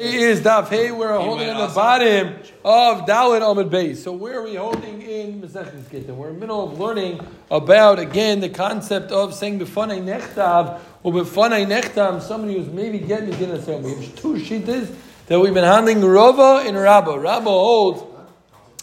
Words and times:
is 0.00 0.40
Daf 0.40 0.68
Hey. 0.68 0.90
We're 0.90 1.14
holding 1.18 1.50
on 1.50 1.68
the 1.68 1.74
bottom 1.74 2.38
of 2.64 3.06
Dalit 3.06 3.42
Amid 3.42 3.68
Base. 3.68 4.02
So 4.02 4.12
where 4.12 4.38
are 4.38 4.42
we 4.42 4.54
holding 4.54 5.02
in 5.02 5.42
Masechet 5.42 5.90
Gittin? 5.90 6.16
We're 6.16 6.28
in 6.28 6.34
the 6.34 6.40
middle 6.40 6.72
of 6.72 6.80
learning 6.80 7.20
about 7.50 7.98
again 7.98 8.40
the 8.40 8.48
concept 8.48 9.12
of 9.12 9.34
saying 9.34 9.60
Befanei 9.60 10.02
Nechtav 10.02 10.80
or 11.02 11.12
Befanei 11.12 11.66
Nechtam. 11.66 12.22
Somebody 12.22 12.56
who's 12.56 12.68
maybe 12.68 12.98
getting 12.98 13.28
the 13.28 13.36
dinner 13.36 13.60
saying 13.60 13.82
we 13.82 13.90
have 13.90 14.16
two 14.16 14.34
sheetas 14.36 14.94
that 15.26 15.38
we've 15.38 15.52
been 15.52 15.64
handling 15.64 16.02
Rava 16.02 16.66
and 16.66 16.78
Rabba. 16.78 17.18
Rabba 17.18 17.50
holds 17.50 18.02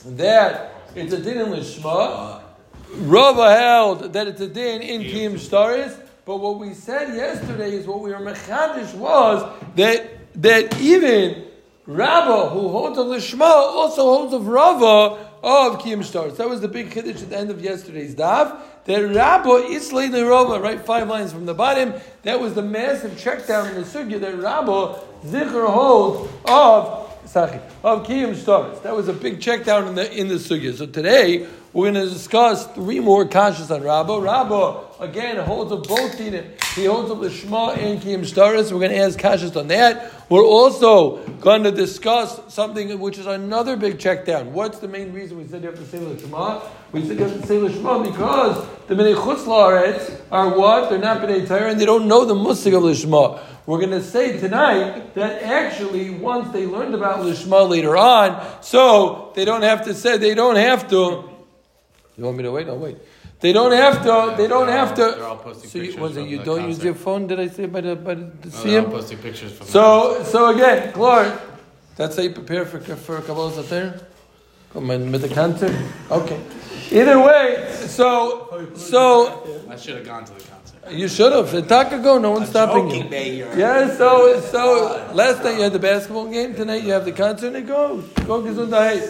that 0.05 0.71
it's 0.93 1.13
a 1.13 1.19
din 1.19 1.39
in 1.39 1.47
Lishma. 1.47 2.43
Rava 2.93 3.55
held 3.57 4.13
that 4.13 4.27
it's 4.27 4.41
a 4.41 4.47
din 4.47 4.83
in 4.83 5.01
Kiyim 5.01 5.33
Staris. 5.33 5.99
But 6.25 6.37
what 6.37 6.59
we 6.59 6.75
said 6.75 7.15
yesterday 7.15 7.71
is 7.71 7.87
what 7.87 8.01
we 8.01 8.11
were 8.11 8.17
mechadish 8.17 8.93
was 8.93 9.49
that 9.75 10.16
that 10.37 10.79
even 10.79 11.45
Rabba, 11.85 12.49
who 12.49 12.69
holds 12.69 12.97
of 12.97 13.07
Lishma, 13.07 13.41
also 13.41 14.01
holds 14.01 14.33
of 14.33 14.47
Rava 14.47 15.25
of 15.43 15.79
Kiyim 15.79 16.03
Stars. 16.03 16.37
That 16.37 16.49
was 16.49 16.61
the 16.61 16.67
big 16.67 16.91
kiddush 16.91 17.21
at 17.21 17.29
the 17.29 17.37
end 17.37 17.49
of 17.49 17.61
yesterday's 17.61 18.15
daf. 18.15 18.59
That 18.85 18.99
Rabba 18.99 19.67
Islay 19.69 20.07
the 20.07 20.25
Rava, 20.25 20.59
right 20.59 20.79
five 20.79 21.07
lines 21.07 21.31
from 21.31 21.45
the 21.45 21.53
bottom. 21.53 21.93
That 22.23 22.39
was 22.39 22.53
the 22.53 22.61
massive 22.61 23.17
check 23.17 23.47
down 23.47 23.67
in 23.67 23.75
the 23.75 23.81
sugya 23.81 24.19
that 24.19 24.35
Rabba 24.35 24.99
Zikr 25.25 25.69
holds 25.69 26.31
of 26.45 27.07
Sachi, 27.25 27.61
of 27.83 28.05
Kiyim 28.05 28.35
Stars. 28.35 28.79
That 28.81 28.95
was 28.95 29.07
a 29.07 29.13
big 29.13 29.41
check 29.41 29.63
down 29.63 29.87
in 29.87 29.95
the 29.95 30.13
in 30.13 30.27
the 30.27 30.35
sugya. 30.35 30.75
So 30.75 30.85
today 30.85 31.47
we're 31.73 31.91
going 31.91 32.05
to 32.05 32.13
discuss 32.13 32.67
three 32.67 32.99
more 32.99 33.25
kashas 33.25 33.73
on 33.73 33.83
Rabba. 33.83 34.19
Rabba 34.19 34.86
again 34.99 35.37
holds 35.37 35.71
of 35.71 35.83
both 35.83 36.17
dinim. 36.17 36.45
He 36.73 36.85
holds 36.85 37.11
of 37.11 37.19
the 37.19 37.29
Shema 37.29 37.71
and 37.71 38.01
Kiyim 38.01 38.21
Staris. 38.21 38.71
We're 38.71 38.79
going 38.79 38.91
to 38.91 38.97
ask 38.97 39.19
kashas 39.19 39.55
on 39.55 39.67
that. 39.67 40.13
We're 40.29 40.43
also 40.43 41.17
going 41.39 41.63
to 41.63 41.71
discuss 41.71 42.53
something 42.53 42.99
which 42.99 43.17
is 43.17 43.25
another 43.25 43.75
big 43.75 43.99
check 43.99 44.25
down. 44.25 44.53
What's 44.53 44.79
the 44.79 44.87
main 44.87 45.13
reason 45.13 45.37
we 45.37 45.47
said 45.47 45.61
you 45.63 45.69
have 45.69 45.79
to 45.79 45.85
say 45.85 45.99
the 45.99 46.19
Shema? 46.19 46.61
We 46.91 47.05
said 47.05 47.17
you 47.17 47.25
have 47.25 47.41
to 47.41 47.47
say 47.47 47.59
the 47.59 47.71
Shema 47.71 48.03
because 48.03 48.65
the 48.87 48.95
Bnei 48.95 49.15
Chutz 49.15 49.45
La'aretz 49.45 50.19
are 50.31 50.57
what? 50.57 50.89
They're 50.89 50.99
not 50.99 51.21
Bnei 51.21 51.47
Torah 51.47 51.71
and 51.71 51.79
they 51.79 51.85
don't 51.85 52.07
know 52.07 52.25
the 52.25 52.35
musik 52.35 52.73
of 52.73 52.83
the 52.83 52.95
Shema. 52.95 53.39
We're 53.67 53.79
going 53.79 53.91
to 53.91 54.01
say 54.01 54.39
tonight 54.39 55.13
that 55.15 55.43
actually 55.43 56.09
once 56.09 56.53
they 56.53 56.65
learned 56.65 56.95
about 56.95 57.21
the 57.21 57.31
Lishma 57.31 57.69
later 57.69 57.97
on, 57.97 58.63
so 58.63 59.33
they 59.35 59.43
don't 59.43 59.63
have 59.63 59.83
to 59.85 59.93
say, 59.93 60.17
they 60.17 60.33
don't 60.33 60.55
have 60.55 60.89
to. 60.89 61.29
You 62.17 62.23
want 62.23 62.37
me 62.37 62.43
to 62.43 62.51
wait? 62.51 62.65
No, 62.65 62.75
wait. 62.75 62.97
They 63.39 63.53
don't 63.53 63.71
have 63.71 64.01
to. 64.03 64.33
They 64.35 64.47
don't 64.47 64.67
have 64.67 64.95
to. 64.95 65.01
They're 65.15 65.23
all 65.23 65.37
posting 65.37 65.69
So 65.69 65.77
you, 65.77 65.83
pictures 65.85 66.01
was 66.01 66.17
it 66.17 66.27
you 66.27 66.39
don't 66.43 66.67
use 66.67 66.83
your 66.83 66.95
phone? 66.95 67.27
Did 67.27 67.39
I 67.39 67.47
say 67.47 67.67
by 67.67 67.81
the 67.81 67.95
by 67.95 68.15
the, 68.15 68.21
the 68.25 68.47
Oh, 68.47 68.49
see 68.49 68.69
they're 68.71 68.79
all 68.79 68.85
him? 68.85 68.91
posting 68.91 69.17
pictures 69.19 69.51
from 69.53 69.67
So 69.67 70.23
so 70.23 70.49
again, 70.55 70.91
Clark, 70.93 71.39
that's 71.95 72.15
how 72.15 72.23
you 72.23 72.31
prepare 72.31 72.65
for 72.65 72.79
for 72.79 73.21
Kabbalah 73.21 73.61
there. 73.63 73.99
Come 74.73 74.89
on, 74.91 75.11
with 75.11 75.21
the 75.21 75.29
concert. 75.29 75.75
Okay. 76.11 76.39
Either 76.91 77.19
way, 77.21 77.67
so 77.71 78.69
so 78.75 79.65
I 79.69 79.75
should 79.75 79.97
have 79.97 80.05
gone 80.05 80.25
to 80.25 80.33
the 80.33 80.43
concert. 80.43 80.91
you 80.91 81.07
should 81.07 81.31
have. 81.31 81.67
Taka 81.67 81.99
go. 81.99 82.17
No 82.17 82.31
one's 82.31 82.49
stopping 82.49 82.89
you. 82.89 83.03
Yeah, 83.55 83.95
so 83.95 84.39
so 84.41 85.11
last 85.13 85.43
night 85.43 85.57
you 85.57 85.63
had 85.63 85.73
the 85.73 85.79
basketball 85.79 86.27
game. 86.27 86.55
Tonight 86.55 86.83
you 86.83 86.91
have 86.91 87.05
the 87.05 87.11
concert. 87.11 87.53
And 87.55 87.67
go 87.67 88.01
go 88.25 88.41
gesundheit. 88.41 89.01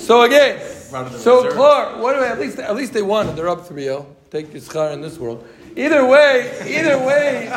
So 0.00 0.22
again, 0.22 0.60
Round 0.60 0.62
of 0.62 0.68
the 0.68 0.75
so. 1.18 1.52
Clark, 1.52 1.98
what 2.00 2.14
do 2.14 2.20
we, 2.20 2.26
at 2.26 2.38
least 2.38 2.58
at 2.58 2.74
least 2.74 2.92
they 2.92 3.02
won 3.02 3.28
and 3.28 3.36
they're 3.36 3.48
up 3.48 3.66
3-0. 3.66 4.06
Take 4.30 4.52
your 4.52 4.62
schar 4.62 4.92
in 4.92 5.00
this 5.00 5.18
world. 5.18 5.46
Either 5.76 6.06
way, 6.06 6.58
either 6.66 6.98
way, 6.98 7.48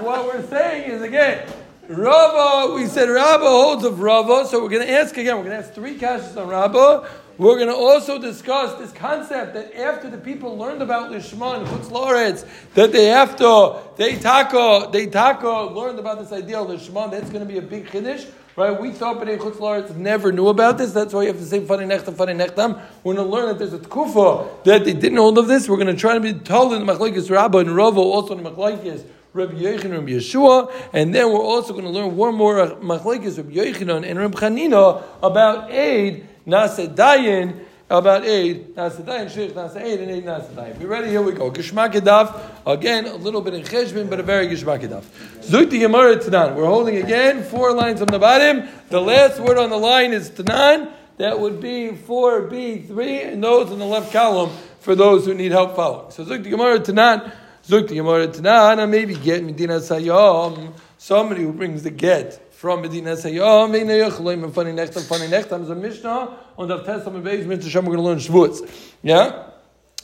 what 0.00 0.24
we're 0.24 0.46
saying 0.48 0.90
is 0.90 1.02
again, 1.02 1.46
Rava. 1.88 2.74
We 2.74 2.86
said 2.86 3.08
Rava 3.08 3.44
holds 3.44 3.84
of 3.84 4.00
Rava, 4.00 4.46
so 4.46 4.62
we're 4.62 4.70
going 4.70 4.86
to 4.86 4.92
ask 4.92 5.16
again. 5.16 5.36
We're 5.36 5.44
going 5.44 5.60
to 5.60 5.66
ask 5.66 5.74
three 5.74 5.98
questions 5.98 6.36
on 6.36 6.48
Rava. 6.48 7.08
We're 7.38 7.56
going 7.56 7.68
to 7.68 7.74
also 7.74 8.18
discuss 8.18 8.78
this 8.78 8.92
concept 8.92 9.52
that 9.54 9.78
after 9.78 10.08
the 10.08 10.16
people 10.16 10.56
learned 10.56 10.80
about 10.80 11.10
Lishma 11.10 11.58
and 11.58 11.66
Chutz 11.66 11.90
La'aretz, 11.90 12.46
that 12.72 12.92
they 12.92 13.08
to, 13.36 13.82
they 13.96 14.16
taka, 14.16 14.88
they 14.90 15.06
taka 15.06 15.64
learned 15.64 15.98
about 15.98 16.18
this 16.18 16.32
idea 16.32 16.58
of 16.58 16.68
Lishma. 16.68 17.10
That's 17.10 17.28
going 17.28 17.46
to 17.46 17.52
be 17.52 17.58
a 17.58 17.62
big 17.62 17.88
chiddush. 17.88 18.26
Right, 18.56 18.80
we 18.80 18.90
thought 18.90 19.18
Bnei 19.20 19.36
Chutz 19.36 19.56
La'aretz 19.56 19.94
never 19.96 20.32
knew 20.32 20.48
about 20.48 20.78
this. 20.78 20.92
That's 20.92 21.12
why 21.12 21.22
you 21.22 21.26
have 21.28 21.36
to 21.36 21.44
say 21.44 21.62
Fani 21.62 21.84
Nechtam, 21.84 22.16
Fani 22.16 22.32
Nechtam. 22.32 22.58
Um. 22.58 22.80
We're 23.04 23.14
going 23.14 23.26
to 23.26 23.30
learn 23.30 23.48
that 23.48 23.58
there's 23.58 23.74
a 23.74 23.80
tkufa 23.80 24.64
that 24.64 24.86
they 24.86 24.94
didn't 24.94 25.18
hold 25.18 25.36
of 25.36 25.46
this. 25.46 25.68
We're 25.68 25.76
going 25.76 25.94
to 25.94 26.00
try 26.00 26.14
to 26.14 26.20
be 26.20 26.32
told 26.32 26.72
in 26.72 26.86
the 26.86 26.90
Machlekes 26.90 27.30
Rabbah 27.30 27.58
and 27.58 27.76
Rava, 27.76 28.00
also 28.00 28.34
in 28.34 28.42
the 28.42 28.50
Machlekes 28.50 29.04
Rabbi 29.34 29.52
Yechon 29.56 29.92
Rabbi 29.92 30.12
Yeshua, 30.12 30.72
and 30.94 31.14
then 31.14 31.30
we're 31.30 31.42
also 31.42 31.74
going 31.74 31.84
to 31.84 31.90
learn 31.90 32.16
one 32.16 32.34
more 32.34 32.54
Machlekes 32.76 33.36
Rabbi 33.36 33.52
Yochanan 33.52 34.08
and 34.08 34.18
Rabbi 34.18 34.40
Chanina 34.40 35.02
about 35.22 35.70
aid 35.70 36.26
Nasedayin. 36.46 37.64
About 37.88 38.24
aid, 38.24 38.74
Nasedayin, 38.74 39.30
Sheikh 39.30 39.54
Nasedayin, 39.54 40.02
and 40.02 40.10
aid 40.10 40.24
Nasedayin. 40.24 40.76
We 40.78 40.86
ready? 40.86 41.08
Here 41.08 41.22
we 41.22 41.30
go. 41.30 41.52
Gishmak. 41.52 41.94
Again, 42.66 43.06
a 43.06 43.14
little 43.14 43.40
bit 43.40 43.54
in 43.54 43.62
Cheshbin, 43.62 44.10
but 44.10 44.18
a 44.18 44.24
very 44.24 44.48
Gishmak 44.48 44.80
Edaf. 44.80 45.04
Zukti 45.42 45.78
Tanan. 45.80 46.56
We're 46.56 46.66
holding 46.66 46.96
again 46.96 47.44
four 47.44 47.72
lines 47.72 48.00
from 48.00 48.08
the 48.08 48.18
bottom. 48.18 48.68
The 48.88 49.00
last 49.00 49.38
word 49.38 49.56
on 49.56 49.70
the 49.70 49.76
line 49.76 50.12
is 50.12 50.30
Tanan. 50.30 50.90
That 51.18 51.38
would 51.38 51.60
be 51.60 51.92
4B3, 51.92 53.32
and 53.32 53.44
those 53.44 53.70
in 53.70 53.78
the 53.78 53.86
left 53.86 54.12
column 54.12 54.50
for 54.80 54.96
those 54.96 55.24
who 55.24 55.32
need 55.32 55.52
help 55.52 55.76
following. 55.76 56.10
So 56.10 56.24
Zukti 56.24 56.50
Gemara 56.50 56.80
Tanan. 56.80 57.32
Zukti 57.68 57.94
Gemara 57.94 58.26
Tanan. 58.26 58.90
Maybe 58.90 59.14
get 59.14 59.44
Medina 59.44 59.74
Sayyam. 59.74 60.72
Somebody 60.98 61.42
who 61.42 61.52
brings 61.52 61.84
the 61.84 61.90
get 61.90 62.45
from 62.56 62.80
Medina 62.80 63.16
say, 63.16 63.38
oh, 63.38 63.68
Sayyam. 63.68 63.72
Ve'nei 63.72 64.10
Yachloim 64.10 64.44
and 64.44 64.54
Funny 64.54 64.72
Nechtam. 64.72 65.02
Funny 65.02 65.26
Nechtam 65.26 65.62
is 65.62 65.70
a 65.70 65.74
Mishnah. 65.74 66.38
On 66.56 66.66
the 66.66 66.82
Testament 66.82 67.22
base, 67.22 67.44
Mitzvah 67.44 67.70
Shem, 67.70 67.84
we're 67.84 67.96
going 67.96 68.18
to 68.18 68.30
learn 68.32 68.48
Shavuotz. 68.50 68.94
Yeah? 69.02 69.50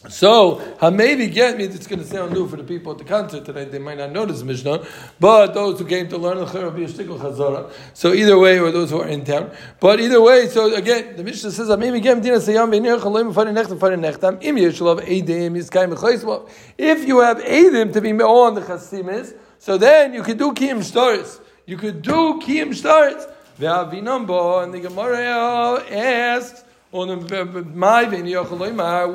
So, 0.09 0.61
maybe 0.93 1.29
get 1.29 1.57
me, 1.57 1.65
it's 1.65 1.87
going 1.87 2.01
to 2.01 2.05
sound 2.05 2.33
new 2.33 2.49
for 2.49 2.57
the 2.57 2.65
people 2.65 2.91
at 2.91 2.99
the 2.99 3.05
concert 3.05 3.45
tonight, 3.45 3.71
they 3.71 3.79
might 3.79 3.99
not 3.99 4.27
this 4.27 4.43
Mishnah, 4.43 4.85
but 5.21 5.55
those 5.55 5.79
who 5.79 5.87
came 5.87 6.09
to 6.09 6.19
learn 6.19 6.39
the 6.39 6.45
will 6.45 6.73
be 6.73 6.85
a 6.85 6.89
chazara. 6.89 7.71
So 7.95 8.13
either 8.13 8.37
way, 8.37 8.59
or 8.59 8.73
those 8.73 8.91
who 8.91 9.01
are 9.01 9.07
in 9.07 9.25
town. 9.25 9.53
But 9.79 10.01
either 10.01 10.21
way, 10.21 10.49
so 10.49 10.75
again, 10.75 11.15
the 11.17 11.23
Mishnah 11.23 11.53
says, 11.53 11.79
maybe 11.79 12.01
get 12.01 12.17
Medina 12.17 12.39
Sayam 12.39 12.71
v'nir 12.73 12.99
chaloim 13.01 13.33
v'fani 13.33 13.55
nechtam 13.55 13.79
v'fani 13.79 14.13
nechtam, 14.13 14.43
im 14.43 14.57
yeshulav 14.57 15.07
eidim 15.07 15.57
yiskayim 15.57 15.95
v'chaysmav. 15.95 16.51
If 16.77 17.07
you 17.07 17.21
have 17.21 17.39
eidim 17.39 17.93
to 17.93 18.01
be 18.01 18.13
on 18.13 18.55
the 18.57 18.61
chasimis, 18.61 19.37
so 19.61 19.79
then 19.79 20.15
you 20.15 20.25
could 20.25 20.37
do 20.37 20.53
kiyim 20.53 20.83
stars. 20.83 21.41
You 21.67 21.77
could 21.77 22.03
do 22.03 22.41
kiyim 22.41 22.75
stars. 22.75 23.27
Ve'avinambo, 23.59 24.63
and 24.65 24.73
the 24.75 24.81
Gemara 24.81 25.85
asks, 25.91 26.65
what 26.91 27.07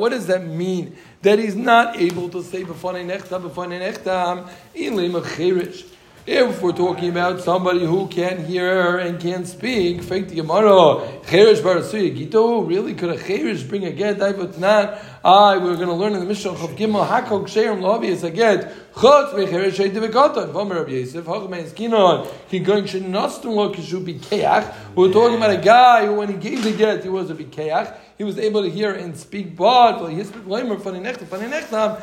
does 0.10 0.28
that 0.28 0.46
mean? 0.48 0.96
That 1.22 1.40
he's 1.40 1.56
not 1.56 1.98
able 1.98 2.30
to 2.30 2.42
say 2.42 2.64
b'fanei 2.64 3.06
nechtam, 3.06 3.50
b'fanei 3.50 3.80
nechtam, 3.94 4.48
limachirish. 4.76 5.86
If 6.26 6.62
we're 6.62 6.72
talking 6.74 7.10
about 7.10 7.42
somebody 7.42 7.86
who 7.86 8.08
can't 8.08 8.40
hear 8.46 8.98
and 8.98 9.20
can't 9.20 9.48
speak, 9.48 10.02
fake 10.04 10.28
the 10.30 10.36
Gemara, 10.36 11.22
cherish 11.28 11.60
barasuya 11.60 12.16
gito, 12.16 12.62
really 12.62 12.94
could 12.96 13.12
a 13.12 13.18
cherish 13.18 13.64
bring 13.64 13.86
a 13.86 13.92
get? 13.92 14.22
I 14.22 14.34
but 14.34 14.58
not. 14.60 15.00
I 15.24 15.58
we're 15.58 15.76
going 15.76 15.88
to 15.88 15.94
learn 15.94 16.14
in 16.14 16.20
the 16.20 16.26
Mishnah 16.26 16.52
of 16.52 16.60
Gimel 16.76 17.08
Hakok 17.08 17.46
Sherim 17.46 17.82
Lovi 17.82 18.06
is 18.06 18.24
a 18.24 18.30
get. 18.30 18.72
Chutz 18.94 19.34
v'cherish 19.34 19.74
sheid 19.74 19.92
v'katan. 19.92 20.52
Vomer 20.52 20.76
Rabbi 20.76 20.92
Yosef 20.92 21.26
Hachmei 21.26 21.68
Skinon. 21.68 22.32
He 22.48 22.60
going 22.60 22.84
shenastum 22.84 23.56
lo 23.56 23.74
kishu 23.74 24.06
bikeach. 24.06 24.74
We're 24.96 25.12
talking 25.12 25.38
about 25.38 25.50
a 25.50 25.58
guy 25.58 26.06
who, 26.06 26.16
when 26.16 26.30
he 26.30 26.36
gave 26.36 26.64
the 26.64 26.72
get, 26.72 27.04
he 27.04 27.10
was 27.10 27.32
a 27.32 27.36
bikeach. 27.36 27.98
He 28.18 28.24
was 28.24 28.40
able 28.40 28.64
to 28.64 28.70
hear 28.70 28.94
and 28.94 29.16
speak, 29.16 29.56
but 29.56 30.08
he 30.08 30.24
spoke 30.24 30.48
lamer 30.48 30.80
funny 30.80 31.00
nechtam, 31.00 31.28
funny 31.28 31.46
nechtam, 31.46 32.02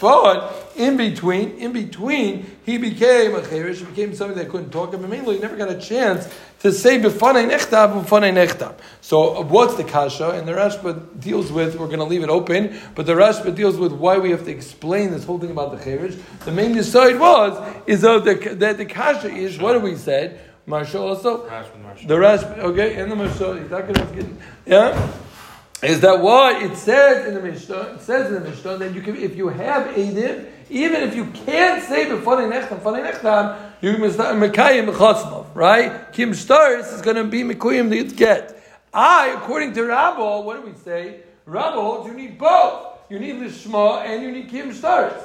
But 0.00 0.72
in 0.76 0.96
between, 0.96 1.50
in 1.58 1.72
between, 1.72 2.56
he 2.64 2.78
became 2.78 3.36
a 3.36 3.46
cherish. 3.46 3.78
He 3.78 3.84
became 3.84 4.14
somebody 4.14 4.42
that 4.42 4.50
couldn't 4.50 4.70
talk. 4.70 4.94
And 4.94 5.08
mainly, 5.08 5.36
he 5.36 5.40
never 5.40 5.56
got 5.56 5.70
a 5.70 5.78
chance 5.78 6.28
to 6.60 6.72
say 6.72 6.98
b'fanei 6.98 7.50
nechtam, 7.50 8.04
b'fanei 8.04 8.32
nechtam. 8.32 8.74
So, 9.00 9.42
what's 9.42 9.74
the 9.74 9.84
kasha? 9.84 10.30
And 10.30 10.46
the 10.46 10.52
Rashba 10.52 11.20
deals 11.20 11.50
with. 11.50 11.76
We're 11.76 11.86
going 11.86 11.98
to 11.98 12.04
leave 12.04 12.22
it 12.22 12.28
open, 12.28 12.78
but 12.94 13.06
the 13.06 13.14
Rashba 13.14 13.54
deals 13.54 13.76
with 13.76 13.92
why 13.92 14.18
we 14.18 14.30
have 14.30 14.44
to 14.44 14.50
explain 14.50 15.10
this 15.10 15.24
whole 15.24 15.38
thing 15.38 15.50
about 15.50 15.76
the 15.76 15.82
cherish. 15.82 16.16
The 16.44 16.52
main 16.52 16.72
decide 16.72 17.18
was 17.18 17.58
is 17.86 18.02
that 18.02 18.24
the, 18.24 18.54
that 18.56 18.78
the 18.78 18.86
kasha 18.86 19.30
is 19.30 19.58
what 19.58 19.72
do 19.72 19.80
we 19.80 19.96
said. 19.96 20.40
Marsha 20.68 21.00
also. 21.00 21.48
Rashba, 21.48 21.82
Rashba. 21.82 22.08
The 22.08 22.18
Rash, 22.18 22.42
okay, 22.42 23.00
and 23.00 23.10
the 23.10 23.16
Mishnah, 23.16 23.60
he's 23.60 23.70
not 23.70 23.86
gonna 23.86 24.26
yeah, 24.66 25.12
is 25.82 26.00
that 26.00 26.20
what 26.20 26.62
it 26.62 26.76
says 26.76 27.26
in 27.26 27.34
the 27.34 27.40
Mishnah? 27.40 27.94
It 27.94 28.02
says 28.02 28.28
in 28.28 28.42
the 28.42 28.50
Mishnah 28.50 28.76
that 28.78 28.94
you 28.94 29.00
can, 29.00 29.16
if 29.16 29.34
you 29.34 29.48
have 29.48 29.94
Eidim, 29.94 30.46
even 30.70 31.02
if 31.02 31.14
you 31.14 31.26
can't 31.26 31.82
say 31.82 32.06
b'fanei 32.06 32.50
nechtam, 32.50 32.80
fanei 32.80 33.10
nechtam, 33.10 33.72
you 33.80 33.98
must 33.98 34.18
mekayim 34.18 34.90
mechatzmav, 34.90 35.46
right? 35.54 36.12
Kim 36.12 36.32
stars 36.32 36.86
is 36.92 37.02
going 37.02 37.16
to 37.16 37.24
be 37.24 37.42
mekuyim 37.42 37.90
that 37.90 38.16
get. 38.16 38.56
I, 38.94 39.34
according 39.36 39.72
to 39.74 39.80
Rabbo, 39.80 40.44
what 40.44 40.62
do 40.62 40.70
we 40.70 40.76
say? 40.76 41.20
Rabbo 41.46 41.74
holds 41.74 42.06
you 42.08 42.14
need 42.14 42.38
both. 42.38 42.98
You 43.08 43.18
need 43.18 43.36
lishma 43.36 44.04
and 44.04 44.22
you 44.22 44.30
need 44.30 44.48
kim 44.48 44.72
stars. 44.72 45.20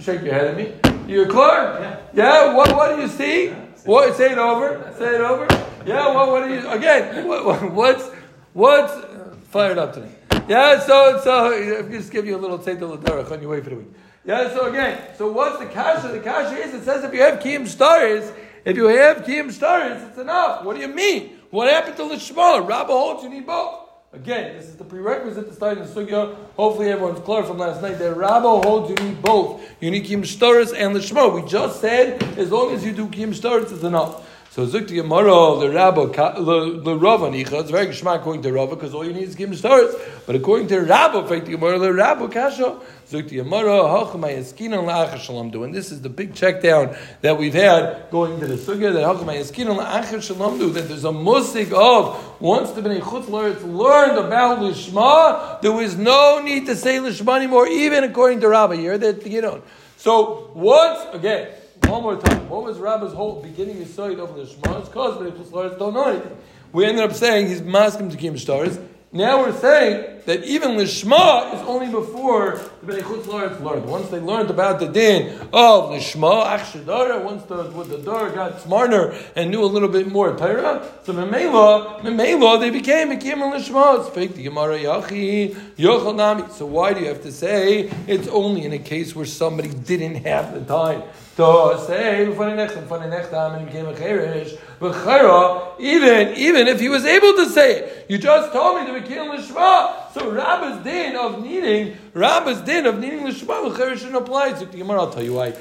Shake 0.00 0.22
your 0.22 0.32
head 0.32 0.46
at 0.46 0.56
me. 0.56 0.72
You're 1.06 1.28
clear? 1.28 1.78
Yeah. 1.80 2.00
Yeah. 2.14 2.54
What? 2.54 2.74
What 2.74 2.96
do 2.96 3.02
you 3.02 3.08
see? 3.08 3.50
What? 3.84 4.16
Say 4.16 4.32
it 4.32 4.38
over. 4.38 4.94
Say 4.98 5.16
it 5.16 5.20
over. 5.20 5.46
Yeah. 5.84 6.14
What? 6.14 6.28
What 6.28 6.42
are 6.44 6.48
you? 6.48 6.66
Again. 6.70 7.26
What, 7.26 7.72
what's 7.72 8.08
what's 8.54 8.92
uh, 8.92 9.36
fired 9.50 9.76
up 9.76 9.92
today? 9.92 10.12
Yeah. 10.48 10.80
So 10.80 11.20
so 11.22 11.88
just 11.90 12.10
give 12.10 12.24
you 12.24 12.36
a 12.36 12.40
little 12.40 12.58
take 12.58 12.78
the 12.78 12.86
on 12.86 13.42
your 13.42 13.50
way 13.50 13.60
for 13.60 13.70
the 13.70 13.76
week. 13.76 13.88
Yeah. 14.24 14.52
So 14.54 14.68
again. 14.68 15.00
So 15.16 15.30
what's 15.30 15.58
the 15.58 15.66
kasha? 15.66 16.08
The 16.08 16.20
kasha 16.20 16.56
is 16.56 16.74
it 16.74 16.84
says 16.84 17.04
if 17.04 17.12
you 17.12 17.20
have 17.20 17.40
kiyum 17.40 17.66
stars, 17.66 18.32
if 18.64 18.76
you 18.76 18.86
have 18.86 19.18
kiyum 19.18 19.50
stars, 19.50 20.02
it's 20.02 20.18
enough. 20.18 20.64
What 20.64 20.76
do 20.76 20.82
you 20.82 20.88
mean? 20.88 21.38
What 21.50 21.68
happened 21.68 21.96
to 21.96 22.08
the 22.08 22.18
shema? 22.18 22.58
Rabba 22.58 22.92
holds 22.92 23.22
you 23.22 23.28
need 23.28 23.46
both. 23.46 23.82
Again, 24.14 24.58
this 24.58 24.68
is 24.68 24.76
the 24.76 24.84
prerequisite 24.84 25.48
to 25.48 25.54
start 25.54 25.78
in 25.78 25.84
Sugya. 25.84 26.36
Hopefully 26.56 26.90
everyone's 26.90 27.20
clear 27.20 27.42
from 27.44 27.56
last 27.56 27.80
night 27.80 27.98
that 27.98 28.14
Rabbo 28.14 28.62
holds 28.62 28.90
you 28.90 29.06
need 29.06 29.22
both. 29.22 29.62
You 29.80 29.90
need 29.90 30.04
Kim 30.04 30.22
Shtaris 30.22 30.74
and 30.76 30.94
the 30.94 31.00
Lishma. 31.00 31.34
We 31.34 31.48
just 31.48 31.80
said 31.80 32.22
as 32.38 32.50
long 32.50 32.74
as 32.74 32.84
you 32.84 32.92
do 32.92 33.08
Kim 33.08 33.32
Shtaris, 33.32 33.72
it's 33.72 33.82
enough. 33.82 34.28
So 34.52 34.66
Zukti 34.66 35.02
Yamaro, 35.02 35.60
the 35.60 35.68
Rabbo, 35.68 36.84
the 36.84 36.94
Rav 36.94 37.20
Anicha, 37.20 37.62
it's 37.62 37.70
very 37.70 37.86
Gishma 37.86 38.16
according 38.16 38.42
to 38.42 38.52
Rava, 38.52 38.76
because 38.76 38.92
all 38.92 39.02
you 39.02 39.14
need 39.14 39.22
is 39.26 39.34
Kim 39.34 39.52
Shtaris. 39.52 39.98
But 40.26 40.36
according 40.36 40.68
to 40.68 40.74
Rabbo, 40.80 41.26
Fakti 41.26 41.56
Yamaro, 41.56 41.80
the 41.80 41.88
Rabbo 41.88 42.30
Kasha, 42.30 42.78
Zukti 43.08 43.42
Yamaro, 43.42 44.12
Hachamay 44.12 44.36
Eskinan 44.36 44.84
La'achar 44.84 45.18
Shalom 45.18 45.50
Do. 45.50 45.64
And 45.64 45.74
this 45.74 45.90
is 45.90 46.02
the 46.02 46.10
big 46.10 46.34
check 46.34 46.60
down 46.60 46.94
that 47.22 47.38
we've 47.38 47.54
had 47.54 48.10
going 48.10 48.38
to 48.40 48.46
the 48.46 48.56
Sugya, 48.56 48.92
that 48.92 49.02
Hachamay 49.02 49.40
Eskinan 49.40 49.82
La'achar 49.82 50.22
Shalom 50.22 50.58
Do, 50.58 50.68
that 50.68 50.86
there's 50.86 51.04
a 51.04 51.12
musik 51.12 51.72
of, 51.72 52.38
once 52.38 52.72
the 52.72 52.82
Bnei 52.82 53.00
Chutz 53.00 53.30
learned 53.30 54.18
about 54.18 54.58
Lishma, 54.58 55.62
there 55.62 55.72
was 55.72 55.96
no 55.96 56.42
need 56.44 56.66
to 56.66 56.76
say 56.76 56.98
Lishma 56.98 57.38
anymore, 57.38 57.68
even 57.68 58.04
according 58.04 58.40
to 58.40 58.50
Rabbi 58.50 58.76
here, 58.76 58.98
that 58.98 59.26
you 59.26 59.40
know. 59.40 59.62
So 59.96 60.50
once, 60.52 61.06
again, 61.14 61.48
one 61.86 62.02
more 62.02 62.16
time. 62.16 62.48
What 62.48 62.64
was 62.64 62.78
Rabbi's 62.78 63.12
whole 63.12 63.42
beginning 63.42 63.84
side 63.86 64.18
of 64.18 64.34
the 64.34 64.46
Shema? 64.46 64.78
It's 64.78 64.88
because 64.88 65.18
the 65.18 65.30
Chutz 65.30 65.78
don't 65.78 65.94
know 65.94 66.08
anything. 66.08 66.36
We 66.72 66.86
ended 66.86 67.04
up 67.04 67.12
saying 67.12 67.48
he's 67.48 67.62
masking 67.62 68.10
to 68.10 68.16
Kim 68.16 68.38
stars. 68.38 68.78
Now 69.14 69.40
we're 69.40 69.52
saying 69.52 70.22
that 70.24 70.42
even 70.44 70.70
Lishma 70.70 71.52
is 71.54 71.60
only 71.68 71.90
before 71.90 72.62
the 72.82 72.94
Bnei 72.94 73.02
Chutz 73.02 73.26
learned. 73.26 73.84
Once 73.84 74.08
they 74.08 74.18
learned 74.18 74.48
about 74.48 74.80
the 74.80 74.86
din 74.88 75.38
of 75.52 75.90
Lishma, 75.90 76.46
Achshadara, 76.46 77.22
once 77.22 77.42
the, 77.44 77.62
the 77.62 77.98
Dor 77.98 78.30
got 78.30 78.62
smarter 78.62 79.14
and 79.36 79.50
knew 79.50 79.62
a 79.62 79.66
little 79.66 79.90
bit 79.90 80.10
more 80.10 80.34
Torah, 80.34 80.90
so 81.02 81.12
Memela, 81.12 82.00
Memela, 82.00 82.58
they 82.58 82.70
became 82.70 83.10
a 83.10 83.18
Kim 83.18 83.42
and 83.42 83.52
Lishma. 83.52 84.10
Fake 84.14 84.34
the 84.34 84.44
Gemara 84.44 84.78
Yachi, 84.78 85.54
Yochel 85.76 86.16
Nami. 86.16 86.44
So 86.50 86.64
why 86.64 86.94
do 86.94 87.00
you 87.00 87.08
have 87.08 87.22
to 87.24 87.32
say 87.32 87.90
it's 88.06 88.28
only 88.28 88.64
in 88.64 88.72
a 88.72 88.78
case 88.78 89.14
where 89.14 89.26
somebody 89.26 89.68
didn't 89.68 90.24
have 90.24 90.54
the 90.54 90.64
time? 90.64 91.02
To 91.36 91.84
say 91.86 92.26
nechtham 92.26 92.86
funnychtam 92.86 93.56
and 93.56 93.66
became 93.66 93.86
a 93.86 93.92
khairish. 93.94 94.58
But 94.78 94.92
khara 94.92 95.80
even 95.80 96.36
even 96.36 96.68
if 96.68 96.80
he 96.80 96.88
was 96.88 97.04
able 97.04 97.34
to 97.34 97.48
say 97.48 97.76
it, 97.76 98.06
you 98.08 98.18
just 98.18 98.52
told 98.52 98.80
me 98.80 98.86
to 98.86 99.00
be 99.00 99.06
killing 99.06 99.30
Lishma. 99.30 100.12
So 100.12 100.30
Rabba's 100.30 100.84
din 100.84 101.16
of 101.16 101.42
needing 101.42 101.96
Rabba's 102.12 102.60
din 102.62 102.86
of 102.86 102.98
needing 102.98 103.20
Lishma 103.20 103.64
l'chayr 103.64 103.96
shouldn't 103.96 104.16
apply. 104.16 104.54
So 104.54 104.66
the 104.66 104.76
Gemara, 104.78 105.00
I'll 105.00 105.10
tell 105.10 105.22
you 105.22 105.34
why. 105.34 105.54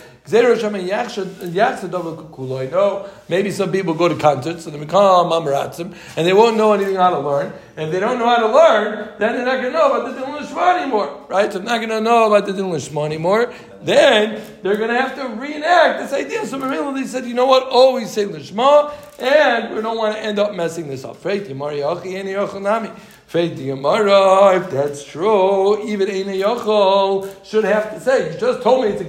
No, 2.71 3.09
maybe 3.27 3.51
some 3.51 3.71
people 3.71 3.93
go 3.93 4.07
to 4.07 4.15
concerts 4.15 4.65
and 4.65 4.75
they 4.75 4.79
become 4.79 5.03
oh, 5.03 5.29
mamaratzim 5.29 5.95
and 6.15 6.27
they 6.27 6.33
won't 6.33 6.57
know 6.57 6.73
anything 6.73 6.95
how 6.95 7.09
to 7.09 7.19
learn. 7.19 7.53
And 7.75 7.87
if 7.87 7.91
they 7.91 7.99
don't 7.99 8.19
know 8.19 8.27
how 8.27 8.47
to 8.47 8.53
learn, 8.53 9.09
then 9.17 9.35
they're 9.35 9.45
not 9.45 9.61
going 9.61 9.71
to 9.73 9.77
know 9.79 9.91
about 9.93 10.13
the 10.13 10.19
din 10.19 10.29
lishma 10.33 10.81
anymore, 10.81 11.25
right? 11.29 11.51
So 11.51 11.59
they're 11.59 11.67
not 11.67 11.77
going 11.77 11.89
to 11.89 12.01
know 12.01 12.27
about 12.27 12.45
the 12.45 12.53
din 12.53 12.65
lishma 12.65 13.05
anymore. 13.05 13.53
Then 13.81 14.41
they're 14.61 14.77
going 14.77 14.89
to 14.89 14.99
have 14.99 15.15
to 15.15 15.27
reenact 15.35 15.99
this 15.99 16.13
idea. 16.13 16.45
So 16.45 16.59
they 16.59 17.05
said, 17.05 17.25
you 17.25 17.33
know 17.33 17.47
what? 17.47 17.67
Always 17.67 18.11
say 18.11 18.25
lishma, 18.25 18.93
and 19.19 19.73
we 19.75 19.81
don't 19.81 19.97
want 19.97 20.15
to 20.15 20.21
end 20.21 20.37
up 20.37 20.53
messing 20.53 20.87
this 20.87 21.03
up. 21.03 21.17
If 23.33 24.71
that's 24.71 25.05
true, 25.05 25.87
even 25.87 26.09
Eina 26.09 26.37
Yochel 26.37 27.45
should 27.45 27.63
have 27.63 27.93
to 27.93 27.99
say. 28.01 28.33
You 28.33 28.37
just 28.37 28.61
told 28.61 28.83
me 28.83 28.91
it's 28.91 28.99
a 28.99 29.05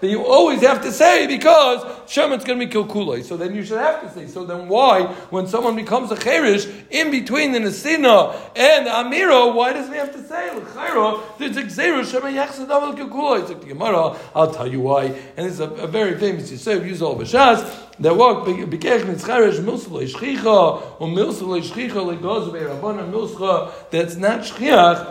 that 0.00 0.08
you 0.08 0.26
always 0.26 0.60
have 0.60 0.82
to 0.82 0.92
say 0.92 1.26
because 1.26 1.82
Shemit's 2.06 2.44
going 2.44 2.60
to 2.60 2.66
be 2.66 2.70
Kilkulai. 2.70 3.24
So 3.24 3.38
then 3.38 3.54
you 3.54 3.64
should 3.64 3.78
have 3.78 4.02
to 4.02 4.10
say. 4.10 4.26
So 4.26 4.44
then 4.44 4.68
why, 4.68 5.04
when 5.30 5.46
someone 5.46 5.74
becomes 5.74 6.10
a 6.10 6.18
Cherish, 6.18 6.66
in 6.90 7.10
between 7.10 7.52
the 7.52 7.60
Nesina 7.60 8.36
and 8.54 8.86
the 8.86 8.90
Amira, 8.90 9.54
why 9.54 9.72
doesn't 9.72 9.90
he 9.92 9.98
have 9.98 10.12
to 10.12 10.22
say, 10.22 10.54
L'chaira, 10.54 11.22
there's 11.38 11.56
a 11.56 11.62
Xera, 11.62 12.04
Shemet 12.04 12.34
Yachsadav 12.34 13.66
Gemara, 13.66 14.18
I'll 14.34 14.52
tell 14.52 14.70
you 14.70 14.80
why. 14.80 15.04
And 15.38 15.46
it's 15.46 15.60
a, 15.60 15.70
a 15.70 15.86
very 15.86 16.18
famous 16.18 16.50
Yisrael, 16.50 16.86
Yuzol 16.86 17.18
Bashas, 17.18 17.85
that 18.00 18.16
walk 18.16 18.46
bikech 18.46 19.02
mitzcharesh 19.04 19.60
milsa 19.60 19.88
leishchicha 19.88 21.00
or 21.00 21.08
milsa 21.08 21.42
leishchicha 21.42 22.00
legoz 22.04 22.52
be'rabbanan 22.52 23.10
milsa 23.10 23.70
that's 23.90 24.16
not 24.16 24.40
shchiach 24.40 25.06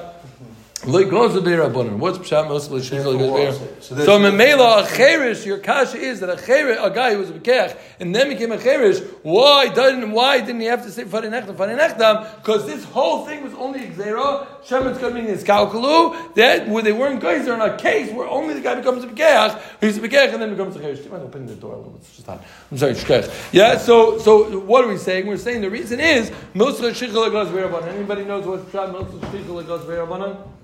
like 0.87 1.09
goes 1.09 1.33
to 1.33 1.41
Rabbanon. 1.41 1.97
What's 1.97 2.17
Pshat 2.17 2.47
Moshe 2.47 3.81
So 3.81 4.19
Memela 4.19 4.83
a 4.83 4.95
cherish, 4.95 5.45
your 5.45 5.57
kasha 5.57 5.97
is 5.97 6.19
that 6.19 6.29
a 6.29 6.45
cherish, 6.45 6.77
a 6.81 6.89
guy 6.89 7.13
who 7.13 7.19
was 7.19 7.29
a 7.29 7.33
bekech, 7.33 7.77
and 7.99 8.13
then 8.13 8.29
became 8.29 8.51
a 8.51 8.57
cherish. 8.57 8.99
Why 9.23 9.67
didn't 9.67 10.11
why 10.11 10.39
didn't 10.39 10.61
he 10.61 10.67
have 10.67 10.83
to 10.83 10.91
say 10.91 11.03
Fari 11.03 11.29
Nechtam 11.29 11.55
Fari 11.55 11.77
Nechtam? 11.77 12.35
Because 12.37 12.65
this 12.65 12.83
whole 12.85 13.25
thing 13.25 13.43
was 13.43 13.53
only 13.55 13.79
Xera. 13.79 14.47
Shemit's 14.63 14.99
coming 14.99 15.27
in 15.27 15.37
kalkulu. 15.37 16.35
That 16.35 16.67
where 16.67 16.83
they 16.83 16.93
weren't 16.93 17.19
guys, 17.19 17.45
they're 17.45 17.55
in 17.55 17.61
a 17.61 17.77
case 17.77 18.11
where 18.11 18.27
only 18.27 18.53
the 18.53 18.61
guy 18.61 18.75
becomes 18.75 19.03
a 19.03 19.07
bekech. 19.07 19.61
He's 19.81 19.97
a 19.97 20.01
bekech 20.01 20.33
and 20.33 20.41
then 20.41 20.51
becomes 20.51 20.75
a 20.75 20.79
cherish. 20.79 20.99
Do 20.99 21.05
you 21.05 21.11
mind 21.11 21.23
opening 21.23 21.47
the 21.47 21.55
door 21.55 21.73
a 21.73 21.77
little? 21.77 21.95
It's 21.97 22.15
just 22.15 22.27
hot. 22.27 22.43
I'm 22.71 22.77
sorry, 22.77 22.93
shkech. 22.93 23.49
Yeah. 23.51 23.77
So 23.77 24.17
so 24.19 24.59
what 24.59 24.83
are 24.83 24.87
we 24.87 24.97
saying? 24.97 25.27
We're 25.27 25.37
saying 25.37 25.61
the 25.61 25.69
reason 25.69 25.99
is 25.99 26.31
Moshe 26.53 26.79
Shichel 26.79 27.31
Goes. 27.31 27.85
Anybody 27.87 28.25
knows 28.25 28.45
what's 28.45 28.65
Pshat 28.65 28.93
Moshe 28.93 29.19
Shichel 29.31 29.65
Goes 29.65 29.81
Rabbanon? 29.81 30.54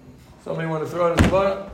Somebody 0.44 0.68
want 0.68 0.84
to 0.84 0.90
throw 0.90 1.12
it 1.12 1.18
in 1.18 1.24
the 1.24 1.30
bottom? 1.30 1.70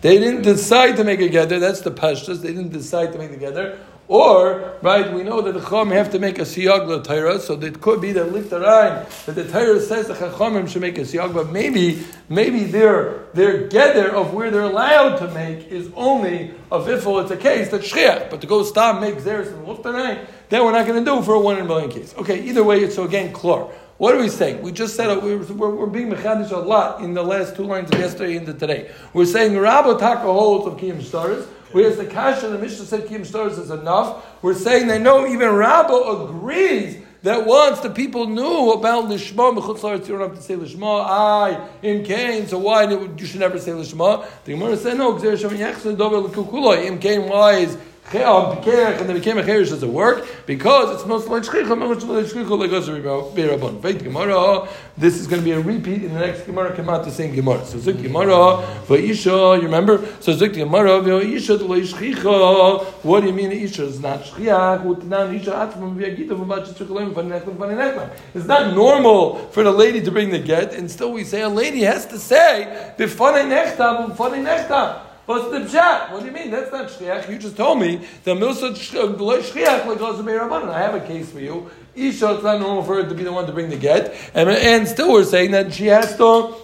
They 0.00 0.18
didn't 0.18 0.42
decide 0.42 0.96
to 0.96 1.04
make 1.04 1.20
a 1.20 1.28
gather. 1.28 1.58
That's 1.58 1.80
the 1.80 1.90
pashtas. 1.90 2.40
They 2.40 2.48
didn't 2.48 2.72
decide 2.72 3.12
to 3.12 3.18
make 3.18 3.30
the 3.30 3.36
gather. 3.36 3.78
Or, 4.08 4.78
right, 4.82 5.12
we 5.12 5.22
know 5.22 5.40
that 5.42 5.54
the 5.54 5.60
Chacham 5.60 5.90
have 5.90 6.10
to 6.10 6.18
make 6.18 6.38
a 6.38 6.42
siyag 6.42 6.88
la 6.88 7.02
Torah, 7.02 7.38
so 7.38 7.54
it 7.54 7.80
could 7.80 8.00
be 8.00 8.12
that 8.12 8.26
liftarain, 8.26 9.24
that 9.26 9.34
the 9.34 9.44
Torah 9.44 9.80
says 9.80 10.08
the 10.08 10.14
Chachamim 10.14 10.68
should 10.68 10.82
make 10.82 10.98
a 10.98 11.02
siyag, 11.02 11.32
but 11.32 11.50
maybe, 11.50 12.04
maybe 12.28 12.64
their, 12.64 13.26
their 13.32 13.68
gather 13.68 14.14
of 14.14 14.34
where 14.34 14.50
they're 14.50 14.62
allowed 14.62 15.16
to 15.18 15.28
make 15.28 15.68
is 15.68 15.90
only 15.94 16.52
a 16.70 16.80
vifel, 16.80 17.22
it's 17.22 17.30
a 17.30 17.36
case 17.36 17.70
that's 17.70 17.90
shchiach, 17.90 18.28
but 18.28 18.40
to 18.40 18.46
go 18.46 18.64
stop, 18.64 19.00
make 19.00 19.14
zeres 19.14 19.46
and 19.46 19.66
liftarain, 19.66 20.26
then 20.48 20.64
we're 20.64 20.72
not 20.72 20.86
going 20.86 21.02
to 21.02 21.10
do 21.10 21.22
for 21.22 21.34
a 21.34 21.40
one 21.40 21.56
in 21.56 21.62
a 21.62 21.68
million 21.68 21.90
case. 21.90 22.12
Okay, 22.18 22.42
either 22.42 22.64
way, 22.64 22.80
it's 22.80 22.96
so 22.96 23.04
again, 23.04 23.32
clear. 23.32 23.66
What 24.02 24.16
are 24.16 24.18
we 24.18 24.30
saying? 24.30 24.62
We 24.62 24.72
just 24.72 24.96
said 24.96 25.22
we're, 25.22 25.38
we're, 25.38 25.76
we're 25.76 25.86
being 25.86 26.08
mechanish 26.10 26.50
a 26.50 26.56
lot 26.56 27.02
in 27.02 27.14
the 27.14 27.22
last 27.22 27.54
two 27.54 27.62
lines 27.62 27.88
of 27.92 28.00
yesterday 28.00 28.34
into 28.34 28.52
today. 28.52 28.90
We're 29.12 29.26
saying 29.26 29.56
Rabba 29.56 29.96
Taka 29.96 30.24
holds 30.24 30.66
of 30.66 30.76
Kiyam 30.80 31.00
Stars, 31.00 31.46
whereas 31.70 31.98
the 31.98 32.06
Kasha, 32.06 32.48
the 32.48 32.58
Mishnah 32.58 32.84
said 32.84 33.06
Kiyam 33.06 33.24
Stars 33.24 33.58
is 33.58 33.70
enough. 33.70 34.42
We're 34.42 34.54
saying 34.54 34.88
that 34.88 35.02
no, 35.02 35.24
even 35.28 35.50
Rabba 35.50 35.94
agrees 35.94 37.00
that 37.22 37.46
once 37.46 37.78
the 37.78 37.90
people 37.90 38.26
knew 38.26 38.72
about 38.72 39.04
Lishma, 39.04 39.56
Mechutz 39.56 40.08
you 40.08 40.18
don't 40.18 40.30
have 40.30 40.36
to 40.36 40.42
say 40.42 40.56
Lishma, 40.56 41.04
I, 41.08 41.68
in 41.84 42.02
Cain, 42.02 42.48
so 42.48 42.58
why 42.58 42.90
you 42.90 43.24
should 43.24 43.38
never 43.38 43.60
say 43.60 43.70
Lishma? 43.70 44.26
The 44.44 44.54
Gemara 44.54 44.78
said, 44.78 44.98
no, 44.98 45.12
Gzer 45.12 45.38
Shem 45.38 45.50
Yachsen 45.50 45.96
Dover 45.96 46.16
L'Kukuloi, 46.16 46.86
in 46.86 46.98
Cain, 46.98 47.28
why 47.28 47.52
is 47.52 47.78
Um, 48.14 48.58
and 48.58 49.08
they 49.08 49.14
became 49.14 49.38
a 49.38 49.42
cherish 49.44 49.70
does 49.70 49.82
it 49.82 49.88
work 49.88 50.26
because 50.44 50.94
it's 50.94 51.06
most 51.06 51.28
like 51.28 51.44
shchicha, 51.44 51.78
most 51.78 52.06
like 52.06 52.26
shchicha 52.26 52.58
like 52.58 52.70
us 52.72 52.86
berabon. 52.88 53.80
Veit 53.80 54.02
Gemara. 54.02 54.68
This 54.98 55.18
is 55.18 55.26
going 55.26 55.40
to 55.40 55.44
be 55.44 55.52
a 55.52 55.60
repeat 55.60 56.04
in 56.04 56.12
the 56.12 56.20
next 56.20 56.42
Gemara. 56.42 56.76
Come 56.76 56.90
out 56.90 57.04
the 57.04 57.10
same 57.10 57.34
Gemara. 57.34 57.64
So 57.64 57.78
Zik 57.78 58.02
Gemara 58.02 58.62
va'isha. 58.86 59.56
You 59.56 59.62
remember? 59.62 60.06
So 60.20 60.32
Zik 60.34 60.52
Gemara 60.52 61.00
va'isha 61.00 61.58
to 61.58 61.64
shchicha. 61.64 62.84
What 63.02 63.20
do 63.20 63.28
you 63.28 63.32
mean 63.32 63.50
isha 63.50 63.84
is 63.84 63.98
not 63.98 64.24
shchiach? 64.24 64.84
Utnan 64.84 65.40
isha 65.40 65.52
atmam 65.52 65.96
v'yagita 65.96 66.38
v'bat 66.38 66.66
shchichalim 66.66 67.14
v'nechtam 67.14 67.56
v'nechtam. 67.56 68.10
It's 68.34 68.46
not 68.46 68.74
normal 68.74 69.38
for 69.52 69.62
the 69.62 69.72
lady 69.72 70.02
to 70.02 70.10
bring 70.10 70.30
the 70.30 70.38
get, 70.38 70.74
and 70.74 70.90
still 70.90 71.12
we 71.12 71.24
say 71.24 71.40
a 71.40 71.48
lady 71.48 71.80
has 71.80 72.04
to 72.06 72.18
say 72.18 72.92
the 72.98 73.04
b'fanei 73.04 73.46
nechtam 73.48 74.14
b'fanei 74.14 74.44
nechtam. 74.44 75.00
What's 75.26 75.50
the 75.50 75.60
pshat? 75.60 76.10
What 76.10 76.20
do 76.20 76.26
you 76.26 76.32
mean? 76.32 76.50
That's 76.50 76.72
not 76.72 76.88
shchiach. 76.88 77.30
You 77.30 77.38
just 77.38 77.56
told 77.56 77.78
me 77.78 78.06
the 78.24 78.34
milsa 78.34 78.72
shchiach 78.72 79.84
uh, 79.84 79.88
like 79.88 79.98
goes 79.98 80.18
to 80.18 80.70
I 80.70 80.80
have 80.80 80.94
a 80.94 81.00
case 81.00 81.30
for 81.30 81.38
you. 81.38 81.70
Isha, 81.94 82.34
it's 82.34 82.42
not 82.42 82.58
normal 82.58 82.82
for 82.82 82.96
her 82.96 83.08
to 83.08 83.14
be 83.14 83.22
the 83.22 83.32
one 83.32 83.46
to 83.46 83.52
bring 83.52 83.70
the 83.70 83.76
get, 83.76 84.14
and, 84.34 84.48
and 84.48 84.88
still 84.88 85.12
we're 85.12 85.24
saying 85.24 85.50
that 85.52 85.72
she 85.72 85.86
has 85.86 86.16
to 86.16 86.54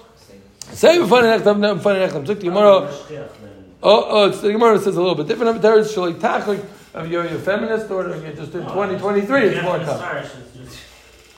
say 0.73 0.99
before 0.99 1.23
the 1.23 1.29
next 1.29 1.45
time. 1.45 1.61
Before 1.61 1.93
the 1.93 2.00
next 2.00 2.15
time, 2.15 2.25
took 2.25 2.41
the 2.41 2.47
Gemara. 2.47 2.91
Oh, 3.81 4.07
oh, 4.09 4.29
it's, 4.29 4.41
the 4.41 4.50
Gemara 4.50 4.79
says 4.79 4.97
a 4.97 5.00
little 5.00 5.15
bit 5.15 5.29
different. 5.29 5.65
Is 5.65 5.95
shalitach 5.95 6.47
like 6.47 6.65
of 6.95 7.11
you're 7.11 7.25
a 7.25 7.38
feminist 7.38 7.91
or 7.91 8.09
you're 8.09 8.33
just 8.33 8.55
in 8.55 8.65
twenty 8.67 8.99
twenty 8.99 9.21
three. 9.21 9.45
It's 9.49 9.62
more 9.62 9.79
tough. 9.79 10.00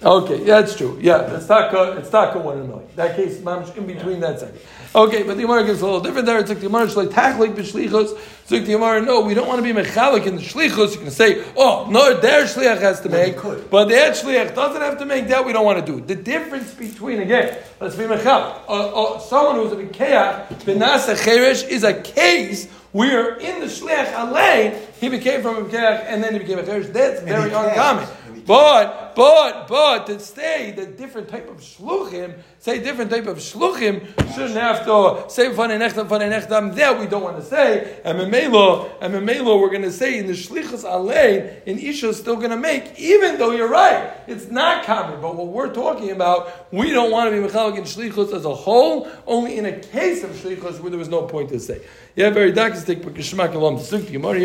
Okay, 0.02 0.38
yeah, 0.38 0.62
that's 0.62 0.76
true. 0.76 0.98
Yeah, 1.00 1.36
it's 1.36 1.46
taka, 1.46 1.96
it's 1.98 2.08
taka 2.08 2.38
one 2.38 2.56
in 2.56 2.64
a 2.64 2.68
million. 2.68 2.88
That 2.96 3.16
case, 3.16 3.36
mamish 3.38 3.76
in 3.76 3.86
between 3.86 4.20
that 4.20 4.40
second. 4.40 4.58
Okay, 4.94 5.24
but 5.24 5.36
the 5.36 5.42
Gemara 5.42 5.64
gives 5.64 5.82
a 5.82 5.84
little 5.84 6.00
different 6.00 6.24
there. 6.24 6.38
It's 6.38 6.48
like 6.48 6.58
the 6.58 6.66
Gemara 6.66 6.84
is 6.84 6.96
like 6.96 7.10
tachlik 7.10 7.54
b'shlichus. 7.54 8.18
It's 8.42 8.50
like 8.50 8.64
the 8.64 8.72
Gemara, 8.72 9.02
no, 9.02 9.20
we 9.20 9.34
don't 9.34 9.46
want 9.46 9.64
to 9.64 9.74
be 9.74 9.78
mechalik 9.78 10.24
in 10.26 10.36
the 10.36 10.42
shlichus. 10.42 10.94
You 10.94 11.00
can 11.02 11.10
say, 11.10 11.44
oh, 11.54 11.86
no, 11.90 12.18
their 12.18 12.44
shliach 12.44 12.80
has 12.80 13.00
to 13.02 13.10
make, 13.10 13.36
but 13.70 13.90
their 13.90 14.12
shliach 14.12 14.54
doesn't 14.54 14.80
have 14.80 14.98
to 14.98 15.04
make 15.04 15.28
that. 15.28 15.44
We 15.44 15.52
don't 15.52 15.66
want 15.66 15.84
to 15.84 15.92
do. 15.92 16.00
The 16.00 16.16
difference 16.16 16.72
between 16.72 17.20
again, 17.20 17.58
let's 17.78 17.94
be 17.94 18.04
mechalik. 18.04 18.62
Uh, 18.68 19.16
uh, 19.16 19.18
someone 19.20 19.56
who's 19.56 19.72
a 19.72 19.76
mikeach 19.76 20.46
benasa 20.64 21.14
cheresh 21.14 21.68
is 21.68 21.84
a 21.84 22.00
case 22.00 22.70
where 22.92 23.36
in 23.36 23.60
the 23.60 23.66
shliach 23.66 24.12
alei 24.14 24.76
he 25.00 25.08
became 25.08 25.40
from 25.40 25.56
a 25.56 25.62
mikeach 25.62 26.04
and 26.06 26.22
then 26.22 26.34
he 26.34 26.38
became 26.38 26.58
a 26.58 26.62
cheresh. 26.62 26.92
That's 26.92 27.22
very 27.22 27.50
uncommon. 27.52 28.06
But, 28.46 29.14
but, 29.14 29.68
but 29.68 30.06
to 30.06 30.18
say 30.18 30.72
the 30.72 30.86
different 30.86 31.28
type 31.28 31.48
of 31.48 31.58
shluchim, 31.58 32.34
say 32.58 32.80
different 32.80 33.10
type 33.10 33.26
of 33.26 33.38
shluchim, 33.38 34.06
shouldn't 34.34 34.58
have 34.58 34.84
to 34.84 35.24
say 35.28 35.50
fanei 35.50 35.78
nechtam, 35.78 36.08
fanei 36.08 36.30
nechtam. 36.30 36.74
There 36.74 36.98
we 36.98 37.06
don't 37.06 37.22
want 37.22 37.36
to 37.36 37.44
say. 37.44 38.00
And 38.04 38.18
memelo, 38.18 38.90
and 39.00 39.14
memelo, 39.14 39.60
we're 39.60 39.70
going 39.70 39.82
to 39.82 39.92
say 39.92 40.18
in 40.18 40.26
the 40.26 40.32
shlichus 40.32 40.84
alein, 40.84 41.62
in 41.64 41.78
isha 41.78 42.08
is 42.08 42.18
still 42.18 42.36
going 42.36 42.50
to 42.50 42.56
make, 42.56 42.98
even 42.98 43.38
though 43.38 43.52
you're 43.52 43.68
right, 43.68 44.12
it's 44.26 44.50
not 44.50 44.84
common. 44.84 45.20
But 45.20 45.36
what 45.36 45.48
we're 45.48 45.72
talking 45.72 46.10
about, 46.10 46.72
we 46.72 46.90
don't 46.90 47.10
want 47.10 47.30
to 47.30 47.40
be 47.40 47.46
mechalik 47.46 47.78
in 47.78 47.84
shlichus 47.84 48.34
as 48.34 48.44
a 48.44 48.54
whole, 48.54 49.08
only 49.26 49.58
in 49.58 49.66
a 49.66 49.78
case 49.78 50.24
of 50.24 50.30
shlichus 50.30 50.80
where 50.80 50.90
there 50.90 50.98
was 50.98 51.08
no 51.08 51.22
point 51.22 51.50
to 51.50 51.60
say. 51.60 51.80
Yeah, 52.16 52.30
very 52.30 52.52
dakistik, 52.52 53.04
but 53.04 53.14
kishmak 53.14 53.52
tzuk 53.52 54.10
gemara 54.10 54.40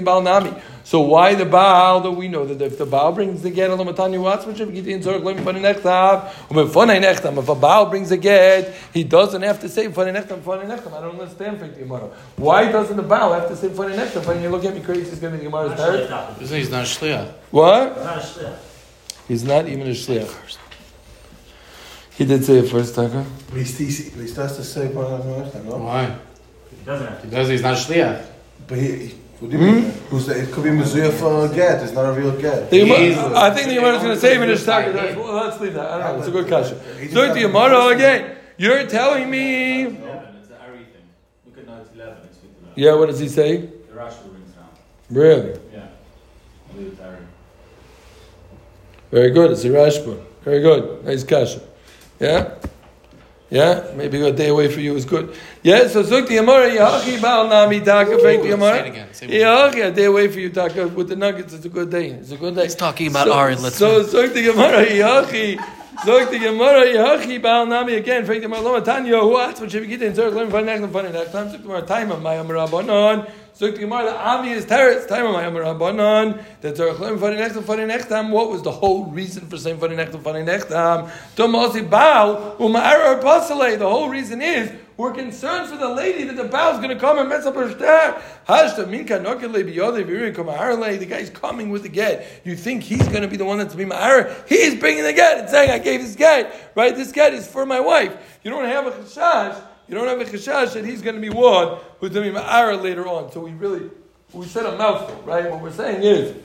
yachi 0.00 0.04
bal 0.04 0.22
nami. 0.22 0.52
So 0.84 1.00
why 1.00 1.34
the 1.34 1.44
Baal? 1.44 2.00
That 2.00 2.12
we 2.12 2.28
know 2.28 2.46
that 2.46 2.62
if 2.62 2.78
the 2.78 2.86
Baal 2.86 3.12
brings 3.12 3.42
the 3.42 3.50
get, 3.50 3.70
alamatani 3.70 4.18
what's 4.20 4.46
which 4.46 4.58
if 4.60 4.68
in 4.70 5.00
zorg 5.00 5.22
lem 5.22 5.36
fanei 5.44 5.60
nechtam, 5.60 6.30
umefanei 6.48 7.02
nechtam. 7.02 7.36
If 7.38 7.48
a 7.48 7.54
Baal 7.54 7.90
brings 7.90 8.10
a 8.10 8.16
get, 8.16 8.74
he 8.94 9.04
doesn't 9.04 9.42
have 9.42 9.60
to 9.60 9.68
say 9.68 9.88
fanei 9.88 10.14
nechtam, 10.14 10.40
fanei 10.40 10.66
nechtam. 10.66 10.94
I 10.94 11.00
don't 11.02 11.20
understand 11.20 11.58
for 11.58 11.68
Gemara. 11.68 12.10
Why 12.36 12.72
doesn't 12.72 12.96
the 12.96 13.02
Baal 13.02 13.34
have 13.34 13.48
to 13.48 13.56
say 13.56 13.68
fanei 13.68 13.96
nechtam? 13.96 14.26
When 14.26 14.42
you 14.42 14.48
look 14.48 14.64
at 14.64 14.74
me 14.74 14.80
crazy, 14.80 15.10
he's 15.10 15.18
going 15.18 15.34
to 15.34 15.38
be 15.38 15.44
Gemara's 15.44 15.74
parrot. 15.74 16.38
He's 16.38 16.70
not 16.70 16.80
a 16.80 16.86
shliach. 16.86 17.32
What? 17.50 17.98
He's 19.28 19.44
not 19.44 19.68
even 19.68 19.86
a 19.88 19.90
shliach. 19.90 20.56
He 22.18 22.24
did 22.24 22.44
say 22.44 22.58
it 22.58 22.68
first, 22.68 22.94
Tucker. 22.96 23.24
But 23.50 23.58
he, 23.58 23.84
he, 23.84 23.84
he 23.84 24.26
starts 24.26 24.56
to 24.56 24.64
say 24.64 24.92
part 24.92 25.06
of 25.06 25.52
the 25.52 25.62
no? 25.62 25.76
Why? 25.76 26.18
He 26.70 26.84
doesn't 26.84 27.06
have 27.06 27.20
to. 27.20 27.28
Because 27.28 27.48
he's 27.48 27.62
not 27.62 27.74
a 27.74 27.76
shliach. 27.76 28.26
But 28.66 28.78
he, 28.78 29.06
he 29.06 29.14
what 29.40 29.50
do 29.50 29.56
you 29.56 29.62
mean? 29.62 29.82
Hmm? 29.84 29.90
Who's 30.08 30.26
the, 30.26 30.42
it 30.42 30.50
could 30.52 30.64
be 30.64 30.70
Mizuya 30.70 31.12
for 31.12 31.46
a 31.46 31.54
get. 31.54 31.82
It's 31.82 31.92
not 31.92 32.06
a 32.06 32.12
real 32.12 32.32
get. 32.40 32.70
The 32.70 32.78
Gemara- 32.80 33.36
I 33.38 33.50
think 33.54 33.68
the 33.68 33.74
Gemara 33.74 33.96
is 33.96 34.02
going 34.02 34.14
to 34.14 34.20
say 34.20 34.34
even 34.34 34.48
his 34.48 34.66
Like 34.66 34.86
Tucker. 34.86 35.16
let's 35.32 35.60
leave 35.60 35.74
that. 35.74 35.90
I 35.90 35.98
don't 35.98 36.12
know. 36.14 36.18
It's 36.18 36.28
a 36.28 36.30
good 36.30 36.46
question. 36.48 36.78
So 37.12 37.32
the 37.34 37.40
Gemara 37.40 37.86
again. 37.88 38.36
You're 38.56 38.86
telling 38.86 39.30
me. 39.30 39.82
Eleven, 39.84 40.36
it's 40.40 40.48
the 40.48 40.60
Ari 40.60 40.78
thing. 40.78 41.06
Look 41.46 41.58
at 41.58 41.66
note 41.68 41.88
eleven, 41.94 42.16
it's 42.24 42.38
fifty 42.38 42.64
nine. 42.64 42.72
Yeah, 42.74 42.94
what 42.94 43.06
does 43.06 43.20
he 43.20 43.28
say? 43.28 43.58
The 43.58 43.66
Rashi 43.94 44.28
brings 44.32 44.50
down. 44.52 44.68
Really? 45.10 45.60
Yeah. 45.72 45.86
I'll 46.72 46.76
leave 46.78 46.88
it 46.88 46.96
to 46.96 47.04
Ari. 47.04 47.16
Very 49.12 49.30
good. 49.30 49.52
It's 49.52 49.64
a 49.64 49.68
Rashba. 49.68 50.20
Very 50.42 50.60
good. 50.60 51.04
Nice 51.04 51.22
kasha. 51.22 51.60
Yeah? 52.18 52.57
Yeah? 53.50 53.92
Maybe 53.96 54.20
a 54.20 54.32
day 54.32 54.48
away 54.48 54.68
for 54.70 54.80
you 54.80 54.94
is 54.94 55.04
good. 55.06 55.34
Yeah, 55.62 55.88
so 55.88 56.02
Zuk 56.02 56.28
the 56.28 56.36
Yamara, 56.36 56.70
Yahachi 56.76 57.20
Baal 57.20 57.48
Nami 57.48 57.80
Taka, 57.80 58.18
Frank 58.18 58.42
the 58.42 58.48
Say 58.48 58.54
it 58.54 58.58
Yamara. 58.58 58.86
again. 58.86 59.08
Say 59.14 59.26
it 59.26 59.28
again. 59.30 59.40
Yahachi, 59.46 59.86
a 59.86 59.90
day 59.90 60.04
away 60.04 60.28
for 60.28 60.38
you, 60.38 60.50
Taka, 60.50 60.88
with 60.88 61.08
the 61.08 61.16
nuggets. 61.16 61.54
It's 61.54 61.64
a 61.64 61.68
good 61.70 61.90
day. 61.90 62.10
It's 62.10 62.30
a 62.30 62.36
good 62.36 62.54
day. 62.54 62.64
He's 62.64 62.74
talking 62.74 63.06
about 63.08 63.26
so, 63.26 63.32
Ari. 63.32 63.56
Let's 63.56 63.76
So 63.76 64.02
Zuk 64.04 64.34
the 64.34 64.48
Yamara, 64.48 64.86
Yahachi. 64.86 65.77
Zok 66.02 66.30
the 66.30 66.38
Gemara 66.38 66.84
Yahachi 66.86 67.42
Baal 67.42 67.66
Nami 67.66 67.94
again. 67.94 68.24
Frank 68.24 68.40
the 68.40 68.48
Gemara 68.48 68.80
Tanya 68.80 69.18
Who 69.18 69.36
asked 69.36 69.60
what 69.60 69.68
Shavik 69.68 70.00
in 70.00 70.12
Zok 70.12 70.32
Lem 70.32 70.48
Fanech 70.48 70.80
Lem 70.80 70.90
Fanech 70.90 71.32
Time 71.32 71.48
Zok 71.48 71.52
the 71.52 71.58
Gemara 71.58 71.82
Time 71.82 72.12
of 72.12 72.20
Mayam 72.20 72.46
Rabbanon. 72.46 73.28
Zok 73.58 73.72
the 73.72 73.78
Gemara 73.80 74.04
the 74.04 74.28
Ami 74.28 74.50
is 74.50 74.64
Time 74.64 75.26
of 75.26 75.34
Mayam 75.34 75.54
Rabbanon. 75.54 76.44
Zok 76.62 77.00
Lem 77.00 77.18
Fanech 77.18 77.52
Lem 77.56 77.64
Fanech 77.64 78.08
Time. 78.08 78.30
What 78.30 78.48
was 78.48 78.62
the 78.62 78.70
whole 78.70 79.06
reason 79.06 79.48
for 79.48 79.58
saying 79.58 79.78
Fanech 79.78 80.12
Lem 80.12 80.22
Fanech 80.22 80.68
Time? 80.68 81.10
Tomosi 81.34 81.90
Baal 81.90 82.56
Uma'ara 82.58 83.20
Pasale. 83.20 83.76
The 83.76 83.88
whole 83.88 84.08
reason 84.08 84.40
is 84.40 84.70
we're 84.98 85.12
concerned 85.12 85.70
for 85.70 85.76
the 85.76 85.88
lady 85.88 86.24
that 86.24 86.36
the 86.36 86.42
Baal's 86.42 86.78
going 86.78 86.88
to 86.90 86.98
come 86.98 87.18
and 87.18 87.28
mess 87.28 87.46
up 87.46 87.54
her 87.54 87.68
kamaharle. 90.32 90.98
The 90.98 91.06
guy's 91.06 91.30
coming 91.30 91.70
with 91.70 91.84
the 91.84 91.88
get. 91.88 92.26
You 92.44 92.56
think 92.56 92.82
he's 92.82 93.06
going 93.06 93.22
to 93.22 93.28
be 93.28 93.36
the 93.36 93.44
one 93.44 93.58
that's 93.58 93.74
gonna 93.74 93.86
be 93.86 93.94
ma'ara? 93.94 94.48
He's 94.48 94.74
bringing 94.74 95.04
the 95.04 95.12
get 95.12 95.38
and 95.38 95.48
saying, 95.48 95.70
"I 95.70 95.78
gave 95.78 96.02
this 96.02 96.16
get. 96.16 96.72
Right? 96.74 96.96
This 96.96 97.12
get 97.12 97.32
is 97.32 97.46
for 97.46 97.64
my 97.64 97.78
wife." 97.78 98.16
You 98.42 98.50
don't 98.50 98.64
have 98.64 98.88
a 98.88 98.90
chashash. 98.90 99.62
You 99.86 99.94
don't 99.94 100.08
have 100.08 100.20
a 100.20 100.24
chashash 100.24 100.72
that 100.72 100.84
he's 100.84 101.00
going 101.00 101.14
to 101.14 101.22
be 101.22 101.30
one 101.30 101.78
who's 102.00 102.10
going 102.10 102.26
to 102.26 102.32
be 102.32 102.36
ma'ara 102.36 102.82
later 102.82 103.06
on. 103.06 103.30
So 103.30 103.38
we 103.38 103.52
really 103.52 103.88
we 104.32 104.46
said 104.46 104.66
a 104.66 104.76
mouthful, 104.76 105.22
right? 105.22 105.48
What 105.48 105.60
we're 105.60 105.70
saying 105.72 106.02
is 106.02 106.36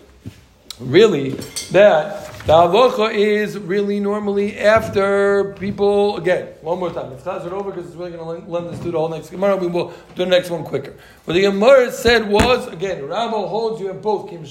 really 0.83 1.31
that 1.71 2.33
the 2.45 2.53
halacha 2.53 3.13
is 3.13 3.57
really 3.57 3.99
normally 3.99 4.57
after 4.57 5.53
people 5.53 6.17
again. 6.17 6.47
One 6.61 6.79
more 6.79 6.91
time, 6.91 7.11
let's 7.11 7.23
pass 7.23 7.45
it 7.45 7.53
over 7.53 7.71
because 7.71 7.87
it's 7.87 7.95
really 7.95 8.11
going 8.11 8.43
to 8.43 8.51
lend 8.51 8.67
us 8.67 8.79
to 8.79 8.91
the 8.91 8.97
whole 8.97 9.09
next 9.09 9.29
Gemara. 9.29 9.55
We 9.55 9.67
will 9.67 9.93
do 10.15 10.23
the 10.23 10.25
next 10.25 10.49
one 10.49 10.63
quicker. 10.63 10.93
What 11.25 11.35
the 11.35 11.41
Gemara 11.41 11.91
said 11.91 12.29
was 12.29 12.67
again, 12.67 13.05
Rabbi 13.07 13.31
holds 13.31 13.79
you 13.79 13.87
have 13.87 14.01
both 14.01 14.29
kim 14.29 14.45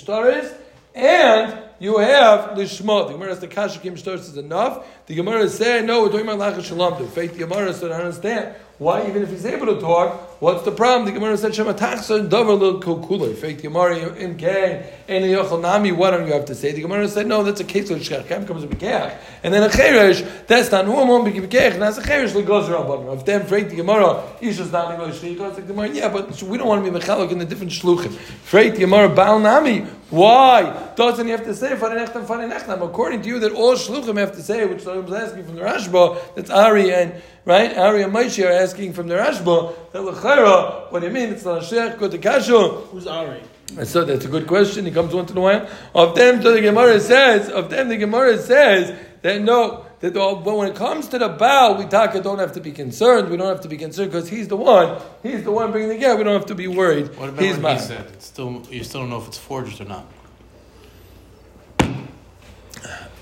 and 0.94 1.58
you 1.78 1.98
have 1.98 2.56
lishma. 2.56 3.08
The 3.08 3.12
Gemara 3.12 3.28
has 3.30 3.40
the 3.40 3.48
kasha 3.48 3.80
kim 3.80 3.94
is 3.94 4.36
enough. 4.36 4.86
The 5.06 5.14
Gemara 5.14 5.48
said 5.48 5.84
no, 5.84 6.02
we're 6.02 6.10
talking 6.10 6.28
about 6.28 6.54
lachas 6.54 6.64
shalom. 6.64 7.02
The 7.02 7.08
faith 7.08 7.32
the 7.32 7.46
Gemara 7.46 7.74
said 7.74 7.92
I 7.92 8.00
understand. 8.00 8.54
Why, 8.78 9.06
even 9.06 9.22
if 9.22 9.30
he's 9.30 9.46
able 9.46 9.66
to 9.66 9.80
talk, 9.80 10.31
what's 10.42 10.64
the 10.64 10.72
problem? 10.72 11.06
The 11.06 11.12
Gemara 11.12 11.36
said, 11.36 11.54
Shema 11.54 11.72
tachsa 11.72 12.28
davar 12.28 12.58
lo 12.58 12.80
kokula. 12.80 13.34
Fake 13.36 13.58
the 13.58 13.62
Gemara 13.62 14.14
in 14.16 14.36
Kang, 14.36 14.82
and 15.06 15.24
yochel 15.24 15.60
nami, 15.60 15.92
what 15.92 16.10
don't 16.10 16.26
you 16.26 16.32
have 16.32 16.46
to 16.46 16.54
say? 16.54 16.72
The 16.72 16.82
Gemara 16.82 17.08
said, 17.08 17.26
no, 17.28 17.44
that's 17.44 17.60
a 17.60 17.64
case 17.64 17.90
of 17.90 18.00
shkachem 18.00 18.46
comes 18.46 18.64
a 18.64 18.66
bekech. 18.66 19.16
And 19.44 19.54
then 19.54 19.62
a 19.62 19.68
cheresh, 19.68 20.46
that's 20.46 20.72
not 20.72 20.86
normal, 20.86 21.22
bekech, 21.22 21.74
and 21.74 21.82
that's 21.82 21.98
a 21.98 22.02
cheresh, 22.02 22.34
around 22.34 22.86
bottom. 22.88 23.08
If 23.18 23.24
them 23.24 23.46
freight 23.46 23.70
the 23.70 23.76
Gemara, 23.76 24.22
isha's 24.40 24.72
not 24.72 24.98
lo 24.98 25.10
shlichos, 25.10 25.56
the 25.56 25.62
Gemara, 25.62 25.90
yeah, 25.90 26.08
but 26.08 26.42
we 26.42 26.58
don't 26.58 26.66
want 26.66 26.84
to 26.84 26.90
be 26.90 26.98
mechalok 26.98 27.30
in 27.30 27.38
the 27.38 27.44
different 27.44 27.72
shluchim. 27.72 28.12
Freight 28.12 28.74
the 28.74 28.80
Gemara, 28.80 29.08
baal 29.08 29.38
nami. 29.38 29.86
Why? 30.10 30.92
Doesn't 30.94 31.24
he 31.24 31.30
have 31.32 31.44
to 31.44 31.54
say, 31.54 31.70
farinechtam, 31.70 32.26
farinechtam? 32.26 32.86
According 32.86 33.22
to 33.22 33.28
you, 33.28 33.38
that 33.38 33.52
all 33.52 33.74
shluchim 33.74 34.18
have 34.18 34.32
to 34.32 34.42
say, 34.42 34.66
which 34.66 34.86
I 34.86 34.98
was 34.98 35.12
asking 35.12 35.44
from 35.44 35.54
the 35.54 35.62
Rashba, 35.62 36.34
that's 36.34 36.50
Ari 36.50 36.92
and, 36.92 37.14
right, 37.46 37.76
Ari 37.76 38.02
and 38.02 38.12
Moshe 38.12 38.46
are 38.46 38.52
asking 38.52 38.92
from 38.92 39.08
the 39.08 39.14
Rashba, 39.14 39.74
that 39.92 40.02
l'chayra, 40.36 40.90
what 40.90 41.00
do 41.00 41.06
you 41.06 41.12
mean? 41.12 41.30
It's 41.30 41.44
not 41.44 41.58
a 41.58 41.60
shech, 41.60 41.98
go 41.98 42.08
to 42.08 42.18
kashu. 42.18 42.86
Who's 42.88 43.06
Ari? 43.06 43.42
And 43.78 43.88
so 43.88 44.04
that's 44.04 44.24
a 44.24 44.28
good 44.28 44.46
question. 44.46 44.84
He 44.84 44.90
comes 44.90 45.14
once 45.14 45.30
in 45.30 45.36
a 45.36 45.40
while. 45.40 45.68
Of 45.94 46.14
them, 46.14 46.42
so 46.42 46.52
the 46.52 46.60
Gemara 46.60 47.00
says, 47.00 47.48
of 47.48 47.70
them, 47.70 47.88
the 47.88 47.96
Gemara 47.96 48.38
says 48.38 48.98
that 49.22 49.40
no, 49.40 49.86
that 50.00 50.12
the, 50.12 50.20
but 50.44 50.56
when 50.56 50.68
it 50.68 50.76
comes 50.76 51.08
to 51.08 51.18
the 51.18 51.28
bow, 51.28 51.78
we 51.78 51.86
taka 51.86 52.20
don't 52.20 52.38
have 52.38 52.52
to 52.52 52.60
be 52.60 52.72
concerned. 52.72 53.30
We 53.30 53.36
don't 53.36 53.48
have 53.48 53.62
to 53.62 53.68
be 53.68 53.78
concerned 53.78 54.10
because 54.10 54.28
he's 54.28 54.48
the 54.48 54.56
one. 54.56 55.00
He's 55.22 55.44
the 55.44 55.52
one 55.52 55.70
bringing 55.72 55.88
the 55.88 55.96
get. 55.96 56.18
We 56.18 56.24
don't 56.24 56.34
have 56.34 56.46
to 56.46 56.54
be 56.54 56.68
worried. 56.68 57.16
What 57.16 57.30
about 57.30 57.42
he's 57.42 57.56
what 57.56 57.74
he 57.74 57.78
said? 57.78 58.06
It's 58.12 58.26
still, 58.26 58.62
you 58.68 58.84
still 58.84 59.02
don't 59.02 59.10
know 59.10 59.18
if 59.18 59.28
it's 59.28 59.38
forged 59.38 59.80
or 59.80 59.84
not. 59.84 60.06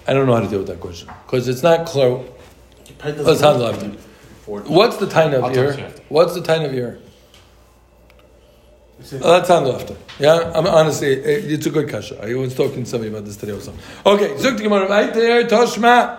I 0.08 0.12
don't 0.12 0.26
know 0.26 0.34
how 0.34 0.40
to 0.40 0.48
deal 0.48 0.58
with 0.58 0.68
that 0.68 0.80
question 0.80 1.08
because 1.26 1.46
it's 1.46 1.62
not 1.62 1.86
clear. 1.86 2.24
Let's 3.04 3.40
handle 3.40 3.66
after. 4.58 4.72
What's 4.72 4.96
the 4.98 5.06
time 5.06 5.32
of 5.32 5.54
year? 5.54 5.90
What's 6.08 6.34
the 6.34 6.42
time 6.42 6.62
of 6.64 6.74
year? 6.74 6.98
Oh, 9.22 9.30
let's 9.32 9.48
handle 9.48 9.74
after. 9.74 9.96
Yeah, 10.18 10.52
I'm 10.54 10.66
honestly, 10.66 11.12
it- 11.12 11.50
it's 11.52 11.66
a 11.66 11.70
good 11.70 11.88
kasha. 11.88 12.22
I 12.22 12.34
was 12.34 12.54
talking 12.54 12.84
to 12.84 12.90
somebody 12.90 13.10
about 13.10 13.24
this 13.24 13.36
today 13.36 13.52
or 13.52 13.60
something. 13.60 13.82
Okay, 14.04 14.28
zuk 14.34 14.56
the 14.58 14.62
Gemara 14.64 14.88
right 14.88 15.12
there. 15.14 15.44
Toshma. 15.44 16.16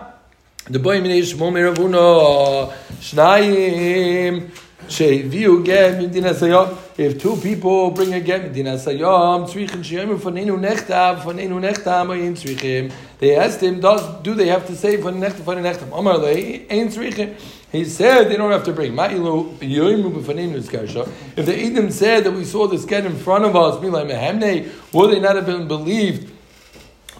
The 0.68 0.78
boy 0.78 1.00
yishmo 1.00 1.50
miravuno 1.52 2.72
shnayim 3.00 4.50
sheviu 4.88 5.64
get 5.64 5.94
midina 5.98 6.34
sayom. 6.34 6.76
If 6.96 7.20
two 7.20 7.36
people 7.36 7.90
bring 7.90 8.12
a 8.14 8.20
get 8.20 8.42
midina 8.42 8.76
sayom, 8.76 9.48
tzrichin 9.48 9.82
sheyom 9.82 10.18
fanenu 10.18 10.58
nechtam 10.58 11.20
fanenu 11.20 11.60
nechtam 11.60 12.08
oyin 12.08 12.32
tzrichim. 12.32 12.92
They 13.18 13.36
asked 13.36 13.62
him, 13.62 13.80
does 13.80 14.22
do 14.22 14.34
they 14.34 14.48
have 14.48 14.66
to 14.66 14.76
say 14.76 14.96
fanenu 14.98 15.28
nechtam 15.28 15.42
fanenu 15.42 15.74
nechtam? 15.74 15.98
Amar 15.98 16.18
lei 16.18 16.66
ein 16.70 16.88
tzrichim. 16.88 17.34
He 17.70 17.84
said 17.86 18.28
they 18.28 18.36
don't 18.36 18.50
have 18.52 18.64
to 18.64 18.72
bring. 18.72 18.92
If 18.98 19.16
the 21.46 21.54
Edom 21.56 21.90
said 21.90 22.24
that 22.24 22.32
we 22.32 22.44
saw 22.44 22.66
this 22.66 22.84
get 22.84 23.06
in 23.06 23.16
front 23.16 23.46
of 23.46 23.56
us, 23.56 23.80
would 23.82 25.10
they 25.10 25.20
not 25.20 25.36
have 25.36 25.46
been 25.46 25.68
believed? 25.68 26.32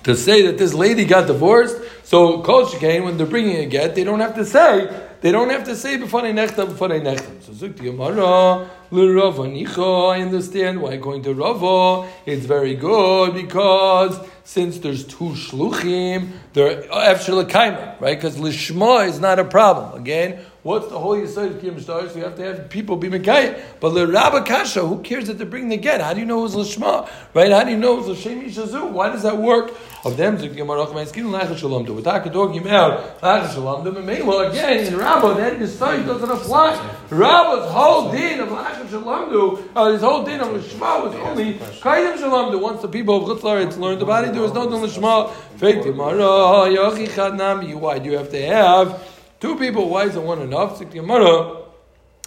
to 0.04 0.16
say 0.16 0.42
that 0.46 0.58
this 0.58 0.74
lady 0.74 1.04
got 1.04 1.26
divorced. 1.26 1.76
So 2.04 2.42
Kol 2.42 2.66
Shekain, 2.66 3.04
when 3.04 3.16
they're 3.16 3.26
bringing 3.26 3.56
a 3.56 3.66
get, 3.66 3.94
they 3.94 4.04
don't 4.04 4.20
have 4.20 4.34
to 4.34 4.44
say 4.44 4.88
they 5.22 5.32
don't 5.32 5.50
have 5.50 5.64
to 5.64 5.74
say 5.76 5.96
b'fanei 5.96 6.32
nechtam 6.34 6.74
b'fanei 6.74 7.00
nechtam. 7.00 7.42
So 7.42 7.52
zuk 7.52 7.76
Gemara 7.76 8.68
l'Rava 8.90 9.46
nicho. 9.46 10.12
I 10.12 10.20
understand 10.20 10.82
why 10.82 10.96
going 10.96 11.22
to 11.22 11.32
Rava 11.32 12.08
it's 12.26 12.44
very 12.44 12.74
good 12.74 13.34
because 13.34 14.18
since 14.44 14.78
there's 14.78 15.04
two 15.04 15.30
shluchim, 15.30 16.32
they're 16.52 16.92
after 16.92 17.32
l'kaima, 17.32 18.00
right? 18.00 18.18
Because 18.18 18.36
lishma 18.36 19.08
is 19.08 19.20
not 19.20 19.38
a 19.38 19.44
problem. 19.44 20.00
Again, 20.00 20.44
what's 20.62 20.88
the 20.88 20.98
whole 20.98 21.16
yisod 21.16 21.56
of 21.56 21.62
kiyum 21.62 21.80
stars? 21.80 22.14
You 22.14 22.22
have 22.24 22.36
to 22.36 22.44
have 22.44 22.68
people 22.68 22.96
be 22.96 23.08
mekayim. 23.08 23.60
But 23.80 23.92
l'Rabba 23.92 24.46
kasha, 24.46 24.86
who 24.86 25.00
cares 25.02 25.26
that 25.26 25.38
they 25.38 25.44
bring 25.44 25.68
the 25.68 25.76
get? 25.76 26.00
How 26.00 26.14
do 26.14 26.20
you 26.20 26.26
know 26.26 26.40
it 26.40 26.54
was 26.54 26.54
lishma, 26.54 27.08
right? 27.34 27.50
How 27.50 27.64
do 27.64 27.70
you 27.70 27.76
know 27.76 27.94
it 27.94 28.06
was 28.06 28.18
l'shem 28.18 28.42
yishazu? 28.42 28.90
Why 28.90 29.08
does 29.08 29.22
that 29.22 29.36
work? 29.36 29.72
Of 30.04 30.16
them, 30.16 30.36
zuk 30.36 30.50
the 30.50 30.56
Gemara 30.56 31.06
skin 31.06 31.26
lachas 31.26 31.58
shalom 31.58 31.84
do. 31.84 31.94
We're 31.94 32.02
talking 32.02 32.32
about 32.32 33.20
lachas 33.20 33.54
shalom 33.54 33.84
do. 33.84 33.92
Meimah 33.92 34.50
again 34.50 34.86
in 34.86 34.96
Rabba, 34.96 35.34
that 35.34 35.58
yisod 35.58 36.06
doesn't 36.06 36.30
apply. 36.30 36.74
Rabba's 37.08 37.70
whole 37.70 38.10
din 38.10 38.40
of 38.40 38.48
lachas 38.48 38.90
shalom 38.90 39.30
do, 39.30 39.70
uh, 39.76 39.92
his 39.92 40.00
whole 40.00 40.24
din 40.24 40.40
of 40.40 40.48
lishma 40.48 41.04
was 41.04 41.14
only 41.14 41.54
kaidem 41.54 42.18
shalom 42.18 42.50
do. 42.50 42.58
Once 42.58 42.82
the 42.82 42.88
people 42.88 43.30
of 43.30 43.38
Chutzlaretz 43.38 43.78
learned 43.78 44.02
about 44.02 44.24
it, 44.24 44.32
there 44.32 44.42
was 44.42 44.52
no 44.52 44.68
din 44.68 44.80
lishma. 44.80 45.32
Fake 45.56 45.84
Gemara, 45.84 46.66
yachi 46.68 47.08
chad 47.14 47.36
nami. 47.36 47.76
Why 47.76 48.00
do 48.00 48.10
you 48.10 48.16
have 48.18 48.30
to 48.30 48.46
have 48.46 49.00
two 49.42 49.58
people? 49.58 49.88
Why 49.88 50.04
isn't 50.04 50.24
one 50.24 50.40
enough? 50.40 50.78
The 50.78 50.84
Gemara. 50.86 51.58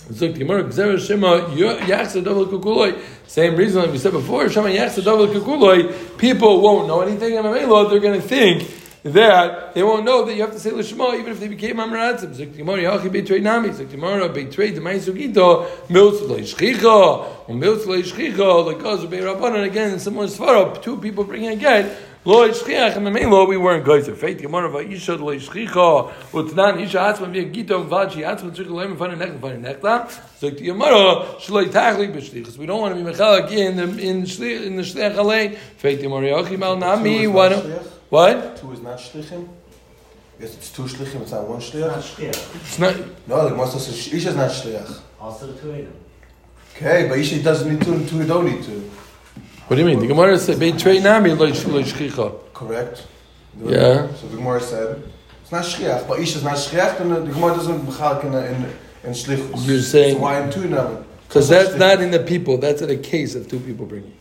Zuk 0.10 0.38
Gemara, 0.38 0.66
Gzera 0.66 1.00
Shema, 1.00 1.50
Yachsa 1.56 2.24
Double 2.24 2.46
Kukuloi. 2.46 3.02
Same 3.26 3.56
reason 3.56 3.82
like 3.82 3.92
we 3.92 3.98
said 3.98 4.12
before, 4.12 4.48
Shema 4.50 4.68
Yachsa 4.68 5.04
Double 5.04 5.26
Kukuloi. 5.26 6.18
People 6.20 6.62
won't 6.62 6.88
know 6.88 7.02
anything, 7.02 7.36
and 7.38 7.46
Mamela, 7.46 7.90
they're 7.90 8.00
going 8.00 8.22
to 8.22 8.28
think 8.28 8.70
that 9.02 9.74
they 9.74 9.82
won't 9.82 10.06
know 10.06 10.26
that 10.26 10.36
you 10.36 10.42
have 10.42 10.52
to 10.52 10.60
say 10.60 10.70
Lishma 10.72 11.18
even 11.18 11.32
if 11.32 11.40
they 11.40 11.48
became 11.48 11.78
Amratzim. 11.78 12.36
The 12.36 12.46
Gemara, 12.46 12.84
Yachi 12.84 13.10
Beitrei 13.10 13.42
Nami. 13.42 13.70
Zuk 13.70 13.78
the 13.78 13.86
Gemara, 13.86 14.30
Beitrei 14.30 14.76
Demai 14.76 15.00
Sugito, 15.00 15.66
Milz 15.88 16.20
Leishchicha, 16.20 17.48
or 17.48 17.56
Milz 17.56 17.86
Leishchicha, 17.86 18.66
like 18.66 18.84
Gaza 18.84 19.08
Beirabanan, 19.08 19.64
again, 19.64 19.92
in 19.92 20.00
similar 20.00 20.28
Svarah, 20.28 20.80
two 20.84 20.98
people 20.98 21.24
bringing 21.24 21.50
a 21.50 21.56
get. 21.56 21.98
Lo 22.28 22.50
ishchiach 22.50 22.98
and 22.98 23.06
memelo 23.06 23.48
we 23.48 23.56
weren't 23.56 23.86
going 23.86 24.04
to 24.04 24.16
faith. 24.16 24.42
Gemara 24.42 24.68
va'isha 24.68 25.20
lo 25.20 25.32
ishchicha 25.36 26.12
utnan 26.32 26.82
isha 26.82 26.98
atzma 26.98 27.30
via 27.32 27.46
gito 27.46 27.84
vachi 27.84 28.24
atzma 28.26 28.50
tzrik 28.50 28.66
loim 28.66 28.98
fun 28.98 29.12
nechta 29.12 29.40
fun 29.40 29.62
nechta. 29.62 30.10
So 30.40 30.50
the 30.50 30.60
Gemara 30.60 31.38
shloi 31.38 31.66
tachli 31.66 32.12
b'shlichus. 32.12 32.58
We 32.58 32.66
don't 32.66 32.82
want 32.82 32.98
to 32.98 33.04
be 33.04 33.08
mechalak 33.08 33.52
in 33.52 33.76
the 33.76 33.84
in 33.84 34.24
shlich 34.24 34.66
in 34.66 34.76
the 34.76 34.82
shlich 34.82 35.14
alei. 35.14 35.56
Faith 35.78 36.02
Gemara 36.02 36.30
yochim 36.30 36.64
al 36.64 36.78
nami. 36.78 37.28
What? 37.28 37.64
What? 38.10 38.58
Two 38.58 38.72
is 38.72 38.82
not 38.82 38.98
shlichim. 38.98 39.48
Yes, 40.40 40.56
it's 40.56 40.72
two 40.72 40.84
shlichim. 40.84 41.22
It's 41.22 41.32
not 41.32 41.48
one 41.48 41.60
shliach. 41.60 42.20
It's 42.20 42.80
not. 42.80 42.96
No, 43.28 43.44
the 43.44 43.50
Gemara 43.52 43.68
says 43.68 44.12
Isha 44.12 44.30
is 44.30 44.36
not 44.36 44.50
shliach. 44.50 45.00
Also 45.22 45.46
the 45.46 45.62
two 45.62 45.70
of 45.70 45.78
them. 45.78 45.94
Okay, 46.76 47.08
but 47.08 47.20
Isha 47.20 47.44
doesn't 47.44 47.72
need 47.72 47.82
two, 47.86 48.04
two 48.08 48.26
don't 48.26 48.46
need 48.46 48.64
two. 48.64 48.90
What 49.68 49.78
do 49.78 49.82
you 49.82 49.88
mean? 49.88 50.00
The 50.00 50.08
Gemara 50.08 50.38
said 50.38 50.58
beitrei 50.58 51.02
nami 51.02 51.32
lo 51.32 51.50
ishchicha. 51.52 52.54
Correct. 52.54 53.08
Yeah. 53.64 54.14
So 54.14 54.28
the 54.28 54.38
Gemara 54.38 54.62
said 54.62 55.04
it's 55.42 55.52
not 55.52 55.64
shliach, 55.64 56.08
but 56.08 56.20
Isha 56.20 56.38
is 56.38 56.44
not 56.44 56.56
shliach. 56.56 56.98
Then 57.00 57.10
the 57.10 57.32
Gemara 57.34 57.56
doesn't 57.56 57.80
mechalak 57.86 58.24
in 58.26 58.34
in 58.34 58.74
in 59.04 59.12
shlichus. 59.12 59.68
You're 59.68 59.82
saying- 59.82 60.16
so 60.18 60.22
why 60.22 60.40
in 60.42 60.52
two 60.52 60.68
now? 60.68 61.04
Because 61.28 61.50
that's 61.50 61.76
not 61.76 62.00
in 62.02 62.12
the 62.12 62.20
people. 62.20 62.58
That's 62.60 62.82
in 62.84 62.90
a 62.92 62.96
case 62.98 63.34
of 63.34 63.48
two 63.50 63.60
people 63.60 63.86
bringing. 63.88 64.14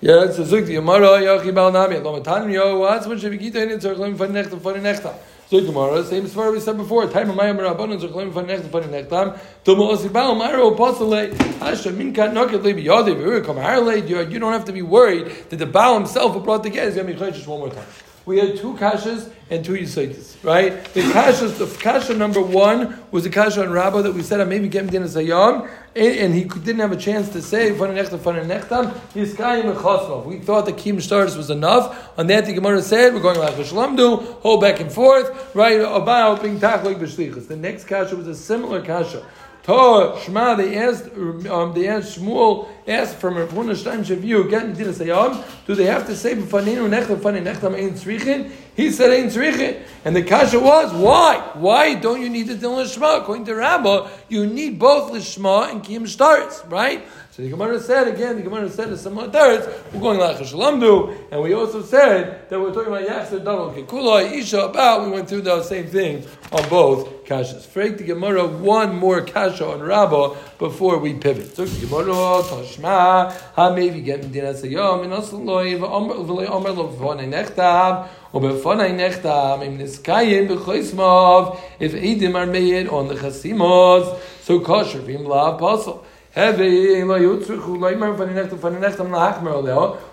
Yeah, 0.00 0.24
that's 0.26 0.38
a. 0.38 0.44
The 0.44 0.62
Gemara 0.62 1.20
yachi 1.20 1.52
bal 1.52 1.72
nami. 1.72 1.98
Lo 1.98 2.12
matan 2.16 2.50
yo. 2.50 2.78
What's 2.78 3.06
when 3.06 3.18
shevigita 3.18 3.56
in 3.56 3.78
tzarich 3.80 3.98
lim 3.98 4.16
fan 4.16 4.32
nechtam 4.32 4.60
fan 4.62 4.74
nechtam. 4.74 5.14
Zuk 5.50 5.66
Gemara. 5.66 6.04
Same 6.04 6.24
as 6.24 6.34
far 6.34 6.48
as 6.48 6.54
we 6.54 6.60
said 6.60 6.76
before. 6.76 7.06
Time 7.08 7.30
of 7.30 7.36
mayim 7.36 7.58
rabbanon 7.58 8.00
tzarich 8.00 8.14
lim 8.14 8.32
fan 8.32 8.46
nechtam 8.46 8.70
fan 8.70 8.82
nechtam. 8.90 9.38
Tomo 9.64 9.94
osibal 9.94 10.36
maro 10.36 10.74
apostole. 10.74 11.30
Asha 11.60 11.94
min 11.94 12.12
kat 12.14 12.32
noket 12.32 12.62
lebi 12.62 12.84
yodi 12.84 13.14
v'uru 13.14 13.44
kam 13.44 13.56
harle. 13.56 13.96
You 14.08 14.38
don't 14.38 14.52
have 14.52 14.64
to 14.64 14.72
be 14.72 14.82
worried 14.82 15.26
that 15.50 15.56
the 15.56 15.66
Baal 15.66 15.94
himself 15.94 16.32
who 16.32 16.40
brought 16.40 16.62
the 16.62 16.70
get 16.70 16.88
is 16.88 16.94
going 16.94 17.06
to 17.06 17.12
be 17.12 17.18
chayshish 17.18 17.46
one 17.46 17.60
more 17.60 17.70
time. 17.70 17.86
We 18.26 18.38
had 18.38 18.56
two 18.56 18.72
kashas 18.74 19.30
and 19.50 19.62
two 19.62 19.74
yisaitis, 19.74 20.42
right? 20.42 20.82
The 20.94 21.02
kashas, 21.02 21.58
the 21.58 21.66
kasha 21.82 22.14
number 22.14 22.40
one 22.40 22.98
was 23.10 23.24
the 23.24 23.30
kasha 23.30 23.62
on 23.62 23.70
Rabbah 23.70 24.00
that 24.00 24.14
we 24.14 24.22
said, 24.22 24.40
I 24.40 24.44
maybe 24.44 24.66
get 24.68 24.84
him 24.84 25.04
sayam, 25.04 25.68
and, 25.94 26.34
he 26.34 26.44
didn't 26.44 26.80
have 26.80 26.92
a 26.92 26.96
chance 26.96 27.28
to 27.30 27.42
say 27.42 27.72
fana 27.72 27.94
nechtam 27.94 28.18
fana 28.18 28.44
nechtam. 28.46 28.98
He's 29.12 29.34
kayim 29.34 29.74
echosnov. 29.74 30.24
We 30.24 30.38
thought 30.38 30.64
the 30.64 30.72
kim 30.72 31.00
stars 31.02 31.36
was 31.36 31.50
enough. 31.50 32.18
On 32.18 32.26
that, 32.28 32.46
the 32.46 32.54
Gemara 32.54 32.80
said 32.80 33.12
we're 33.12 33.20
going 33.20 33.38
like 33.38 33.54
Shalomdu, 33.54 34.40
hold 34.40 34.62
back 34.62 34.80
and 34.80 34.90
forth, 34.90 35.54
right? 35.54 35.80
About 35.80 36.42
being 36.42 36.58
tachlik 36.58 36.96
b'shlichus. 36.96 37.46
The 37.46 37.56
next 37.56 37.84
kasha 37.84 38.16
was 38.16 38.26
a 38.26 38.34
similar 38.34 38.82
kasha. 38.82 39.24
To 39.64 40.20
Shema, 40.22 40.56
they 40.56 40.76
asked, 40.76 41.06
um, 41.16 41.72
they 41.74 41.88
asked 41.88 42.18
Shmuel 42.18 42.68
asked 42.86 43.16
from 43.16 43.38
Rav 43.38 43.48
Huna 43.48 43.72
Shtaim 43.72 44.04
Shaviu, 44.04 44.48
getting 44.50 44.76
to 44.76 44.84
the 44.84 45.04
Sayam, 45.04 45.42
do 45.66 45.74
they 45.74 45.86
have 45.86 46.06
to 46.06 46.14
say 46.14 46.34
b'fanenu 46.34 46.86
nechtam 46.86 47.16
fanei 47.16 47.42
nechtam 47.42 47.74
ein 47.74 47.92
tzrichin? 47.92 48.50
He 48.76 48.90
said 48.90 49.10
ein 49.10 49.30
tzrichin, 49.30 49.82
and 50.04 50.14
the 50.14 50.22
kasha 50.22 50.60
was 50.60 50.92
why? 50.92 51.38
Why 51.54 51.94
don't 51.94 52.20
you 52.20 52.28
need 52.28 52.48
the 52.48 52.56
din 52.56 52.72
lishma? 52.72 53.22
According 53.22 53.46
to 53.46 53.54
Rabbah, 53.54 54.10
you 54.28 54.44
need 54.44 54.78
both 54.78 55.12
lishma 55.12 55.70
and 55.70 55.82
kiyum 55.82 56.06
starts, 56.08 56.62
right? 56.66 57.02
So 57.34 57.42
the 57.42 57.50
Gemara 57.50 57.80
said 57.80 58.06
again. 58.06 58.36
The 58.36 58.42
Gemara 58.42 58.70
said 58.70 58.90
a 58.90 58.96
similar 58.96 59.28
teretz. 59.28 59.92
We're 59.92 60.00
going 60.00 60.20
like 60.20 60.36
Shalamdu, 60.36 61.32
and 61.32 61.42
we 61.42 61.52
also 61.52 61.82
said 61.82 62.48
that 62.48 62.60
we're 62.60 62.72
talking 62.72 62.92
about 62.92 63.08
Yachzer 63.08 63.44
Double 63.44 63.72
Kekula 63.72 64.30
Isha 64.30 64.66
about. 64.66 65.04
We 65.04 65.10
went 65.10 65.28
through 65.28 65.40
those 65.40 65.68
same 65.68 65.88
things 65.88 66.28
on 66.52 66.68
both 66.68 67.24
kashas. 67.24 67.62
Freak 67.62 67.98
the 67.98 68.04
Gemara 68.04 68.46
one 68.46 68.94
more 68.94 69.20
kasha 69.22 69.66
on 69.66 69.80
Rabbah 69.80 70.36
before 70.60 70.98
we 70.98 71.14
pivot. 71.14 71.56
So 71.56 71.64
the 71.64 71.86
Gemara 71.86 73.32
Ha 73.56 73.74
maybe 73.74 74.00
get 74.00 74.22
Medina 74.22 74.52
Sayom 74.52 75.02
and 75.02 75.12
also 75.12 75.36
Loi 75.36 75.74
V'Omer 75.74 76.48
Omer 76.48 76.70
Lo 76.70 76.86
V'Fonei 76.86 77.28
Nechtav 77.28 78.10
or 78.32 78.42
B'Fonei 78.42 78.94
Nechtav 78.94 79.66
Im 79.66 79.78
Niskayim 79.78 80.46
B'Choismov 80.46 81.60
if 81.80 81.94
Eidim 81.94 82.36
are 82.36 82.46
made 82.46 82.86
on 82.86 83.08
the 83.08 83.14
Chasimos 83.14 84.20
so 84.42 84.60
kosher 84.60 85.00
V'Im 85.00 85.26
La 85.26 85.56
Apostle. 85.56 86.03
Eh, 86.36 86.50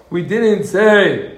we 0.10 0.24
didn't 0.24 0.66
say. 0.66 1.38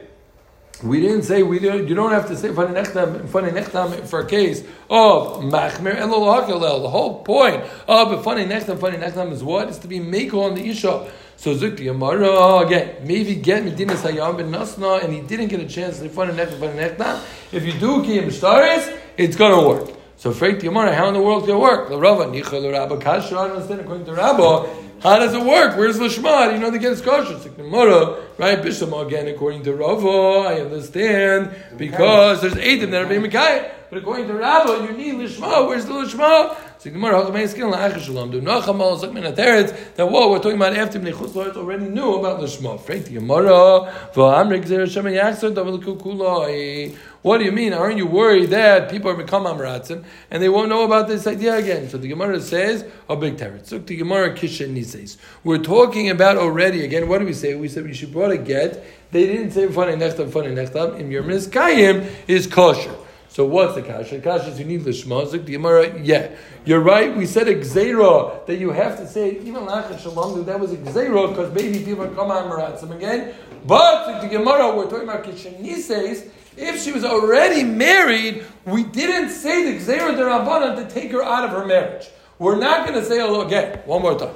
We 0.83 0.99
didn't 0.99 1.23
say 1.23 1.41
we 1.43 1.59
don't. 1.59 1.87
You 1.87 1.95
don't 1.95 2.11
have 2.11 2.27
to 2.27 2.35
say 2.35 2.51
for 2.51 2.65
a 2.65 4.25
case 4.25 4.59
of 4.89 5.37
machmer 5.43 6.01
elol 6.01 6.81
The 6.81 6.89
whole 6.89 7.23
point 7.23 7.63
of 7.87 8.23
funny 8.25 8.43
nechtam 8.45 8.77
funny 8.77 8.97
nechtam 8.97 9.31
is 9.31 9.41
what 9.41 9.69
is 9.69 9.77
to 9.79 9.87
be 9.87 10.01
make 10.01 10.33
on 10.33 10.55
the 10.55 10.67
isha. 10.67 11.09
So 11.37 11.55
Zukti 11.55 11.89
Amara 11.89 12.65
again, 12.65 13.07
maybe 13.07 13.35
get 13.35 13.63
Medina 13.63 13.93
Sayyam 13.93 14.35
ben 14.35 14.51
Nasna, 14.51 15.01
and 15.01 15.13
he 15.13 15.21
didn't 15.21 15.47
get 15.47 15.61
a 15.61 15.67
chance 15.67 15.99
to 15.99 16.09
funny 16.09 16.33
nechtam 16.33 16.59
funny 16.59 16.73
nechtam. 16.73 17.21
If 17.53 17.63
you 17.63 17.71
do 17.71 18.03
kiyim 18.03 18.25
staris, 18.25 18.93
it's 19.15 19.37
gonna 19.37 19.65
work. 19.65 20.02
So 20.17 20.31
Freik 20.31 20.61
the 20.61 20.69
how 20.71 21.07
in 21.07 21.13
the 21.13 21.21
world 21.21 21.45
can 21.45 21.55
it 21.55 21.59
work? 21.59 21.89
The 21.89 21.97
Rava, 21.97 22.25
Nichel 22.25 22.71
Rabba 22.71 22.97
Kasha, 22.97 23.37
I 23.37 23.47
don't 23.47 23.57
understand 23.57 23.81
according 23.81 24.05
to 24.05 24.13
Rabba. 24.13 24.69
How 25.01 25.19
does 25.19 25.33
it 25.33 25.43
work? 25.43 25.77
Where's 25.77 25.99
the 25.99 26.09
Shema? 26.09 26.51
You 26.51 26.59
know 26.59 26.71
they 26.71 26.79
get 26.79 27.01
kosher. 27.03 27.33
It's 27.33 27.43
like 27.43 27.57
the 27.57 28.23
right? 28.37 28.63
Bisham 28.63 28.93
again, 28.93 29.27
according 29.27 29.63
to 29.63 29.73
Rava, 29.73 30.47
I 30.47 30.61
understand 30.61 31.53
because 31.75 32.41
there's 32.41 32.55
eight 32.55 32.75
of 32.75 32.81
them 32.81 32.91
that 32.91 33.01
are 33.01 33.07
being 33.07 33.21
Mekayim. 33.21 33.69
But 33.93 34.01
according 34.01 34.27
to 34.29 34.33
Rabba, 34.33 34.87
you 34.87 34.97
need 34.97 35.13
Lishma. 35.13 35.67
Where's 35.67 35.85
the 35.85 35.93
Lishma? 35.93 36.57
So 36.79 36.89
Gemara, 36.89 37.25
Hakamei 37.25 37.47
Skin, 37.47 37.65
La'ach 37.65 37.99
Shalom, 37.99 38.31
do 38.31 38.41
Nachamal, 38.41 38.99
Zakmin 38.99 39.31
Ateretz, 39.31 39.93
that 39.93 40.07
whoa, 40.07 40.31
we're 40.31 40.39
talking 40.39 40.55
about 40.55 40.75
after 40.75 40.99
Bnei 40.99 41.13
Chutz 41.13 41.55
already 41.55 41.85
knew 41.85 42.15
about 42.15 42.39
Lishma. 42.39 42.81
Frank 42.81 43.05
the 43.05 43.13
Gemara, 43.13 43.93
V'amrik 44.15 44.65
Zer 44.65 44.79
Hashem 44.79 45.05
Yaksar, 45.05 45.53
David 45.53 45.81
Kukulai. 45.81 46.97
What 47.21 47.37
do 47.37 47.43
you 47.43 47.51
mean? 47.51 47.71
Aren't 47.71 47.97
you 47.97 48.07
worried 48.07 48.49
that 48.49 48.89
people 48.89 49.11
are 49.11 49.15
become 49.15 49.43
Amratzim 49.43 50.03
and 50.31 50.41
they 50.41 50.49
won't 50.49 50.69
know 50.69 50.85
about 50.85 51.07
this 51.07 51.27
idea 51.27 51.55
again? 51.55 51.87
So 51.87 51.99
the 51.99 52.07
Gemara 52.07 52.41
says, 52.41 52.83
a 53.07 53.15
big 53.15 53.37
teretz. 53.37 53.71
Look, 53.71 53.85
the 53.85 53.95
Gemara 53.95 54.35
Kisha 54.35 54.67
Nises. 54.67 55.17
We're 55.43 55.59
talking 55.59 56.09
about 56.09 56.37
already, 56.37 56.83
again, 56.83 57.07
what 57.07 57.19
do 57.19 57.27
we 57.27 57.33
say? 57.33 57.53
We 57.53 57.67
said 57.67 57.83
we 57.83 57.93
should 57.93 58.11
brought 58.11 58.31
a 58.31 58.37
get. 58.37 58.83
They 59.11 59.27
didn't 59.27 59.51
say 59.51 59.67
funny 59.71 59.93
nechtam, 59.93 60.31
funny 60.31 60.47
nechtam. 60.47 60.99
In 60.99 61.11
your 61.11 61.21
Kayim 61.21 62.11
is 62.27 62.47
kosher. 62.47 62.95
So 63.33 63.45
what's 63.45 63.73
the 63.73 63.81
kasha? 63.81 64.17
The 64.17 64.21
kasha 64.21 64.49
is 64.49 64.59
you 64.59 64.65
need 64.65 64.81
lishma. 64.81 65.31
The 65.31 65.39
Gemara, 65.39 65.99
yeah, 65.99 66.35
you're 66.65 66.81
right. 66.81 67.17
We 67.17 67.25
said 67.25 67.47
a 67.47 67.55
gzeira 67.55 68.45
that 68.45 68.57
you 68.57 68.69
have 68.69 68.95
to 68.97 69.07
say 69.07 69.39
even 69.39 69.63
lachat 69.63 69.99
shalom. 69.99 70.45
That 70.45 70.59
was 70.59 70.71
a 70.71 70.77
gzeira 70.77 71.29
because 71.29 71.51
maybe 71.51 71.83
people 71.83 72.07
come 72.09 72.29
on 72.29 72.47
maratzim 72.51 72.95
again. 72.95 73.33
But 73.65 74.21
the 74.21 74.27
Gemara, 74.27 74.77
we're 74.77 74.87
talking 74.87 75.09
about 75.09 75.25
says 75.25 76.29
if 76.55 76.79
she 76.79 76.91
was 76.91 77.03
already 77.03 77.63
married, 77.63 78.45
we 78.65 78.83
didn't 78.83 79.31
say 79.31 79.73
the 79.73 79.83
gzeira 79.83 80.15
derabbanan 80.15 80.87
to 80.87 80.93
take 80.93 81.09
her 81.09 81.23
out 81.23 81.43
of 81.43 81.49
her 81.59 81.65
marriage. 81.65 82.09
We're 82.37 82.59
not 82.59 82.87
going 82.87 82.99
to 82.99 83.03
say 83.03 83.19
oh, 83.19 83.41
again 83.41 83.79
one 83.87 84.03
more 84.03 84.19
time. 84.19 84.35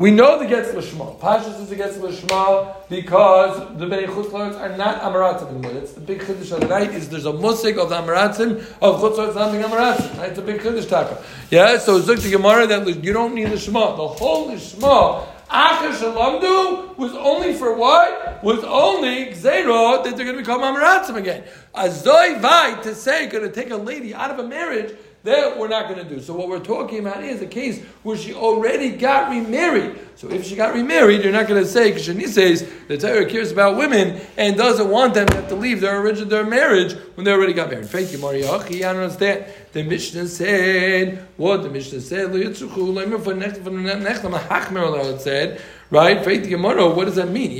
We 0.00 0.10
know 0.10 0.38
the 0.38 0.46
gets 0.46 0.70
lishma. 0.70 1.18
Pashas 1.18 1.60
is 1.60 1.70
against 1.72 2.00
lishma 2.00 2.74
because 2.88 3.58
the 3.78 3.84
Bnei 3.84 4.06
Chutzlaritz 4.06 4.58
are 4.58 4.74
not 4.74 5.02
amaratzim. 5.02 5.60
That's 5.60 5.92
the 5.92 6.00
big 6.00 6.20
chiddush 6.20 6.52
of 6.52 6.60
the 6.60 6.68
night. 6.68 6.94
Is 6.94 7.10
there's 7.10 7.26
a 7.26 7.34
musik 7.34 7.76
of 7.76 7.90
the 7.90 7.96
amaratzim 7.96 8.64
of 8.80 8.98
Chutzlaritz 8.98 9.34
not 9.34 9.52
being 9.52 9.62
amaratzim. 9.62 10.18
It's 10.26 10.38
a 10.38 10.42
big 10.42 10.62
chiddush 10.62 10.88
taka. 10.88 11.22
Yeah. 11.50 11.76
So 11.76 11.98
it's 11.98 12.08
like 12.08 12.20
the 12.20 12.30
Gemara 12.30 12.66
that 12.68 13.04
you 13.04 13.12
don't 13.12 13.34
need 13.34 13.50
the 13.50 13.56
lishma. 13.56 13.94
The 13.98 14.08
whole 14.08 14.48
lishma. 14.48 15.26
Acher 15.50 15.92
Shalamdu 15.92 16.96
was 16.96 17.12
only 17.12 17.52
for 17.52 17.74
what? 17.74 18.42
Was 18.42 18.64
only 18.64 19.26
Gzera 19.26 20.02
that 20.02 20.16
they're 20.16 20.24
going 20.24 20.36
to 20.36 20.42
become 20.42 20.62
Amaratzim 20.62 21.16
again. 21.16 21.44
Azoi 21.74 22.40
Vai 22.40 22.80
to 22.84 22.94
say, 22.94 23.26
going 23.26 23.42
to 23.42 23.52
take 23.52 23.70
a 23.70 23.76
lady 23.76 24.14
out 24.14 24.30
of 24.30 24.38
a 24.38 24.48
marriage 24.48 24.96
that 25.22 25.58
we're 25.58 25.68
not 25.68 25.88
going 25.88 26.02
to 26.02 26.14
do. 26.14 26.20
So 26.20 26.34
what 26.34 26.48
we're 26.48 26.60
talking 26.60 27.00
about 27.00 27.22
is 27.22 27.42
a 27.42 27.46
case 27.46 27.82
where 28.02 28.16
she 28.16 28.32
already 28.32 28.90
got 28.90 29.30
remarried. 29.30 29.98
So 30.16 30.30
if 30.30 30.46
she 30.46 30.56
got 30.56 30.74
remarried, 30.74 31.22
you're 31.22 31.32
not 31.32 31.46
going 31.46 31.62
to 31.62 31.68
say 31.68 31.90
because 31.90 32.08
Shani 32.08 32.26
says 32.26 32.66
the 32.88 32.96
Torah 32.96 33.26
cares 33.26 33.52
about 33.52 33.76
women 33.76 34.20
and 34.36 34.56
doesn't 34.56 34.88
want 34.88 35.14
them 35.14 35.26
to 35.28 35.36
have 35.36 35.48
to 35.48 35.54
leave 35.54 35.80
their 35.80 36.00
original 36.00 36.28
their 36.28 36.44
marriage 36.44 36.94
when 37.14 37.24
they 37.24 37.32
already 37.32 37.52
got 37.52 37.70
married. 37.70 37.88
Thank 37.88 38.12
you, 38.12 38.18
Maria. 38.18 38.50
I 38.50 38.82
understand. 38.84 39.44
The 39.72 39.82
Mishnah 39.82 40.26
said 40.26 41.26
what 41.36 41.62
the 41.62 41.70
Mishnah 41.70 42.00
said. 42.00 42.32
Said 45.20 45.60
right? 45.90 46.24
Faith 46.24 46.48
Gemara, 46.48 46.88
what 46.88 47.04
does 47.06 47.16
that 47.16 47.28
mean? 47.28 47.50
It 47.52 47.58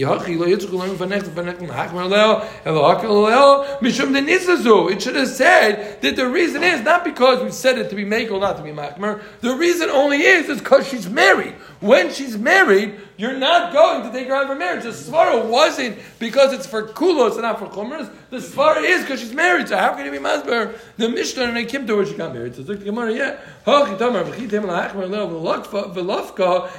should 5.02 5.16
have 5.16 5.28
said 5.28 6.00
that 6.02 6.16
the 6.16 6.28
reason 6.28 6.62
is 6.62 6.82
not 6.82 7.04
because 7.04 7.42
we 7.42 7.50
said 7.50 7.78
it 7.78 7.90
to 7.90 7.96
be 7.96 8.04
make 8.04 8.30
or 8.30 8.40
not 8.40 8.56
to 8.56 8.62
be 8.62 8.70
machmer. 8.70 9.22
The 9.40 9.54
reason 9.54 9.90
only 9.90 10.22
is 10.22 10.48
is 10.48 10.60
because 10.60 10.88
she's 10.88 11.08
married. 11.08 11.54
When 11.80 12.12
she's 12.12 12.36
married, 12.36 13.00
you're 13.16 13.38
not 13.38 13.72
going 13.72 14.02
to 14.02 14.12
take 14.12 14.28
her 14.28 14.34
out 14.34 14.48
her 14.48 14.54
marriage. 14.54 14.84
The 14.84 14.90
svara 14.90 15.42
wasn't 15.46 15.98
because 16.18 16.52
it's 16.52 16.66
for 16.66 16.88
kulos 16.88 17.32
and 17.32 17.42
not 17.42 17.58
for 17.58 17.66
chumras. 17.68 18.12
The 18.28 18.36
svara 18.36 18.82
is 18.82 19.00
because 19.00 19.20
she's 19.20 19.32
married. 19.32 19.68
So 19.68 19.78
how 19.78 19.94
can 19.94 20.04
you 20.04 20.10
be 20.10 20.18
masber? 20.18 20.78
The 20.98 21.08
Mishnah 21.08 21.44
and 21.44 21.68
Kim 21.68 21.86
to 21.86 21.96
where 21.96 22.04
she 22.04 22.14
got 22.14 22.34
married. 22.34 22.54
So 22.54 22.62
the 22.62 22.76
Gemara, 22.76 23.14
yeah. 23.14 23.38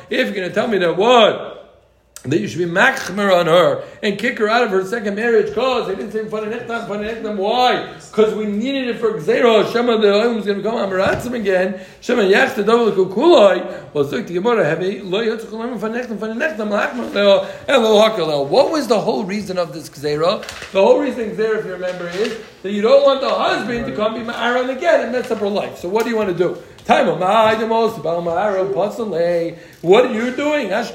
If 0.09 0.25
you're 0.27 0.35
going 0.35 0.49
to 0.49 0.53
tell 0.53 0.67
me 0.67 0.77
that 0.77 0.95
what? 0.95 1.60
That 2.23 2.39
you 2.39 2.47
should 2.47 2.59
be 2.59 2.65
machmer 2.65 3.35
on 3.35 3.47
her 3.47 3.83
and 4.03 4.19
kick 4.19 4.37
her 4.37 4.47
out 4.47 4.63
of 4.63 4.69
her 4.69 4.85
second 4.85 5.15
marriage 5.15 5.47
because 5.47 5.87
they 5.87 5.95
didn't 5.95 6.11
say 6.11 6.23
fanenechtam, 6.23 6.87
fanenechtam. 6.87 7.35
Why? 7.35 7.93
Because 7.93 8.35
we 8.35 8.45
needed 8.45 8.95
it 8.95 8.99
for 8.99 9.13
Gzero. 9.13 9.71
Shema 9.71 9.97
the 9.97 10.07
Olam 10.07 10.35
was 10.35 10.45
going 10.45 10.57
to 10.57 10.63
become 10.63 10.75
Amaratzim 10.75 11.33
again. 11.33 11.81
Shema 11.99 12.21
yach 12.21 12.55
the 12.55 12.63
double 12.63 12.91
kukuloi. 12.91 13.93
Well, 13.93 14.03
so 14.03 14.21
the 14.21 14.33
Gemara 14.33 14.71
a 14.71 15.01
lo 15.01 15.23
yotzuch 15.23 15.47
olam 15.47 15.79
fanenechtam, 15.79 16.17
fanenechtam, 16.17 16.69
lachmer 16.69 17.11
leo, 17.11 17.49
elo 17.67 17.99
hakaleo. 18.07 18.47
What 18.47 18.71
was 18.71 18.87
the 18.87 18.99
whole 18.99 19.23
reason 19.23 19.57
of 19.57 19.73
this 19.73 19.89
Gzero? 19.89 20.41
The 20.71 20.81
whole 20.81 20.99
reason 20.99 21.31
Gzero, 21.31 21.59
if 21.59 21.65
you 21.65 21.73
remember, 21.73 22.07
is 22.09 22.39
that 22.61 22.71
you 22.71 22.83
don't 22.83 23.03
want 23.03 23.21
the 23.21 23.29
husband 23.29 23.87
to 23.87 23.95
come 23.95 24.13
be 24.13 24.19
Ma'aron 24.19 24.75
again 24.75 25.01
and 25.01 25.11
mess 25.11 25.31
up 25.31 25.39
her 25.39 25.49
life. 25.49 25.79
So 25.79 25.89
what 25.89 26.03
do 26.03 26.11
you 26.11 26.17
want 26.17 26.29
to 26.29 26.35
do? 26.37 26.61
What 29.81 30.05
are 30.05 30.13
you 30.13 30.35
doing? 30.35 30.71
And 30.71 30.87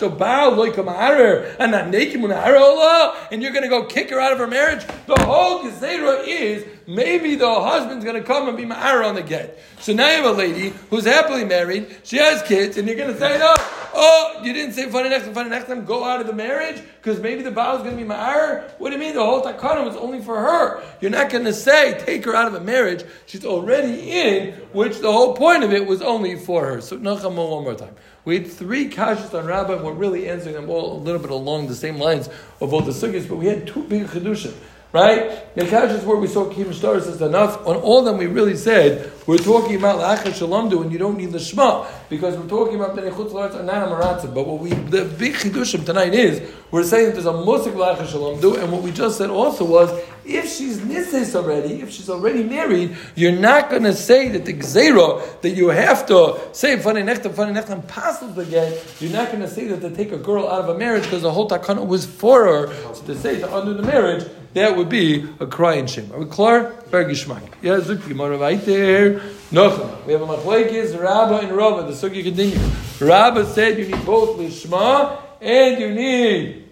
you're 3.42 3.52
going 3.52 3.62
to 3.62 3.68
go 3.68 3.84
kick 3.84 4.10
her 4.10 4.20
out 4.20 4.32
of 4.32 4.38
her 4.38 4.46
marriage? 4.46 4.86
The 5.06 5.20
whole 5.24 5.64
Gezerah 5.64 6.24
is 6.24 6.64
maybe 6.86 7.34
the 7.34 7.52
husband's 7.52 8.04
going 8.04 8.16
to 8.16 8.22
come 8.22 8.48
and 8.48 8.56
be 8.56 8.64
ma'ara 8.64 9.08
on 9.08 9.16
the 9.16 9.22
get. 9.22 9.58
So 9.80 9.92
now 9.92 10.08
you 10.08 10.22
have 10.22 10.36
a 10.36 10.38
lady 10.38 10.72
who's 10.88 11.04
happily 11.04 11.44
married, 11.44 11.96
she 12.04 12.18
has 12.18 12.42
kids, 12.44 12.76
and 12.76 12.86
you're 12.86 12.96
going 12.96 13.12
to 13.12 13.18
say, 13.18 13.36
no, 13.38 13.54
oh, 13.58 14.40
you 14.44 14.52
didn't 14.52 14.74
say 14.74 14.88
funny 14.88 15.08
next 15.08 15.24
time, 15.24 15.34
funny 15.34 15.50
next 15.50 15.66
time, 15.66 15.84
go 15.84 16.04
out 16.04 16.20
of 16.20 16.28
the 16.28 16.32
marriage 16.32 16.80
because 17.02 17.20
maybe 17.20 17.42
the 17.42 17.50
Baal 17.50 17.76
is 17.76 17.82
going 17.82 17.96
to 17.96 18.02
be 18.02 18.08
ma'ara? 18.08 18.70
What 18.78 18.90
do 18.90 18.94
you 18.94 19.00
mean? 19.00 19.14
The 19.14 19.24
whole 19.24 19.42
takana 19.42 19.84
was 19.84 19.96
only 19.96 20.20
for 20.20 20.36
her. 20.36 20.80
You're 21.00 21.10
not 21.10 21.30
going 21.30 21.44
to 21.44 21.52
say, 21.52 21.98
take 22.04 22.24
her 22.24 22.36
out 22.36 22.46
of 22.46 22.54
a 22.54 22.60
marriage. 22.60 23.04
She's 23.26 23.44
already 23.44 24.12
in, 24.12 24.52
which 24.72 25.00
the 25.00 25.10
whole 25.10 25.34
point 25.34 25.64
of 25.64 25.72
it 25.72 25.84
was 25.86 26.02
only 26.02 26.36
for 26.36 26.64
her. 26.66 26.80
So, 26.80 26.98
Nacham, 26.98 27.34
one 27.34 27.64
more 27.64 27.74
time. 27.74 27.96
We 28.26 28.40
had 28.40 28.50
three 28.50 28.90
kashas 28.90 29.32
on 29.38 29.46
Rabbah, 29.46 29.76
and 29.76 29.84
we're 29.84 29.92
really 29.92 30.28
answering 30.28 30.56
them 30.56 30.68
all 30.68 30.96
a 30.96 31.00
little 31.00 31.20
bit 31.20 31.30
along 31.30 31.68
the 31.68 31.76
same 31.76 31.96
lines 31.96 32.28
of 32.60 32.74
all 32.74 32.80
the 32.80 32.90
sugyas, 32.90 33.28
but 33.28 33.36
we 33.36 33.46
had 33.46 33.68
two 33.68 33.84
big 33.84 34.08
chedushim 34.08 34.52
right? 34.96 35.54
The 35.54 35.62
Kashas 35.62 36.04
where 36.04 36.16
we 36.16 36.26
saw 36.26 36.48
Kim 36.50 36.72
Stars 36.72 37.06
is 37.06 37.20
enough. 37.20 37.66
On 37.66 37.76
all 37.76 37.98
of 38.00 38.04
them, 38.06 38.18
we 38.18 38.26
really 38.26 38.56
said 38.56 39.12
we're 39.26 39.36
talking 39.36 39.76
about 39.76 40.00
La'achar 40.00 40.32
Shalomdu, 40.32 40.82
and 40.82 40.90
you 40.92 40.98
don't 40.98 41.18
need 41.18 41.32
the 41.32 41.38
Shema 41.38 41.86
because 42.08 42.36
we're 42.36 42.48
talking 42.48 42.76
about 42.76 42.96
Bnei 42.96 43.10
Chutz 43.10 43.32
La'aretz 43.32 43.58
and 43.58 43.68
Maratzah. 43.68 44.32
But 44.34 44.46
what 44.46 44.60
we, 44.60 44.70
the 44.70 45.04
big 45.04 45.34
chidushim 45.34 45.84
tonight 45.84 46.14
is 46.14 46.50
we're 46.70 46.84
saying 46.84 47.12
there's 47.12 47.26
a 47.26 47.32
Musik 47.32 47.74
La'achar 47.74 48.06
Shalomdu, 48.06 48.62
and 48.62 48.72
what 48.72 48.82
we 48.82 48.90
just 48.90 49.18
said 49.18 49.30
also 49.30 49.64
was 49.64 49.90
if 50.26 50.52
she's 50.52 50.78
nisis 50.78 51.34
already, 51.34 51.80
if 51.80 51.90
she's 51.90 52.10
already 52.10 52.42
married, 52.42 52.96
you're 53.14 53.32
not 53.32 53.70
going 53.70 53.84
to 53.84 53.94
say 53.94 54.28
that 54.30 54.44
the 54.44 54.52
gzera 54.52 55.40
that 55.40 55.50
you 55.50 55.68
have 55.68 56.04
to 56.06 56.38
say 56.52 56.78
funny 56.78 57.02
nechtam, 57.02 57.32
funny 57.32 57.58
nechtam, 57.58 57.86
passes 57.86 58.36
again. 58.36 58.76
You're 58.98 59.12
not 59.12 59.28
going 59.28 59.42
to 59.42 59.48
say 59.48 59.68
that 59.68 59.80
to 59.80 59.90
take 59.90 60.12
a 60.12 60.18
girl 60.18 60.48
out 60.48 60.64
of 60.64 60.74
a 60.74 60.78
marriage 60.78 61.04
because 61.04 61.22
the 61.22 61.32
whole 61.32 61.48
takana 61.48 61.86
was 61.86 62.04
for 62.04 62.44
her. 62.44 62.94
So 62.94 63.02
to 63.04 63.16
say 63.16 63.38
to 63.38 63.56
undo 63.56 63.74
the 63.74 63.82
marriage, 63.82 64.24
that 64.54 64.76
would 64.76 64.88
be 64.88 65.28
a 65.38 65.46
crying 65.46 65.86
shame. 65.86 66.10
Are 66.12 66.18
we 66.18 66.26
clear? 66.26 66.72
Very 66.88 67.04
geschmack. 67.04 67.46
Yeah, 67.62 67.78
Gemara 67.78 68.38
right 68.38 68.60
there. 68.64 69.20
No, 69.52 70.00
we 70.06 70.12
have 70.12 70.22
a 70.22 70.26
machlekes, 70.26 70.98
Rabba 70.98 71.46
and 71.46 71.52
Rabba. 71.56 71.82
The 71.82 71.92
sugi 71.92 72.24
continue. 72.24 72.58
Rabba 73.00 73.46
said 73.46 73.78
you 73.78 73.86
need 73.86 74.04
both 74.04 74.38
lishma 74.38 75.20
and 75.40 75.78
you 75.78 75.94
need 75.94 76.68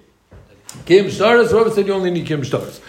kim 0.87 1.11
stars. 1.11 1.53
Rabba 1.53 1.71
said 1.71 1.87
you 1.87 1.93
only 1.93 2.11
need 2.11 2.27
kim 2.27 2.43
stars. 2.43 2.81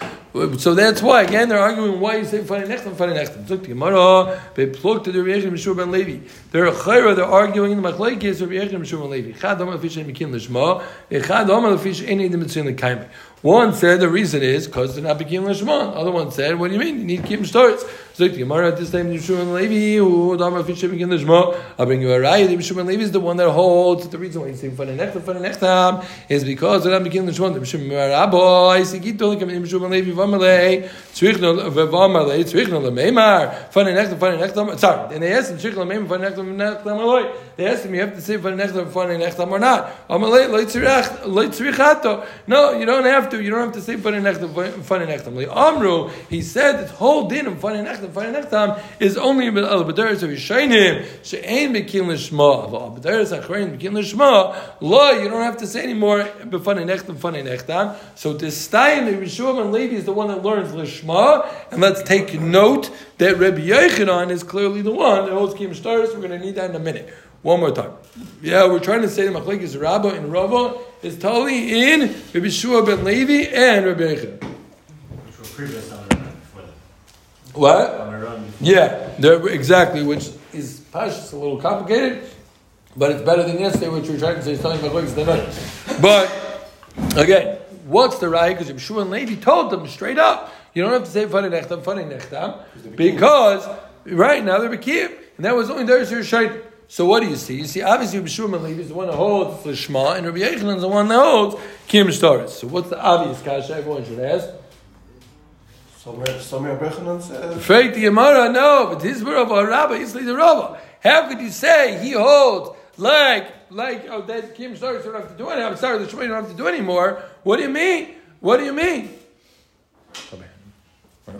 So 0.58 0.74
that's 0.74 1.00
why 1.00 1.22
again 1.22 1.48
they're 1.48 1.58
arguing 1.58 2.00
why 2.00 2.16
you 2.16 2.24
say 2.24 2.44
funny 2.44 2.66
nechtam, 2.66 2.94
funny 2.96 3.14
nechtam. 3.14 3.48
Look, 3.48 3.62
the 3.62 3.68
Gemara 3.68 4.40
they 4.54 4.66
pluck 4.66 5.04
to 5.04 5.12
the 5.12 5.22
Rebbe 5.22 5.50
Mishur 5.50 5.76
ben 5.76 5.90
Levi. 5.90 6.26
They're 6.50 6.70
chayra. 6.70 7.16
They're 7.16 7.24
arguing 7.24 7.72
in 7.72 7.82
the 7.82 7.92
machlekes 7.92 8.40
of 8.40 8.50
Rebbe 8.50 8.66
Mishur 8.76 9.00
ben 9.00 9.10
Levi. 9.10 9.38
Chad 9.38 9.60
omer 9.60 9.78
lefish 9.78 9.98
ein 9.98 10.06
mikin 10.12 10.30
lishma. 10.30 10.82
Echad 11.10 11.48
omer 11.48 11.76
lefish 11.76 12.06
ein. 12.06 13.08
One 13.42 13.74
said 13.74 14.00
the 14.00 14.08
reason 14.08 14.42
is 14.42 14.66
because 14.66 14.94
they're 14.94 15.04
not 15.04 15.18
beginning 15.18 15.48
Lishman. 15.48 15.94
Other 15.94 16.10
one 16.10 16.30
said, 16.30 16.58
what 16.58 16.68
do 16.68 16.74
you 16.74 16.80
mean? 16.80 16.98
You 16.98 17.04
need 17.04 17.22
to 17.22 17.28
keep 17.28 17.40
them 18.16 18.32
the 18.32 18.38
Gemara 18.38 18.68
at 18.68 18.76
this 18.78 18.90
time, 18.90 19.12
Yeshua 19.12 19.40
and 19.42 19.54
Levi, 19.54 19.98
who 19.98 20.36
Dama 20.36 20.62
begin 20.62 21.08
Lishma. 21.10 21.58
I'll 21.78 21.86
bring 21.86 22.00
you 22.00 22.12
a 22.12 22.20
riot. 22.20 22.50
Yeshua 22.50 22.78
and 22.80 22.88
Levi 22.88 23.02
is 23.02 23.12
the 23.12 23.20
one 23.20 23.36
that 23.36 23.50
holds. 23.50 24.08
The 24.08 24.18
reason 24.18 24.42
why 24.42 24.48
he's 24.48 24.60
saying 24.60 24.76
funny 24.76 24.94
next 24.94 25.18
funny 25.20 25.40
next 25.40 25.58
time 25.58 26.06
is 26.28 26.44
because 26.44 26.84
they're 26.84 26.92
not 26.92 27.04
beginning 27.04 27.32
Lishman. 27.32 27.54
The 27.54 27.78
and 27.78 27.90
Rabbi, 27.90 28.80
Sigito, 28.82 29.28
like 29.28 29.40
Yeshua 29.40 29.82
and 29.82 29.90
Levi, 29.90 30.12
Vamalei, 30.12 30.88
Tzvichno, 31.12 31.70
Vamalei, 31.70 32.44
Tzvichno, 32.44 32.80
Lemeimar, 32.80 33.68
funny 33.70 33.92
next 33.92 34.14
funny 34.14 34.38
next 34.38 34.54
time. 34.54 34.76
Sorry. 34.78 35.14
And 35.14 35.22
they 35.22 35.32
asked 35.32 35.50
him, 35.50 35.58
Tzvichno, 35.58 35.86
Lemeimar, 35.86 36.08
funny 36.08 36.22
next 36.22 36.36
time, 36.36 36.56
next 36.56 36.84
time, 36.84 37.32
They 37.56 37.66
asked 37.66 37.84
him, 37.84 37.94
you 37.94 38.00
have 38.00 38.14
to 38.14 38.20
say 38.20 38.36
funny 38.38 38.56
next 38.56 38.72
time, 38.72 38.90
funny 38.90 39.18
next 39.18 39.36
time 39.36 39.50
or 39.52 39.58
not. 39.58 40.08
Amalei, 40.08 40.48
Leitzrichato. 40.48 42.26
No, 42.46 42.72
you 42.72 42.86
don't 42.86 43.04
have 43.04 43.28
to. 43.30 43.42
You 43.42 43.50
don't 43.50 43.60
have 43.60 43.72
to 43.72 43.80
say 43.80 43.96
funny 43.96 44.18
nechtam, 44.18 44.82
funny 44.82 45.06
nechtam. 45.06 45.36
Amru, 45.54 46.08
he 46.30 46.42
said 46.42 46.78
this 46.78 46.90
whole 46.90 47.28
din 47.28 47.46
of 47.46 47.60
funny 48.12 48.32
nechtam, 48.32 48.50
funny 48.50 48.78
nechtam 48.78 48.82
is 49.00 49.16
only 49.16 49.46
al 49.48 49.84
b'deres 49.84 50.22
of 50.22 50.30
Yishayim 50.30 51.06
she'ain 51.22 51.72
bekin 51.72 52.08
l'shma. 52.08 52.72
Al 52.72 52.96
b'deres 52.98 53.38
achrein 53.38 53.70
bekin 53.72 53.94
l'shma. 53.94 54.56
Lo, 54.80 55.10
you 55.10 55.28
don't 55.28 55.42
have 55.42 55.56
to 55.58 55.66
say 55.66 55.82
anymore 55.82 56.24
funny 56.24 56.84
nechtam, 56.84 57.18
funny 57.18 57.42
nechtam. 57.42 57.96
So 58.14 58.36
to 58.38 58.50
stay 58.50 58.98
in 58.98 59.04
the 59.06 59.12
Rishua 59.12 59.60
and 59.60 59.72
Levi 59.72 59.94
is 59.94 60.04
the 60.04 60.12
one 60.12 60.28
that 60.28 60.42
learns 60.42 60.72
l'shma, 60.72 61.46
and 61.70 61.80
let's 61.80 62.02
take 62.02 62.40
note 62.40 62.90
that 63.18 63.38
Rabbi 63.38 63.68
Yochanan 63.68 64.30
is 64.30 64.42
clearly 64.42 64.82
the 64.82 64.92
one 64.92 65.24
that 65.26 65.32
holds 65.32 65.54
kim 65.54 65.74
stars. 65.74 66.10
We're 66.10 66.20
going 66.26 66.30
to 66.30 66.38
need 66.38 66.56
that 66.56 66.70
in 66.70 66.76
a 66.76 66.80
minute. 66.80 67.12
One 67.42 67.60
more 67.60 67.70
time. 67.70 67.92
Yeah, 68.42 68.66
we're 68.66 68.80
trying 68.80 69.02
to 69.02 69.08
say 69.08 69.26
the 69.26 69.32
Machlek 69.32 69.60
is 69.60 69.76
Rabba 69.76 70.08
and 70.08 70.32
Rava 70.32 70.78
is 71.02 71.18
totally 71.18 71.92
in 71.92 72.14
Rabbi 72.34 72.48
Shua 72.48 72.84
ben 72.84 73.04
Levi 73.04 73.50
and 73.54 73.86
Rabbi 73.86 74.02
Yechon. 74.02 74.42
Which 74.42 75.38
were 75.38 75.44
previous 75.44 75.92
on 75.92 76.05
What? 77.56 77.90
On 78.00 78.14
a 78.14 78.18
run. 78.18 78.52
Yeah, 78.60 79.16
exactly, 79.18 80.02
which 80.02 80.28
is 80.52 80.80
Pashas 80.92 81.32
a 81.32 81.36
little 81.36 81.58
complicated, 81.58 82.28
but 82.96 83.10
it's 83.10 83.22
better 83.22 83.42
than 83.42 83.58
yesterday, 83.58 83.88
which 83.88 84.08
we're 84.08 84.18
trying 84.18 84.36
to 84.36 84.42
say 84.42 84.52
is 84.52 84.60
telling 84.60 84.80
the 84.80 85.24
night. 85.24 86.00
But, 86.00 86.30
again, 87.16 87.58
what's 87.86 88.18
the 88.18 88.28
right? 88.28 88.56
Because 88.56 88.70
Yeshua 88.72 89.02
and 89.02 89.10
Levi 89.10 89.36
told 89.36 89.70
them 89.70 89.86
straight 89.88 90.18
up, 90.18 90.52
you 90.74 90.82
don't 90.82 90.92
have 90.92 91.04
to 91.04 91.10
say 91.10 91.26
funny 91.26 91.48
nechtam, 91.48 91.82
funny 91.82 92.04
nechtam, 92.04 92.60
because 92.94 93.66
right 94.04 94.44
now 94.44 94.58
they're 94.58 94.68
Bekiyim, 94.68 95.10
and 95.38 95.46
that 95.46 95.56
was 95.56 95.70
only 95.70 95.84
there's 95.84 96.10
your 96.10 96.20
shayt. 96.20 96.62
So 96.88 97.04
what 97.06 97.20
do 97.20 97.28
you 97.28 97.36
see? 97.36 97.56
You 97.56 97.64
see, 97.64 97.82
obviously, 97.82 98.20
Yeshua 98.20 98.54
and 98.54 98.62
Levi 98.62 98.82
is 98.82 98.88
the 98.88 98.94
one 98.94 99.06
that 99.08 99.16
holds 99.16 99.64
the 99.64 99.74
Shema, 99.74 100.12
and 100.12 100.26
Rabbi 100.26 100.38
Yechon 100.38 100.76
is 100.76 100.82
the 100.82 100.88
one 100.88 101.08
that 101.08 101.18
holds 101.18 101.56
Kim 101.88 102.08
Shtaris. 102.08 102.50
So 102.50 102.68
what's 102.68 102.90
the 102.90 103.00
obvious 103.00 103.40
kasha 103.42 103.74
everyone 103.74 104.04
should 104.04 104.20
ask? 104.20 104.50
Said. 106.06 107.60
Fake 107.62 107.94
the 107.94 108.04
Yamara, 108.04 108.52
no, 108.52 108.90
but 108.92 109.02
his 109.02 109.24
Rav 109.24 109.50
Rabba, 109.50 109.98
Isli 109.98 110.24
the 110.24 110.36
Rabba. 110.36 110.80
How 111.02 111.28
could 111.28 111.40
you 111.40 111.50
say 111.50 111.98
he 111.98 112.12
holds 112.12 112.76
like 112.96 113.52
like 113.70 114.06
oh, 114.08 114.22
that 114.22 114.54
Kim 114.54 114.74
Shtaris 114.74 115.02
don't 115.02 115.14
have 115.14 115.28
to 115.28 115.36
do 115.36 115.48
anything. 115.48 115.66
I'm 115.66 115.76
sorry, 115.76 115.98
the 115.98 116.06
Shemay 116.06 116.28
don't 116.28 116.44
have 116.44 116.50
to 116.50 116.56
do 116.56 116.68
anymore. 116.68 117.22
What 117.42 117.56
do 117.56 117.64
you 117.64 117.68
mean? 117.68 118.14
What 118.38 118.58
do 118.58 118.64
you 118.64 118.72
mean? 118.72 119.18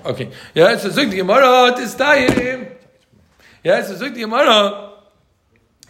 Okay. 0.04 0.32
Yeah, 0.52 0.76
so 0.78 0.90
Zuk 0.90 1.10
the 1.10 1.16
Gemara 1.18 1.72
Tistayim. 1.76 2.72
Yeah, 3.62 3.82
so 3.82 3.94
Zuk 3.94 4.14
the 4.14 4.20
Gemara. 4.20 4.94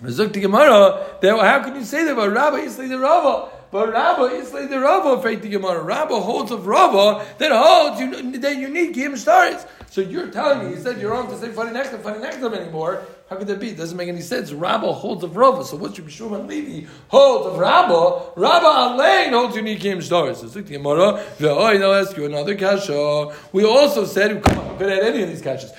Zuk 0.03 0.35
the 0.35 0.41
Gemara. 0.41 1.19
How 1.23 1.63
can 1.63 1.77
you 1.77 1.85
say 1.85 2.05
that 2.05 2.13
about 2.13 2.31
Rabbi 2.31 2.59
Isli 2.59 2.91
the 2.91 2.99
Rava? 2.99 3.56
But 3.71 3.93
Rabba 3.93 4.23
like 4.53 4.71
the 4.71 4.79
Rava 4.79 5.11
afraid 5.11 5.43
the 5.43 5.49
Gemara. 5.49 5.83
Rabba 5.83 6.21
holds 6.21 6.51
of 6.51 6.67
Rava 6.67 7.27
that 7.39 7.53
holds 7.53 8.01
you 8.01 8.39
that 8.39 8.57
you 8.57 8.69
need 8.69 8.95
Kim 8.95 9.15
Shtaris. 9.15 9.67
So 9.97 10.03
you're 10.03 10.29
telling 10.29 10.69
me, 10.69 10.77
you 10.77 10.83
said 10.83 11.01
you're 11.01 11.11
wrong 11.11 11.27
to 11.29 11.39
say 11.39 11.49
funny 11.49 11.73
next 11.73 11.89
to 11.89 11.97
funny 11.97 12.19
next 12.19 12.37
to 12.37 12.53
anymore. 12.53 13.07
How 13.31 13.37
could 13.37 13.49
that 13.49 13.59
be? 13.59 13.71
It 13.71 13.77
doesn't 13.77 13.97
make 13.97 14.09
any 14.09 14.21
sense. 14.21 14.53
Rabba 14.53 14.93
holds 14.93 15.25
of 15.25 15.37
Rava. 15.37 15.65
So 15.65 15.77
what's 15.77 15.99
your 15.99 16.07
Shulman 16.07 16.47
Levi 16.47 16.87
holds 17.09 17.47
of 17.47 17.59
Rabba? 17.59 18.33
Rabba 18.37 18.95
Alain 18.95 19.33
holds 19.33 19.57
unique 19.57 19.81
game 19.81 20.01
stars. 20.03 20.41
So 20.41 20.47
the 20.47 20.63
Gemara, 20.63 21.25
I'll 21.41 21.95
ask 21.95 22.17
you 22.17 22.27
another 22.27 22.55
kasha. 22.55 23.35
We 23.53 23.65
also 23.65 24.05
said, 24.05 24.45
come 24.45 24.59
on, 24.59 24.73
we 24.73 24.79
could 24.79 24.91
add 24.91 25.03
any 25.03 25.23
of 25.23 25.29
these 25.31 25.43
kashas. 25.43 25.73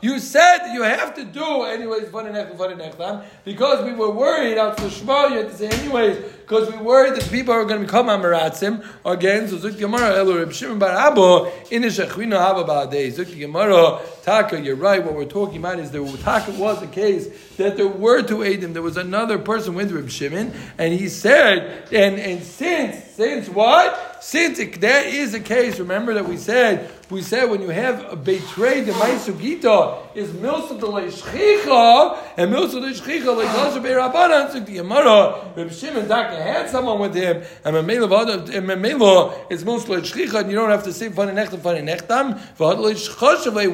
You 0.00 0.18
said 0.18 0.72
you 0.72 0.82
have 0.82 1.14
to 1.14 1.24
do 1.24 1.62
anyways 1.62 2.08
funny 2.08 2.32
next 2.32 2.56
funny 2.56 2.74
next 2.74 2.96
time 2.96 3.24
because 3.44 3.84
we 3.84 3.92
were 3.92 4.10
worried 4.10 4.58
out 4.58 4.78
the 4.78 4.88
Shema, 4.90 5.26
you 5.26 5.36
had 5.36 5.50
to 5.50 5.54
say 5.54 5.68
anyways 5.68 6.16
because 6.46 6.72
we 6.72 6.78
worried 6.78 7.14
that 7.14 7.30
people 7.30 7.52
are 7.52 7.64
going 7.64 7.80
to 7.80 7.86
become 7.86 8.06
Amaratzim 8.06 8.84
again. 9.04 9.46
So 9.46 9.58
Zuk 9.58 9.78
Gemara, 9.78 10.16
Elu 10.16 10.38
Reb 10.38 10.52
Shimon 10.52 10.78
Bar 10.78 10.90
Abba, 10.90 11.25
Inishachvina 11.70 12.38
Haba 12.38 12.64
Ba'adei. 12.64 13.10
Zuk 13.12 13.36
Gemara, 13.36 14.00
Taka, 14.26 14.60
you're 14.60 14.74
right. 14.74 15.04
What 15.04 15.14
we're 15.14 15.24
talking 15.24 15.58
about 15.58 15.78
is 15.78 15.92
there 15.92 16.04
Taka 16.16 16.50
was 16.50 16.82
a 16.82 16.88
case 16.88 17.28
that 17.58 17.76
there 17.76 17.86
were 17.86 18.22
two 18.22 18.38
Adim. 18.38 18.72
There 18.72 18.82
was 18.82 18.96
another 18.96 19.38
person 19.38 19.74
with 19.74 19.92
Reb 19.92 20.10
Shimon, 20.10 20.52
and 20.78 20.92
he 20.92 21.08
said, 21.08 21.84
and, 21.92 22.18
and 22.18 22.42
since, 22.42 23.04
since 23.12 23.48
what? 23.48 24.24
Since 24.24 24.58
it, 24.58 24.80
that 24.80 25.06
is 25.06 25.30
the 25.30 25.38
case, 25.38 25.78
remember 25.78 26.14
that 26.14 26.28
we 26.28 26.36
said, 26.36 26.90
we 27.08 27.22
said 27.22 27.48
when 27.48 27.62
you 27.62 27.68
have 27.68 28.12
a 28.12 28.16
betray 28.16 28.80
the 28.80 28.90
Maisugita 28.92 30.16
is 30.16 30.30
milsa 30.30 30.80
leishchicha, 30.80 32.18
and 32.36 32.52
milsa 32.52 32.72
de 32.72 32.80
leishchicha 32.80 33.36
like 33.36 33.46
Lasha 33.50 33.80
Beirabanan, 33.80 34.50
so 34.50 34.58
the 34.58 34.74
Gemara, 34.74 35.52
Reb 35.54 35.70
Shimon 35.70 36.08
Daka 36.08 36.42
had 36.42 36.68
someone 36.68 36.98
with 36.98 37.14
him, 37.14 37.44
and 37.64 37.76
Memela, 37.76 39.46
it's 39.48 39.62
milsa 39.62 40.00
leishchicha, 40.00 40.40
and 40.40 40.50
you 40.50 40.56
don't 40.56 40.70
have 40.70 40.82
to 40.82 40.92
say 40.92 41.08
funny 41.10 41.30
nechtam, 41.30 41.60
funny 41.60 41.82
nechtam, 41.82 42.36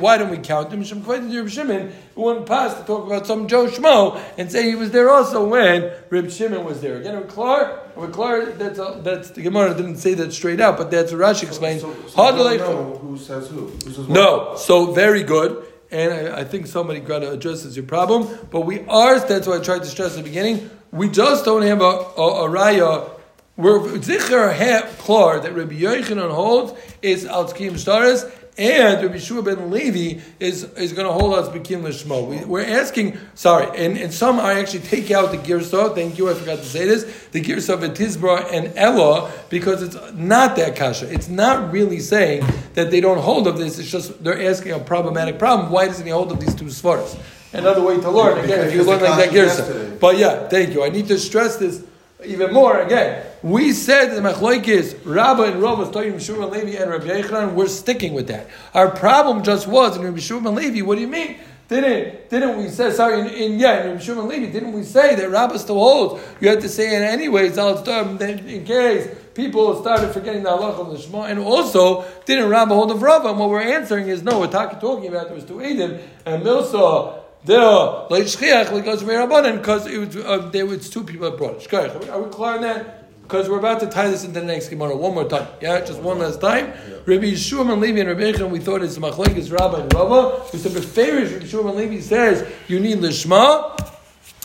why 0.02 0.18
don't 0.18 0.30
we 0.30 0.38
count 0.42 0.72
him? 0.72 0.82
Shem 0.84 1.02
Reb 1.02 1.48
Shimon, 1.48 1.92
who 2.14 2.22
went 2.22 2.46
past 2.46 2.78
to 2.78 2.84
talk 2.84 3.06
about 3.06 3.26
some 3.26 3.48
Joe 3.48 3.66
Schmo, 3.66 4.20
and 4.36 4.50
say 4.50 4.68
he 4.68 4.74
was 4.74 4.90
there 4.90 5.10
also 5.10 5.46
when 5.46 5.92
Reb 6.10 6.30
Shimon 6.30 6.64
was 6.64 6.80
there. 6.80 6.96
Again, 6.98 7.26
Clark, 7.28 7.96
with 7.96 8.12
Clark, 8.12 8.58
that's, 8.58 8.78
a, 8.78 9.00
that's 9.02 9.30
the 9.30 9.42
Gemara 9.42 9.74
didn't 9.74 9.96
say 9.96 10.14
that 10.14 10.32
straight 10.32 10.60
out, 10.60 10.76
but 10.76 10.90
that's 10.90 11.12
what 11.12 11.20
Rashi 11.20 11.44
explains. 11.44 11.82
So, 11.82 11.94
so, 12.08 12.08
so 12.08 12.56
know 12.56 12.98
who 12.98 13.16
says 13.16 13.48
who? 13.48 13.66
who 13.66 13.92
says 13.92 14.08
no, 14.08 14.54
so 14.56 14.92
very 14.92 15.22
good. 15.22 15.64
And 15.90 16.12
I, 16.12 16.40
I 16.40 16.44
think 16.44 16.66
somebody 16.66 17.00
got 17.00 17.18
to 17.18 17.30
address 17.30 17.64
this 17.64 17.76
your 17.76 17.84
problem. 17.84 18.26
But 18.50 18.62
we 18.62 18.80
are, 18.86 19.20
that's 19.20 19.46
why 19.46 19.56
I 19.56 19.60
tried 19.60 19.80
to 19.80 19.86
stress 19.86 20.12
at 20.12 20.18
the 20.18 20.22
beginning, 20.22 20.70
we 20.90 21.08
just 21.08 21.44
don't 21.44 21.62
have 21.62 21.80
a, 21.80 21.84
a, 21.84 22.46
a 22.46 22.48
raya. 22.48 23.10
We're 23.56 23.80
zicher 23.98 24.54
have 24.54 24.98
klar 24.98 25.38
that 25.40 25.54
Rabbi 25.54 25.74
Yochanan 25.74 26.30
holds 26.30 26.72
is 27.02 27.26
al 27.26 27.44
tkim 27.44 27.72
staris, 27.72 28.30
and 28.58 29.02
Rabbi 29.02 29.18
Shua 29.18 29.42
ben 29.42 29.70
Levi 29.70 30.20
is, 30.38 30.64
is 30.74 30.92
going 30.92 31.06
to 31.06 31.12
hold 31.12 31.34
us 31.34 31.48
Bikim 31.48 31.82
Lishmo. 31.82 32.26
We, 32.26 32.44
we're 32.44 32.66
asking, 32.66 33.16
sorry, 33.34 33.66
and, 33.78 33.96
and 33.96 34.12
some 34.12 34.38
I 34.38 34.60
actually 34.60 34.80
take 34.80 35.10
out 35.10 35.30
the 35.30 35.38
Girsa, 35.38 35.94
thank 35.94 36.18
you, 36.18 36.28
I 36.28 36.34
forgot 36.34 36.58
to 36.58 36.64
say 36.64 36.84
this, 36.84 37.04
the 37.32 37.40
Girsa 37.40 37.74
of 37.74 37.80
Tizbra 37.80 38.52
and 38.52 38.72
Ella, 38.76 39.32
because 39.48 39.82
it's 39.82 39.96
not 40.12 40.56
that 40.56 40.76
Kasha. 40.76 41.10
It's 41.10 41.28
not 41.28 41.72
really 41.72 41.98
saying 41.98 42.44
that 42.74 42.90
they 42.90 43.00
don't 43.00 43.18
hold 43.18 43.46
of 43.46 43.56
this, 43.56 43.78
it's 43.78 43.90
just 43.90 44.22
they're 44.22 44.50
asking 44.50 44.72
a 44.72 44.78
problematic 44.78 45.38
problem. 45.38 45.72
Why 45.72 45.86
doesn't 45.86 46.04
he 46.04 46.12
hold 46.12 46.30
of 46.30 46.38
these 46.38 46.54
two 46.54 46.66
svaras? 46.66 47.18
Another 47.54 47.82
way 47.82 48.00
to 48.00 48.10
learn, 48.10 48.44
again, 48.44 48.66
if 48.66 48.74
you 48.74 48.82
learn 48.82 49.00
like 49.02 49.30
that 49.30 49.34
Girsa. 49.34 49.98
But 49.98 50.18
yeah, 50.18 50.48
thank 50.48 50.74
you. 50.74 50.84
I 50.84 50.90
need 50.90 51.08
to 51.08 51.18
stress 51.18 51.56
this 51.56 51.84
even 52.24 52.52
more 52.52 52.80
again. 52.80 53.26
We 53.42 53.72
said 53.72 54.10
that 54.10 54.22
the 54.22 54.28
machloik 54.28 54.68
is 54.68 54.94
Rabba 55.04 55.42
and 55.42 55.62
Rabba 55.62 55.86
Toyim 55.86 56.20
Shur 56.20 56.40
and 56.40 56.52
Levi 56.52 56.80
and 56.80 56.90
Rabbi 56.90 57.22
Yechon. 57.22 57.54
We're 57.54 57.66
sticking 57.66 58.14
with 58.14 58.28
that. 58.28 58.48
Our 58.72 58.88
problem 58.88 59.42
just 59.42 59.66
was 59.66 59.96
in 59.96 60.04
Rabbi 60.04 60.20
Shur 60.20 60.36
and 60.36 60.54
Levi. 60.54 60.82
What 60.82 60.94
do 60.94 61.00
you 61.00 61.08
mean? 61.08 61.38
Didn't 61.66 62.30
didn't 62.30 62.58
we 62.58 62.68
say 62.68 62.92
sorry 62.92 63.20
in, 63.20 63.26
in 63.26 63.58
yeah 63.58 63.84
in 63.84 63.98
Rabbi 63.98 64.20
and 64.20 64.28
Levi? 64.28 64.52
Didn't 64.52 64.72
we 64.72 64.84
say 64.84 65.16
that 65.16 65.28
Rabba 65.28 65.58
still 65.58 65.78
holds? 65.78 66.22
You 66.40 66.50
have 66.50 66.60
to 66.60 66.68
say 66.68 66.94
it 66.94 67.02
anyways. 67.02 67.58
In 67.58 68.64
case 68.64 69.08
people 69.34 69.80
started 69.80 70.12
forgetting 70.12 70.44
the 70.44 70.50
halacha 70.50 70.78
of 70.78 70.90
the 70.92 70.98
Shema, 70.98 71.22
and 71.24 71.40
also 71.40 72.04
didn't 72.26 72.48
Rabba 72.48 72.74
hold 72.74 72.92
of 72.92 73.02
Rabba? 73.02 73.30
And 73.30 73.38
what 73.40 73.48
we're 73.48 73.60
answering 73.60 74.06
is 74.06 74.22
no. 74.22 74.38
We're 74.38 74.46
talking 74.48 74.78
talking 74.78 75.08
about 75.08 75.26
there 75.26 75.34
was 75.34 75.44
two 75.44 75.60
Edom 75.60 75.98
and 76.26 76.44
Milsa 76.44 77.18
there, 77.44 77.60
like 77.60 78.24
shchiach, 78.24 78.70
like 78.70 78.84
because 78.84 79.86
it 79.86 79.98
was 79.98 80.16
uh, 80.16 80.48
there 80.50 80.64
was 80.64 80.88
two 80.88 81.02
people 81.02 81.28
that 81.28 81.36
brought 81.36 81.60
it. 81.60 82.08
Are 82.08 82.22
we 82.22 82.30
clear 82.30 82.54
on 82.54 82.60
that? 82.60 83.01
Because 83.32 83.48
we're 83.48 83.60
about 83.60 83.80
to 83.80 83.86
tie 83.86 84.08
this 84.08 84.24
into 84.24 84.40
the 84.40 84.44
next 84.44 84.68
Gemara 84.68 84.94
one 84.94 85.14
more 85.14 85.26
time. 85.26 85.48
Yeah, 85.62 85.80
just 85.80 86.00
one 86.00 86.18
last 86.18 86.38
time. 86.38 86.66
Yeah. 86.66 86.96
Rabbi 87.06 87.32
Yeshua 87.32 87.72
and 87.72 87.80
Levi 87.80 88.00
and 88.00 88.08
Rabbi 88.10 88.32
Echon, 88.32 88.50
we 88.50 88.58
thought 88.58 88.82
it's 88.82 88.98
Machlekes 88.98 89.50
Rabba 89.50 89.76
and 89.76 89.94
Rava. 89.94 90.44
We 90.52 90.58
said, 90.58 90.74
but 90.74 90.84
favors 90.84 91.32
Rabbi 91.32 91.46
Yeshua 91.46 91.70
and 91.70 91.78
Levi 91.78 92.00
says 92.02 92.46
you 92.68 92.78
need 92.78 92.98
Lishma 92.98 93.90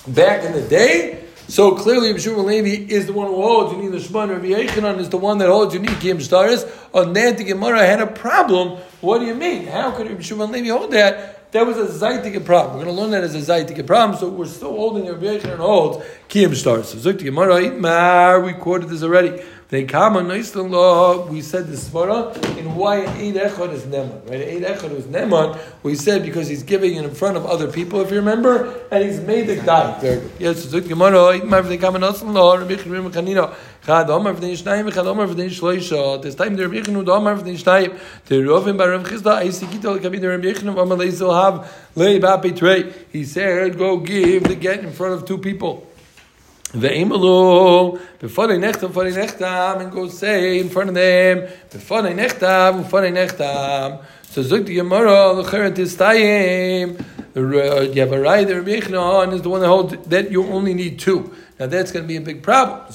back 0.07 0.45
in 0.45 0.53
the 0.53 0.61
day. 0.69 1.25
So 1.49 1.75
clearly, 1.75 2.11
Rabbi 2.11 2.19
Shimon 2.19 2.45
Levi 2.45 2.89
is 2.89 3.07
the 3.07 3.11
one 3.11 3.27
who 3.27 3.35
holds 3.35 3.73
you 3.73 3.81
need 3.81 3.91
the 3.91 3.99
Shema, 3.99 4.21
and 4.21 4.31
Rabbi 4.31 4.47
Yochanan 4.47 4.99
is 4.99 5.09
the 5.09 5.17
one 5.17 5.37
that 5.39 5.49
holds 5.49 5.73
you 5.73 5.81
need 5.81 5.99
Kim 5.99 6.19
Staris. 6.19 6.65
On 6.93 7.11
that, 7.11 7.37
the 7.37 7.43
Gemara 7.43 7.85
had 7.85 7.99
a 7.99 8.07
problem. 8.07 8.79
What 9.01 9.19
do 9.19 9.25
you 9.25 9.35
mean? 9.35 9.67
How 9.67 9.91
could 9.91 10.07
Rabbi 10.07 10.21
Shimon 10.21 10.49
Levi 10.49 10.69
hold 10.69 10.91
that? 10.91 11.36
That 11.51 11.65
was 11.65 11.77
a 11.77 11.85
zaytik 11.85 12.45
problem. 12.45 12.77
We're 12.77 12.85
going 12.85 12.95
to 12.95 13.01
learn 13.01 13.11
that 13.11 13.23
as 13.23 13.35
a 13.35 13.39
zaytik 13.39 13.85
problem. 13.87 14.19
So 14.19 14.29
we're 14.29 14.45
still 14.45 14.75
holding 14.75 15.07
Rabbi 15.07 15.47
and 15.49 15.59
holds 15.59 16.05
kiyam 16.29 16.55
stars. 16.55 16.89
So 16.89 16.97
Zuk 16.97 17.23
Gemara 17.23 17.71
Mar, 17.71 18.41
we 18.41 18.53
quoted 18.53 18.89
this 18.89 19.03
already. 19.03 19.41
They 19.69 19.83
come 19.83 20.15
on 20.15 20.29
law. 20.71 21.25
We 21.27 21.41
said 21.41 21.67
the 21.67 21.75
svara 21.75 22.57
in 22.57 22.73
why 22.75 22.99
an 22.99 23.17
eight 23.17 23.35
echad 23.35 23.73
is 23.73 23.83
neman. 23.83 24.29
Right, 24.29 24.39
eight 24.39 24.63
echad 24.63 24.91
is 24.91 25.05
neman. 25.07 25.59
We 25.83 25.95
said 25.95 26.23
because 26.23 26.47
he's 26.47 26.63
giving 26.63 26.95
it 26.95 27.03
in 27.03 27.13
front 27.13 27.35
of 27.35 27.45
other 27.45 27.69
people, 27.69 27.99
if 27.99 28.09
you 28.09 28.15
remember, 28.15 28.73
and 28.91 29.03
he's 29.03 29.19
made 29.19 29.47
the 29.47 29.57
guy. 29.57 29.99
Very 29.99 30.21
good. 30.21 30.31
Yes, 30.39 30.65
Zuk 30.65 30.87
Gemara 30.87 31.43
Mar. 31.45 31.63
They 31.63 31.77
come 31.77 31.95
on 31.95 32.33
law. 32.33 32.55
Rabbi 32.55 32.75
Chimim 32.75 33.11
Chanina. 33.11 33.53
Chad 33.85 34.09
Omer 34.09 34.33
v'dei 34.33 34.51
Shnayim, 34.51 34.93
Chad 34.93 35.05
Omer 35.05 35.27
v'dei 35.27 35.49
Shloisha. 35.49 36.21
This 36.21 36.35
time 36.35 36.55
the 36.55 36.67
Rabbi 36.67 36.81
Yechonu, 36.81 37.05
the 37.05 37.11
Omer 37.11 37.35
v'dei 37.35 37.61
Shnayim. 37.61 37.99
The 38.25 38.35
Rovim 38.35 38.77
bar 38.77 38.91
Rav 38.91 39.03
Chisda, 39.03 39.41
Eisikito 39.41 39.97
l'kabid 39.97 40.21
the 40.21 40.29
Rabbi 40.29 40.45
Yechonu, 40.45 40.77
Omer 40.77 40.95
leizil 40.95 41.33
have 41.41 41.73
lei 41.95 42.19
ba'pei 42.19 42.55
trei. 42.55 42.93
He 43.11 43.23
said, 43.23 43.77
go 43.77 43.97
give 43.97 44.43
the 44.43 44.55
get 44.55 44.79
in 44.79 44.91
front 44.91 45.13
of 45.13 45.25
two 45.25 45.37
people. 45.37 45.86
Ve'imelu, 46.73 47.99
before 48.19 48.47
they 48.47 48.57
nechtam, 48.57 48.87
before 48.87 49.09
they 49.09 49.11
nechtam, 49.11 49.81
and 49.81 49.91
go 49.91 50.07
say 50.09 50.59
in 50.59 50.69
front 50.69 50.89
of 50.89 50.95
them, 50.95 51.47
before 51.71 52.01
they 52.01 52.13
nechtam, 52.13 52.83
before 52.83 53.01
they 53.01 53.11
nechtam. 53.11 54.03
So 54.23 54.41
Zuk 54.43 54.65
the 54.65 54.75
Gemara, 54.75 55.33
the 55.35 55.43
Cheret 55.43 55.79
is 55.79 55.95
Tayim. 55.95 57.01
You 57.35 58.01
have 58.01 58.11
a 58.11 58.19
right, 58.19 58.47
Rabbi 58.47 58.79
Yechon 58.79 59.33
is 59.33 59.41
the 59.43 59.49
one 59.49 59.61
that 59.61 59.67
holds 59.67 59.95
that 60.07 60.29
you 60.31 60.43
only 60.45 60.73
need 60.73 60.99
two. 60.99 61.33
Now 61.59 61.65
that's 61.65 61.91
going 61.91 62.03
to 62.03 62.07
be 62.07 62.17
a 62.17 62.21
big 62.21 62.43
problem. 62.43 62.85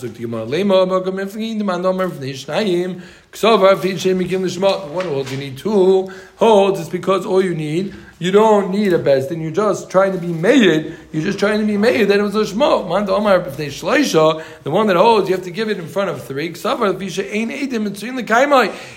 One 4.95 5.07
holds 5.07 5.33
you 5.33 5.39
need 5.39 5.59
two. 5.59 6.13
Holds 6.37 6.81
is 6.81 6.89
because 6.89 7.27
all 7.27 7.43
you 7.43 7.55
need 7.55 7.95
you 8.23 8.31
don't 8.31 8.71
need 8.71 8.93
a 8.93 9.01
bezdin. 9.01 9.43
You're 9.43 9.51
just 9.51 9.91
trying 9.91 10.13
to 10.13 10.19
be 10.19 10.33
made. 10.33 10.97
You're 11.11 11.25
just 11.25 11.41
trying 11.41 11.59
to 11.59 11.67
be 11.67 11.77
made. 11.77 12.05
That 12.05 12.21
it 12.21 12.23
was 12.23 12.37
a 12.37 12.43
shmo. 12.43 12.87
The 14.63 14.71
one 14.71 14.87
that 14.87 14.97
holds, 14.97 15.29
you 15.29 15.35
have 15.35 15.45
to 15.45 15.51
give 15.51 15.69
it 15.69 15.79
in 15.79 15.89
front 15.89 16.11
of 16.11 16.23
three. 16.23 16.51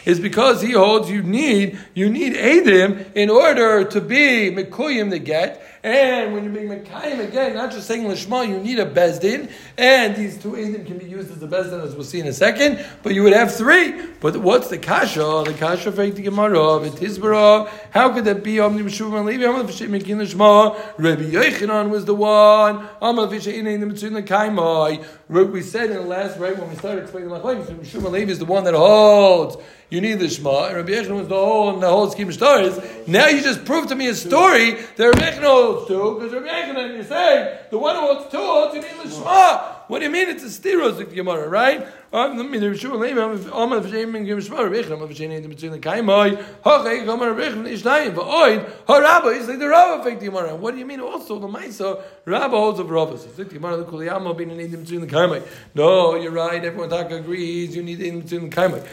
Is 0.05 0.19
because 0.19 0.61
he 0.61 0.73
holds. 0.73 1.09
You 1.09 1.23
need 1.23 1.79
you 1.95 2.07
need 2.11 2.35
edim 2.35 3.15
in 3.15 3.31
order 3.31 3.83
to 3.85 3.99
be 3.99 4.51
mekuyim 4.51 5.09
the 5.09 5.17
get. 5.17 5.74
And 5.85 6.33
when 6.33 6.43
you're 6.43 6.51
being 6.51 6.67
Mekayim, 6.67 7.19
again, 7.19 7.53
not 7.53 7.71
just 7.71 7.85
saying 7.85 8.05
Lishma, 8.05 8.47
you 8.47 8.57
need 8.57 8.79
a 8.79 8.87
Bezdin, 8.87 9.51
and 9.77 10.15
these 10.15 10.35
two 10.35 10.53
Eidim 10.53 10.83
can 10.83 10.97
be 10.97 11.05
used 11.05 11.29
as 11.29 11.43
a 11.43 11.47
Bezdin, 11.47 11.79
as 11.83 11.93
we'll 11.93 12.03
see 12.03 12.19
in 12.19 12.25
a 12.25 12.33
second, 12.33 12.83
but 13.03 13.13
you 13.13 13.21
would 13.21 13.33
have 13.33 13.53
three. 13.53 13.93
But 14.19 14.37
what's 14.37 14.69
the 14.69 14.79
Kasha? 14.79 15.43
The 15.45 15.53
Kasha 15.53 15.91
for 15.91 16.09
the 16.09 16.23
Gemara, 16.23 16.57
V'tizbara, 16.57 17.69
how 17.91 18.11
could 18.11 18.25
that 18.25 18.43
be 18.43 18.59
Omni 18.59 18.81
Meshuv 18.81 19.15
and 19.15 19.27
Levi, 19.27 19.45
Omni 19.45 19.71
V'shem 19.71 19.89
Mekin 19.89 20.17
Lishma, 20.17 20.75
Rabbi 20.97 21.21
Yochanan 21.21 21.91
was 21.91 22.05
the 22.05 22.15
one, 22.15 22.89
Omni 22.99 23.37
V'shem 23.37 23.65
Eidim 23.65 23.87
Mitzvah 23.87 24.09
the 24.09 24.23
Kaimai. 24.23 25.05
We 25.29 25.61
said 25.61 25.91
in 25.91 25.97
the 25.97 26.01
last, 26.01 26.39
right, 26.39 26.57
when 26.57 26.67
we 26.67 26.75
started 26.77 27.03
explaining 27.03 27.29
the 27.29 27.39
Machlekes, 27.39 27.67
Meshuv 27.67 28.05
and 28.05 28.11
Levi 28.11 28.31
is 28.31 28.39
the 28.39 28.45
one 28.45 28.63
that 28.63 28.73
holds 28.73 29.57
you 29.89 30.01
need 30.01 30.15
the 30.15 30.27
Shema, 30.27 30.65
and 30.65 30.77
Rabbi 30.77 30.89
Yechon 30.89 31.15
was 31.15 31.27
the 31.27 31.35
whole 31.35 31.77
the 31.79 31.87
whole 31.87 32.09
scheme 32.09 32.27
of 32.27 32.33
stories. 32.33 32.79
Now 33.07 33.27
you 33.27 33.41
just 33.41 33.65
proved 33.65 33.89
to 33.89 33.95
me 33.95 34.07
a 34.07 34.15
story 34.15 34.71
that 34.71 35.05
Rabbi 35.05 35.19
Yechon 35.19 35.43
holds 35.75 35.87
two, 35.87 36.15
because 36.15 36.33
Rabbi 36.33 36.47
Yochanan, 36.47 36.95
you're 36.95 37.03
saying 37.03 37.57
the 37.71 37.77
one 37.77 37.95
who 37.95 38.01
holds 38.01 38.31
two 38.31 38.37
holds 38.37 38.75
you 38.75 38.81
need 38.81 38.91
Lishma. 38.91 39.75
What 39.87 39.99
do 39.99 40.05
you 40.05 40.11
mean 40.11 40.29
it's 40.29 40.43
a 40.43 40.47
stiros 40.47 40.89
of 40.91 40.97
the 40.97 41.05
Gemara, 41.05 41.47
right? 41.47 41.87
Um, 42.11 42.37
the 42.37 42.43
the 42.43 42.71
is 42.71 42.81
the 42.81 42.89
the. 49.57 50.55
What 50.55 50.71
do 50.71 50.79
you 50.79 50.85
mean 50.85 51.01
also 51.01 51.37
the 51.37 51.47
Maisa, 51.47 52.01
Rabba 52.25 52.57
holds 52.57 52.79
of 52.79 52.89
Rabba? 52.89 53.19
So 53.19 53.27
the 53.27 53.43
the 53.43 53.59
the. 55.05 55.43
No, 55.75 56.15
you're 56.15 56.31
right, 56.31 56.65
everyone 56.65 56.89
talk 56.89 57.11
agrees, 57.11 57.75
you 57.75 57.83
need 57.83 58.01
in 58.01 58.21
between 58.21 58.49
the 58.49 58.55
Kaimai. 58.55 58.83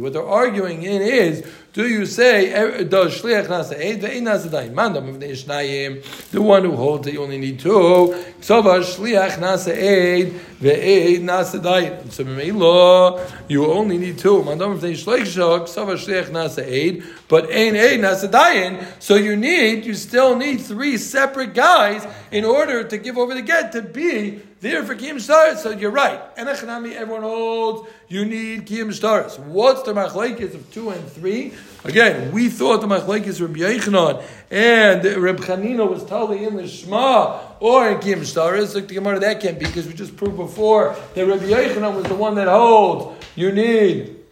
What 0.00 0.12
they're 0.12 0.22
arguing 0.22 0.82
in 0.82 1.02
is, 1.02 1.44
do 1.74 1.88
you 1.88 2.06
say 2.06 2.54
er, 2.54 2.84
does 2.84 3.20
shliach 3.20 3.48
nasa 3.48 3.74
eid 3.76 4.00
ve'eid 4.00 4.22
nasa 4.22 4.48
dayin? 4.48 4.72
Mandam 4.72 5.08
of 5.08 5.18
the 5.18 6.02
the 6.30 6.40
one 6.40 6.64
who 6.64 6.76
holds 6.76 7.04
that 7.04 7.12
you 7.12 7.20
only 7.20 7.36
need 7.36 7.58
two. 7.58 8.14
Ksova 8.40 8.78
shliach 8.78 9.38
nasa 9.38 9.74
eid 9.74 10.34
ve'eid 10.60 11.22
nasa 11.22 11.60
dayin. 11.60 12.12
So 12.12 12.22
law 12.56 13.20
you 13.48 13.72
only 13.72 13.98
need 13.98 14.18
two. 14.18 14.40
Mandam 14.42 14.74
of 14.74 14.82
shliach 14.82 15.64
ksova 15.64 15.94
shliach 15.96 16.30
nasa 16.30 16.62
eid, 16.64 17.02
but 17.26 17.50
ein 17.50 17.74
eid 17.74 17.98
nasa 17.98 18.30
dayin. 18.30 18.86
So 19.00 19.16
you 19.16 19.34
need, 19.34 19.84
you 19.84 19.94
still 19.94 20.36
need 20.36 20.60
three 20.60 20.96
separate 20.96 21.54
guys 21.54 22.06
in 22.30 22.44
order 22.44 22.84
to 22.84 22.98
give 22.98 23.18
over 23.18 23.34
the 23.34 23.42
get 23.42 23.72
to 23.72 23.82
be 23.82 24.40
there 24.64 24.82
for 24.82 24.96
Kiyam 24.96 25.20
Stars, 25.20 25.62
so 25.62 25.70
you're 25.70 25.90
right. 25.90 26.18
And 26.38 26.48
everyone 26.48 27.20
holds 27.20 27.86
you 28.08 28.24
need 28.24 28.66
Kiyam 28.66 28.94
Stars. 28.94 29.38
What's 29.38 29.82
the 29.82 29.92
machlekes 29.92 30.54
of 30.54 30.72
two 30.72 30.88
and 30.88 31.06
three? 31.06 31.52
Again, 31.84 32.32
we 32.32 32.48
thought 32.48 32.80
the 32.80 32.86
machlekes 32.86 33.42
Rabbi 33.42 33.58
Yochanan 33.58 34.24
and 34.50 35.04
Reb 35.22 35.36
Chanina 35.40 35.86
was 35.86 36.02
totally 36.06 36.44
in 36.44 36.56
the 36.56 36.66
Shema 36.66 37.40
or 37.60 37.90
in 37.90 37.98
Kiyam 37.98 38.24
Stars. 38.24 38.74
Look, 38.74 38.88
the 38.88 38.94
Gemara 38.94 39.20
that 39.20 39.40
can't 39.40 39.58
be 39.58 39.66
because 39.66 39.86
we 39.86 39.92
just 39.92 40.16
proved 40.16 40.38
before 40.38 40.96
that 41.14 41.26
Rabbi 41.26 41.44
Yochanan 41.44 41.94
was 41.94 42.04
the 42.06 42.14
one 42.14 42.34
that 42.36 42.48
holds 42.48 43.22
you 43.36 43.52
need 43.52 44.23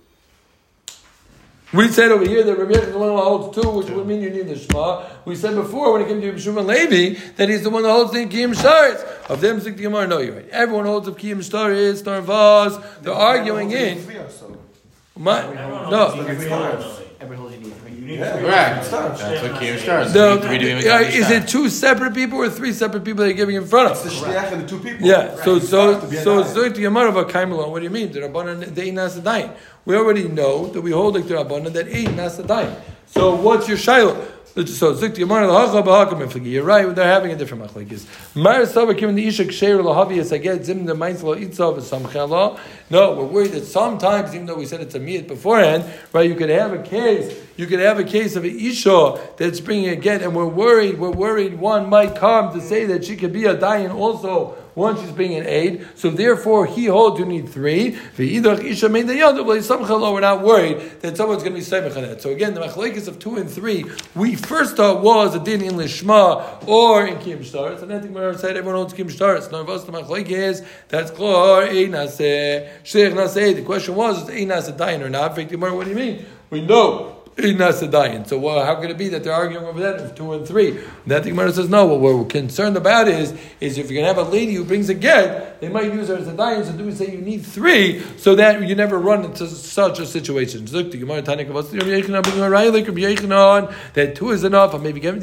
we 1.73 1.89
said 1.89 2.13
over 2.13 2.25
here 2.25 2.43
that 2.43 2.59
Rabbi 2.59 2.73
Yochanan 2.73 2.87
is 2.87 2.93
the 2.93 2.99
one 2.99 3.09
who 3.09 3.17
holds 3.17 3.61
two, 3.61 3.69
which 3.71 3.89
would 3.89 4.07
mean 4.07 4.21
you 4.21 4.31
need 4.31 4.47
the 4.47 4.59
Shema. 4.59 5.07
We 5.25 5.37
said 5.37 5.55
before 5.55 5.93
when 5.93 6.03
it 6.03 6.09
came 6.09 6.21
to 6.21 6.33
Yeshua 6.33 6.65
Levi 6.65 7.19
that 7.37 7.49
he's 7.49 7.63
the 7.63 7.71
one 7.71 7.83
that 7.83 7.91
holds 7.91 8.13
the 8.13 8.27
Kiyam 8.27 8.55
Shtaris. 8.55 9.31
Of 9.31 9.41
them, 9.41 9.61
Zik 9.61 9.77
the 9.77 9.83
Gemara, 9.85 10.07
no, 10.07 10.19
you're 10.19 10.35
right. 10.35 10.49
Everyone 10.51 10.85
holds 10.85 11.09
of 11.09 11.17
Kiyam 11.17 11.39
Shtaris, 11.39 12.03
Narvaz. 12.03 12.79
They're 13.03 13.15
arguing 13.15 13.71
in. 13.71 13.99
My, 15.17 15.43
no. 15.91 16.15
Correct. 18.19 18.91
That's 18.91 19.43
what 19.43 19.53
Kiyam 19.61 19.79
starts. 19.79 20.15
No, 20.15 20.39
uh, 20.39 21.01
is 21.01 21.31
it 21.31 21.49
two 21.49 21.69
separate 21.69 22.15
people 22.15 22.39
or 22.39 22.51
three 22.51 22.73
separate 22.73 23.05
people 23.05 23.23
that 23.23 23.29
you're 23.29 23.37
giving 23.37 23.57
in 23.57 23.67
front 23.67 23.91
of? 23.91 24.05
It's 24.05 24.05
the 24.05 24.27
shliach 24.27 24.53
and 24.53 24.63
the 24.63 24.69
two 24.69 24.79
people. 24.79 25.07
Yeah. 25.07 25.37
So 25.45 25.59
so 25.59 26.01
so 26.11 26.43
so 26.43 26.69
the 26.69 26.81
Gemara 26.81 27.11
about 27.11 27.29
Kaimelon. 27.29 27.71
What 27.71 27.79
do 27.79 27.85
you 27.85 27.91
mean? 27.91 28.13
The 28.13 28.21
Rabbanan 28.21 28.75
they 28.75 28.91
nasadayin. 28.91 29.55
We 29.85 29.97
already 29.97 30.29
know 30.29 30.67
that 30.69 30.81
we 30.81 30.91
hold 30.93 31.15
like 31.15 31.27
the 31.27 31.35
Rabbanan 31.35 31.73
that 31.73 31.89
eight 31.89 32.09
nasadayin. 32.09 32.75
So 33.07 33.35
what's 33.35 33.69
your 33.69 33.79
shiloh? 33.79 34.27
So 34.55 34.93
Zik 34.93 35.15
Yamar 35.15 35.49
Lahacha 35.49 35.83
Bahakam 35.83 36.29
Iflagi. 36.29 36.51
You're 36.51 36.63
right. 36.63 36.95
They're 36.95 37.07
having 37.07 37.33
a 37.33 37.37
different 37.37 37.65
machlekes. 37.65 38.05
Mar 38.37 38.67
Sava 38.67 38.95
Kim 38.95 39.15
the 39.15 39.27
Ishak 39.27 39.47
Sheir 39.47 39.83
Lahavias 39.83 40.39
Aget 40.39 40.65
Zim 40.65 40.85
the 40.85 40.95
Mainz 40.95 41.23
Lo 41.23 41.35
Itzav 41.35 41.79
Samchala. 41.79 42.61
No, 42.91 43.15
we're 43.15 43.25
worried 43.25 43.53
that 43.53 43.65
sometimes, 43.65 44.35
even 44.35 44.45
though 44.45 44.57
we 44.57 44.67
said 44.67 44.83
it's 44.83 44.95
a 44.95 45.01
miyat 45.01 45.27
beforehand, 45.27 45.91
right? 46.13 46.29
You 46.29 46.35
could 46.35 46.51
have 46.51 46.75
a 46.75 46.83
case. 46.83 47.35
You 47.57 47.67
could 47.67 47.81
have 47.81 47.99
a 47.99 48.05
case 48.05 48.37
of 48.37 48.45
an 48.45 48.55
isha 48.55 49.19
that's 49.39 49.59
bringing 49.59 49.89
a 49.89 49.97
get, 49.97 50.21
and 50.21 50.37
we're 50.37 50.45
worried. 50.45 50.99
We're 50.99 51.11
worried 51.11 51.59
one 51.59 51.89
might 51.89 52.15
come 52.15 52.53
to 52.53 52.61
say 52.61 52.85
that 52.85 53.07
she 53.07 53.17
could 53.17 53.33
be 53.33 53.47
a 53.47 53.57
dayan 53.57 53.95
also 53.95 54.62
one 54.75 54.97
she's 55.01 55.13
being 55.13 55.35
an 55.35 55.47
aid. 55.47 55.87
So 55.95 56.11
therefore, 56.11 56.67
he 56.67 56.87
holds 56.87 57.19
you 57.19 57.27
need 57.27 57.49
three. 57.49 57.99
We're 58.17 58.43
not 60.21 60.43
worried 60.43 61.01
that 61.01 61.17
someone's 61.17 61.43
going 61.43 61.55
to 61.55 61.61
be 61.61 61.65
seimach 61.65 61.97
on 61.97 62.03
that. 62.03 62.23
So 62.23 62.31
again, 62.31 62.55
the 62.55 62.61
machlekes 62.61 63.09
of 63.09 63.19
two 63.19 63.37
and 63.37 63.51
three, 63.51 63.85
we 64.15 64.37
first 64.37 64.77
thought 64.77 65.03
was 65.03 65.35
a 65.35 65.41
din 65.41 65.63
in 65.63 65.75
lishma 65.75 66.67
or 66.67 67.07
in 67.07 67.19
kim 67.19 67.45
stars, 67.45 67.83
and 67.83 67.93
I 67.93 68.01
think 68.01 68.15
we 68.17 68.37
said 68.39 68.57
everyone 68.57 68.77
holds 68.77 68.95
kim 68.95 69.11
stars. 69.11 69.51
Now, 69.51 69.63
us 69.63 69.85
the 69.85 69.93
machlekes 69.93 70.65
that's 70.89 71.11
klar 71.11 71.67
einase 71.67 72.69
sheikh 72.83 73.13
naseh. 73.13 73.55
The 73.57 73.63
question 73.63 73.95
was, 73.95 74.29
is 74.29 74.35
einase 74.35 74.77
dayan 74.77 75.03
or 75.03 75.11
not? 75.11 75.37
What 75.37 75.85
do 75.85 75.91
you 75.91 75.97
mean? 75.97 76.25
We 76.51 76.61
know 76.61 77.22
so 77.35 78.39
well, 78.39 78.65
how 78.65 78.75
can 78.75 78.91
it 78.91 78.99
be 78.99 79.09
that 79.09 79.25
they're 79.25 79.33
arguing 79.33 79.65
over 79.65 79.81
that 79.81 80.01
of 80.01 80.15
two 80.15 80.35
and 80.35 80.47
three? 80.47 80.79
That 81.07 81.23
the 81.25 81.31
Gemara 81.31 81.53
says 81.53 81.69
no. 81.69 81.87
What 81.87 82.01
we're 82.01 82.25
concerned 82.27 82.77
about 82.77 83.09
is 83.09 83.33
is 83.59 83.79
if 83.79 83.91
you're 83.91 84.03
going 84.03 84.15
to 84.15 84.21
have 84.21 84.29
a 84.29 84.31
lady 84.31 84.53
who 84.53 84.65
brings 84.65 84.91
a 84.91 84.95
get, 84.95 85.59
they 85.61 85.71
might 85.71 85.93
use 85.93 86.09
her 86.09 86.17
as 86.17 86.29
a 86.29 86.33
dayan. 86.33 86.65
So 86.67 86.73
do 86.73 86.85
we 86.85 86.93
say 86.93 87.11
you 87.11 87.23
need 87.23 87.39
three 87.39 88.03
so 88.19 88.35
that 88.35 88.63
you 88.63 88.75
never 88.75 88.99
run 88.99 89.25
into 89.25 89.47
such 89.47 89.99
a 89.99 90.05
situation? 90.05 90.67
Look, 90.67 90.91
the 90.91 90.99
Gemara 90.99 91.23
Tanik 91.23 91.47
you 91.73 93.09
you 93.09 93.17
that 93.95 94.15
two 94.15 94.31
is 94.31 94.45
enough. 94.45 94.75
Or 94.75 94.79
maybe 94.79 95.01
and. 95.01 95.23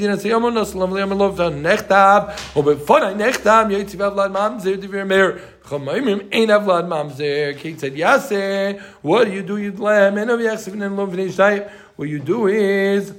What 9.02 9.26
do 9.26 9.32
you 9.32 9.42
do? 9.44 9.58
You'd 9.58 9.80
lamb 9.80 10.18
and 10.18 10.32
of 10.32 10.40
Yachsivin 10.40 10.84
and 10.86 10.98
Lov 10.98 11.10
Nishtai. 11.10 11.72
What 12.00 12.08
you 12.08 12.20
do 12.20 12.48
is 12.48 13.14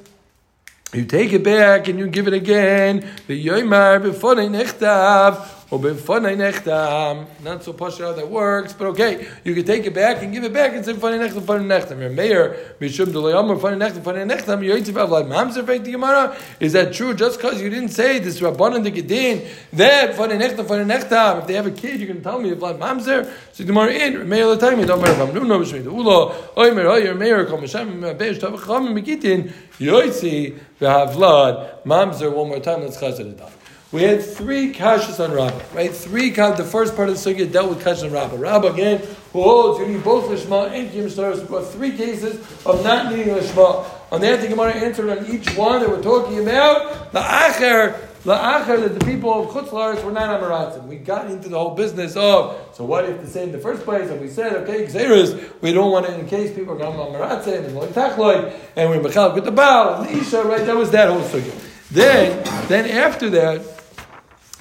you 0.94 1.04
take 1.04 1.34
it 1.34 1.44
back 1.44 1.86
and 1.88 1.98
you 1.98 2.08
give 2.08 2.26
it 2.26 2.32
again. 2.32 3.06
The 3.26 3.46
yoymar 3.46 4.02
before 4.02 4.36
nechtav 4.36 5.59
not 5.72 7.62
so 7.62 7.72
posh 7.72 7.98
how 7.98 8.12
that 8.12 8.28
works, 8.28 8.72
but 8.72 8.88
okay, 8.88 9.28
you 9.44 9.54
can 9.54 9.64
take 9.64 9.86
it 9.86 9.94
back 9.94 10.20
and 10.20 10.32
give 10.32 10.42
it 10.42 10.52
back 10.52 10.74
and 10.74 10.84
say 10.84 10.94
funny 10.94 11.16
nechtam, 11.16 11.44
funny 11.44 11.64
nechtam. 11.64 12.00
Your 12.00 12.10
mayor, 12.10 12.74
Mishum 12.80 13.06
Delayamar, 13.06 13.60
funny 13.60 13.76
nechtam, 13.76 14.02
funny 14.02 14.18
nechtam, 14.20 14.66
Yoitziv 14.66 15.08
like 15.08 15.26
Mamzer 15.26 15.64
fake 15.64 15.84
the 15.84 15.92
Gemara. 15.92 16.36
Is 16.58 16.72
that 16.72 16.92
true? 16.92 17.14
Just 17.14 17.40
because 17.40 17.62
you 17.62 17.70
didn't 17.70 17.90
say 17.90 18.18
this 18.18 18.40
Rabbanan 18.40 18.82
the 18.82 18.90
Gedin, 18.90 19.46
that 19.74 20.16
funny 20.16 20.34
nechtam, 20.34 20.66
funny 20.66 20.84
nechtam, 20.84 21.42
if 21.42 21.46
they 21.46 21.54
have 21.54 21.66
a 21.68 21.70
kid, 21.70 22.00
you 22.00 22.06
can 22.08 22.20
tell 22.20 22.40
me 22.40 22.52
like 22.52 22.76
Mamzer. 22.76 23.32
So 23.52 23.62
the 23.62 23.64
Gemara 23.64 23.92
in, 23.92 24.28
Mayor 24.28 24.46
Latami, 24.46 24.84
don't 24.84 25.00
matter 25.00 25.12
if 25.12 25.20
I'm 25.20 25.46
no 25.46 25.60
Bishmid, 25.60 25.84
Ulo, 25.84 26.34
Oimer, 26.54 26.90
Oyer, 26.90 27.14
Mayor, 27.14 27.46
Kol 27.46 27.58
Meshem, 27.58 28.18
Besh, 28.18 28.40
Tav, 28.40 28.58
Cham, 28.66 28.88
Megitin, 28.88 29.52
Yoitzi, 29.78 30.58
V'Havlad, 30.80 31.84
Mamzer, 31.84 32.32
one 32.34 32.48
more 32.48 32.58
time, 32.58 32.80
let's 32.80 32.96
chazar 32.96 33.20
it 33.20 33.38
down. 33.38 33.52
We 33.92 34.04
had 34.04 34.24
three 34.24 34.72
kashas 34.72 35.18
on 35.18 35.32
Rabbah, 35.32 35.74
right? 35.74 35.92
Three 35.92 36.30
the 36.30 36.64
first 36.64 36.94
part 36.94 37.08
of 37.08 37.20
the 37.20 37.34
sugya 37.34 37.50
dealt 37.50 37.70
with 37.70 37.82
kashas 37.82 38.04
on 38.04 38.12
Rabbah. 38.12 38.36
Rabbah 38.36 38.68
again, 38.68 38.98
who 39.32 39.42
holds 39.42 39.80
you 39.80 39.86
need 39.88 40.04
both 40.04 40.30
lishma 40.30 40.70
and 40.70 40.88
kiyum 40.90 41.10
stars. 41.10 41.40
We 41.40 41.46
brought 41.46 41.66
three 41.66 41.96
cases 41.96 42.36
of 42.64 42.84
not 42.84 43.12
needing 43.12 43.34
lishma. 43.34 43.84
On 44.12 44.20
that, 44.20 44.40
the 44.40 44.46
Gemara 44.46 44.74
answered 44.74 45.10
on 45.10 45.26
each 45.26 45.56
one 45.56 45.80
that 45.80 45.88
we're 45.88 46.02
talking 46.02 46.38
about. 46.38 47.10
The 47.10 47.18
acher, 47.18 47.98
the 48.22 48.36
acher 48.36 48.80
that 48.80 48.96
the 48.96 49.04
people 49.04 49.42
of 49.42 49.50
Chutz 49.50 49.70
Laretz 49.70 50.04
were 50.04 50.12
not 50.12 50.40
amaratzim. 50.40 50.86
We 50.86 50.94
got 50.94 51.28
into 51.28 51.48
the 51.48 51.58
whole 51.58 51.74
business 51.74 52.14
of 52.14 52.60
so 52.72 52.84
what 52.84 53.06
if 53.06 53.20
to 53.20 53.26
say 53.26 53.42
in 53.42 53.50
the 53.50 53.58
first 53.58 53.82
place, 53.82 54.08
and 54.08 54.20
we 54.20 54.28
said 54.28 54.52
okay, 54.52 54.86
xeris, 54.86 55.60
we 55.62 55.72
don't 55.72 55.90
want 55.90 56.06
it 56.06 56.18
in 56.20 56.28
case 56.28 56.54
people 56.54 56.74
are 56.74 56.78
going 56.78 56.92
to 56.96 57.18
amaratzim 57.18 57.64
and 57.64 57.74
like 57.74 57.90
tachloid, 57.90 58.56
and 58.76 58.88
we're 58.88 59.00
mechal 59.00 59.34
with 59.34 59.46
the 59.46 59.50
bow 59.50 60.04
the 60.04 60.12
isha, 60.12 60.44
right? 60.44 60.64
That 60.64 60.76
was 60.76 60.92
that 60.92 61.08
whole 61.08 61.22
sugya. 61.22 61.66
Then, 61.90 62.44
then 62.68 62.88
after 62.88 63.28
that 63.30 63.69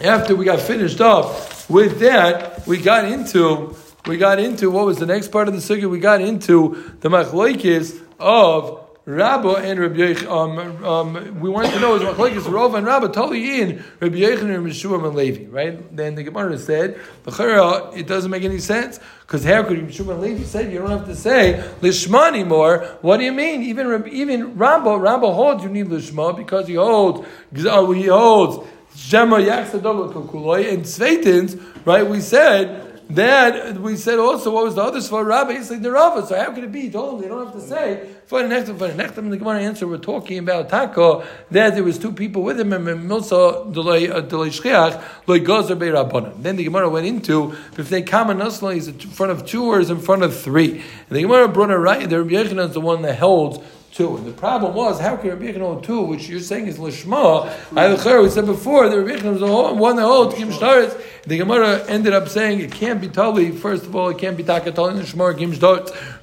after 0.01 0.35
we 0.35 0.45
got 0.45 0.59
finished 0.59 1.01
up 1.01 1.69
with 1.69 1.99
that, 1.99 2.65
we 2.67 2.77
got 2.77 3.05
into 3.05 3.75
we 4.05 4.17
got 4.17 4.39
into 4.39 4.71
what 4.71 4.85
was 4.85 4.97
the 4.97 5.05
next 5.05 5.27
part 5.29 5.47
of 5.47 5.53
the 5.53 5.59
sukkah? 5.59 5.89
We 5.89 5.99
got 5.99 6.21
into 6.21 6.93
the 7.01 7.09
machlokes 7.09 7.99
of 8.19 8.89
Rabba 9.05 9.55
and 9.55 9.79
Rabbi 9.79 9.95
Yech, 9.95 10.27
um, 10.29 10.85
um, 10.85 11.39
we 11.39 11.49
wanted 11.49 11.71
to 11.71 11.79
know 11.79 11.95
is 11.95 12.03
machlokes 12.03 12.51
Rav 12.51 12.75
and 12.75 12.85
Rabba 12.85 13.09
totally 13.09 13.59
in 13.59 13.83
Rabbi 13.99 14.17
Yechon 14.17 14.53
and 14.53 14.65
Meshuam 14.67 15.03
and 15.05 15.15
Levi, 15.15 15.45
right? 15.45 15.95
Then 15.95 16.13
the 16.13 16.21
Gemara 16.21 16.59
said, 16.59 16.99
the 17.23 17.31
kharah, 17.31 17.97
it 17.97 18.05
doesn't 18.05 18.29
make 18.29 18.43
any 18.43 18.59
sense 18.59 18.99
because 19.21 19.43
how 19.43 19.63
could 19.63 19.79
Meshuam 19.79 20.11
and 20.11 20.21
Levi 20.21 20.43
say 20.43 20.71
you 20.71 20.77
don't 20.77 20.91
have 20.91 21.07
to 21.07 21.15
say 21.15 21.53
lishma 21.81 22.27
anymore? 22.27 22.85
What 23.01 23.17
do 23.17 23.23
you 23.23 23.33
mean? 23.33 23.63
Even 23.63 24.07
even 24.09 24.55
Rabba 24.55 24.97
Rabba 24.99 25.33
holds 25.33 25.63
you 25.63 25.69
need 25.69 25.87
lishma 25.87 26.37
because 26.37 26.67
he 26.67 26.75
holds 26.75 27.27
he 27.51 28.05
holds 28.05 28.67
and 29.11 30.83
Sveitins, 30.85 31.85
right? 31.85 32.07
We 32.07 32.21
said 32.21 32.89
that 33.09 33.79
we 33.79 33.95
said 33.95 34.19
also 34.19 34.51
what 34.51 34.65
was 34.65 34.75
the 34.75 34.83
other 34.83 34.99
svar 34.99 35.25
rabbi? 35.25 35.59
Said 35.61 35.81
the 35.81 35.91
Rava. 35.91 36.25
So 36.27 36.35
how 36.37 36.53
could 36.53 36.63
it 36.63 36.71
be? 36.71 36.81
He 36.81 36.91
told 36.91 37.15
them 37.15 37.21
they 37.21 37.27
don't 37.27 37.43
have 37.43 37.55
to 37.55 37.61
say 37.61 38.07
for 38.27 38.43
the 38.43 38.47
next 38.47 38.69
for 38.69 38.87
the 38.87 38.93
next 38.93 39.15
time 39.15 39.31
the 39.31 39.37
Gemara 39.37 39.61
answer 39.61 39.87
we're 39.87 39.97
talking 39.97 40.37
about 40.37 40.69
Tako 40.69 41.25
that 41.49 41.73
there 41.73 41.83
was 41.83 41.97
two 41.97 42.11
people 42.11 42.43
with 42.43 42.59
him 42.59 42.71
and 42.71 42.85
Milsa 43.09 43.73
Delay 43.73 44.09
uh, 44.09 44.21
Delay 44.21 44.49
Shchiach 44.49 45.03
Loy 45.25 45.39
Gozer 45.39 45.77
Bei 45.77 45.87
Rabbanan. 45.87 46.43
Then 46.43 46.55
the 46.55 46.63
Gemara 46.63 46.87
went 46.87 47.07
into 47.07 47.55
if 47.77 47.89
they 47.89 48.03
come 48.03 48.29
and 48.29 48.41
is 48.43 48.87
in 48.87 48.99
front 48.99 49.31
of 49.31 49.43
two 49.43 49.65
or 49.65 49.79
is 49.79 49.89
in 49.89 49.99
front 49.99 50.21
of 50.21 50.39
three. 50.39 50.73
And 50.73 51.17
the 51.17 51.23
Gemara 51.23 51.47
brought 51.47 51.71
a 51.71 51.79
right. 51.79 52.07
The 52.07 52.21
Rabbi 52.21 52.35
Yechon 52.35 52.63
is 52.63 52.73
the 52.75 52.81
one 52.81 53.01
that 53.01 53.17
holds 53.17 53.57
two. 53.91 54.17
And 54.17 54.25
the 54.25 54.31
problem 54.31 54.73
was, 54.73 54.99
how 54.99 55.17
can 55.17 55.29
Rabbi 55.29 55.51
Yechon 55.51 55.59
hold 55.59 55.83
two, 55.83 56.01
which 56.01 56.29
you're 56.29 56.39
saying 56.39 56.67
is 56.67 56.77
Lishma? 56.77 57.51
I 57.75 58.21
we 58.21 58.29
said 58.29 58.45
before, 58.45 58.89
the 58.89 59.01
Rabbi 59.01 59.19
Yechon 59.19 59.31
was 59.31 59.41
the 59.41 59.73
one 59.79 59.95
that 59.95 60.03
holds 60.03 60.35
Kim. 60.35 60.49
The 60.49 61.37
Gemara 61.37 61.85
ended 61.87 62.13
up 62.13 62.27
saying 62.27 62.59
it 62.59 62.71
can't 62.71 62.99
be 62.99 63.07
Tali. 63.07 63.51
First 63.51 63.85
of 63.85 63.95
all, 63.95 64.09
it 64.09 64.17
can't 64.17 64.35
be 64.35 64.43
Takatali 64.43 64.99
in 64.99 65.05
Shmar 65.05 65.37
Kim. 65.37 65.51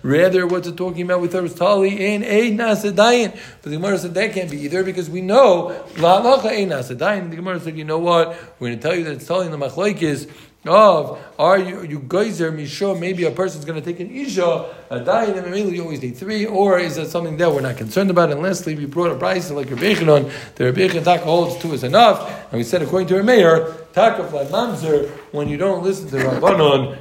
Rather, 0.03 0.47
what's 0.47 0.67
it 0.67 0.77
talking 0.77 1.03
about? 1.03 1.21
We 1.21 1.29
thought 1.29 1.39
it 1.39 1.43
was 1.43 1.55
Tali 1.55 2.15
in 2.15 2.25
a 2.25 2.51
Nasadayin. 2.51 3.33
But 3.63 3.71
the 3.71 3.77
Gemara 3.77 3.99
said 3.99 4.15
that 4.15 4.33
can't 4.33 4.51
be 4.51 4.63
either 4.63 4.83
because 4.83 5.11
we 5.11 5.21
know 5.21 5.85
La 5.99 6.23
Lacha 6.23 6.47
a 6.47 6.67
Nasadayin. 6.67 7.31
The 7.31 7.37
Gemara 7.37 7.61
said, 7.61 7.77
you 7.77 7.85
know 7.85 7.99
what? 7.99 8.31
We're 8.59 8.69
going 8.69 8.79
to 8.79 8.83
tell 8.83 8.97
you 8.97 9.05
that 9.05 9.13
it's 9.13 9.27
Tali 9.27 9.47
in 9.47 9.53
the 9.53 9.59
Machlaik 9.59 10.03
is 10.03 10.29
of 10.69 11.19
are 11.39 11.59
you 11.59 11.83
you 11.83 12.01
geyser 12.01 12.51
misho 12.53 12.99
maybe 12.99 13.25
a 13.25 13.31
person's 13.31 13.65
going 13.65 13.81
to 13.81 13.85
take 13.85 14.01
an 14.01 14.11
isha 14.11 14.75
a 14.91 15.01
dayan 15.01 15.45
and 15.45 15.75
you 15.75 15.83
always 15.83 16.01
need 16.03 16.17
three 16.17 16.47
or 16.47 16.79
is 16.79 16.97
that 16.97 17.07
something 17.09 17.37
that 17.37 17.51
we're 17.51 17.61
not 17.61 17.77
concerned 17.77 18.11
about 18.11 18.31
and 18.31 18.43
lastly 18.43 18.75
we 18.75 18.87
brought 18.87 19.11
a 19.11 19.17
price 19.17 19.51
like 19.51 19.71
Rabbi 19.71 19.95
on 20.09 20.31
the 20.57 20.65
Rabbi 20.65 20.89
Taka 20.89 21.25
holds 21.25 21.57
two 21.59 21.73
is 21.73 21.85
enough 21.85 22.29
and 22.51 22.59
we 22.59 22.65
said 22.65 22.83
according 22.83 23.09
to 23.09 23.17
our 23.17 23.23
mayor 23.23 23.75
Taka 23.93 24.23
like 24.23 24.49
mamzer 24.49 25.09
when 25.33 25.49
you 25.49 25.57
don't 25.57 25.83
listen 25.83 26.09
to 26.09 26.17
Rabbanon 26.17 26.97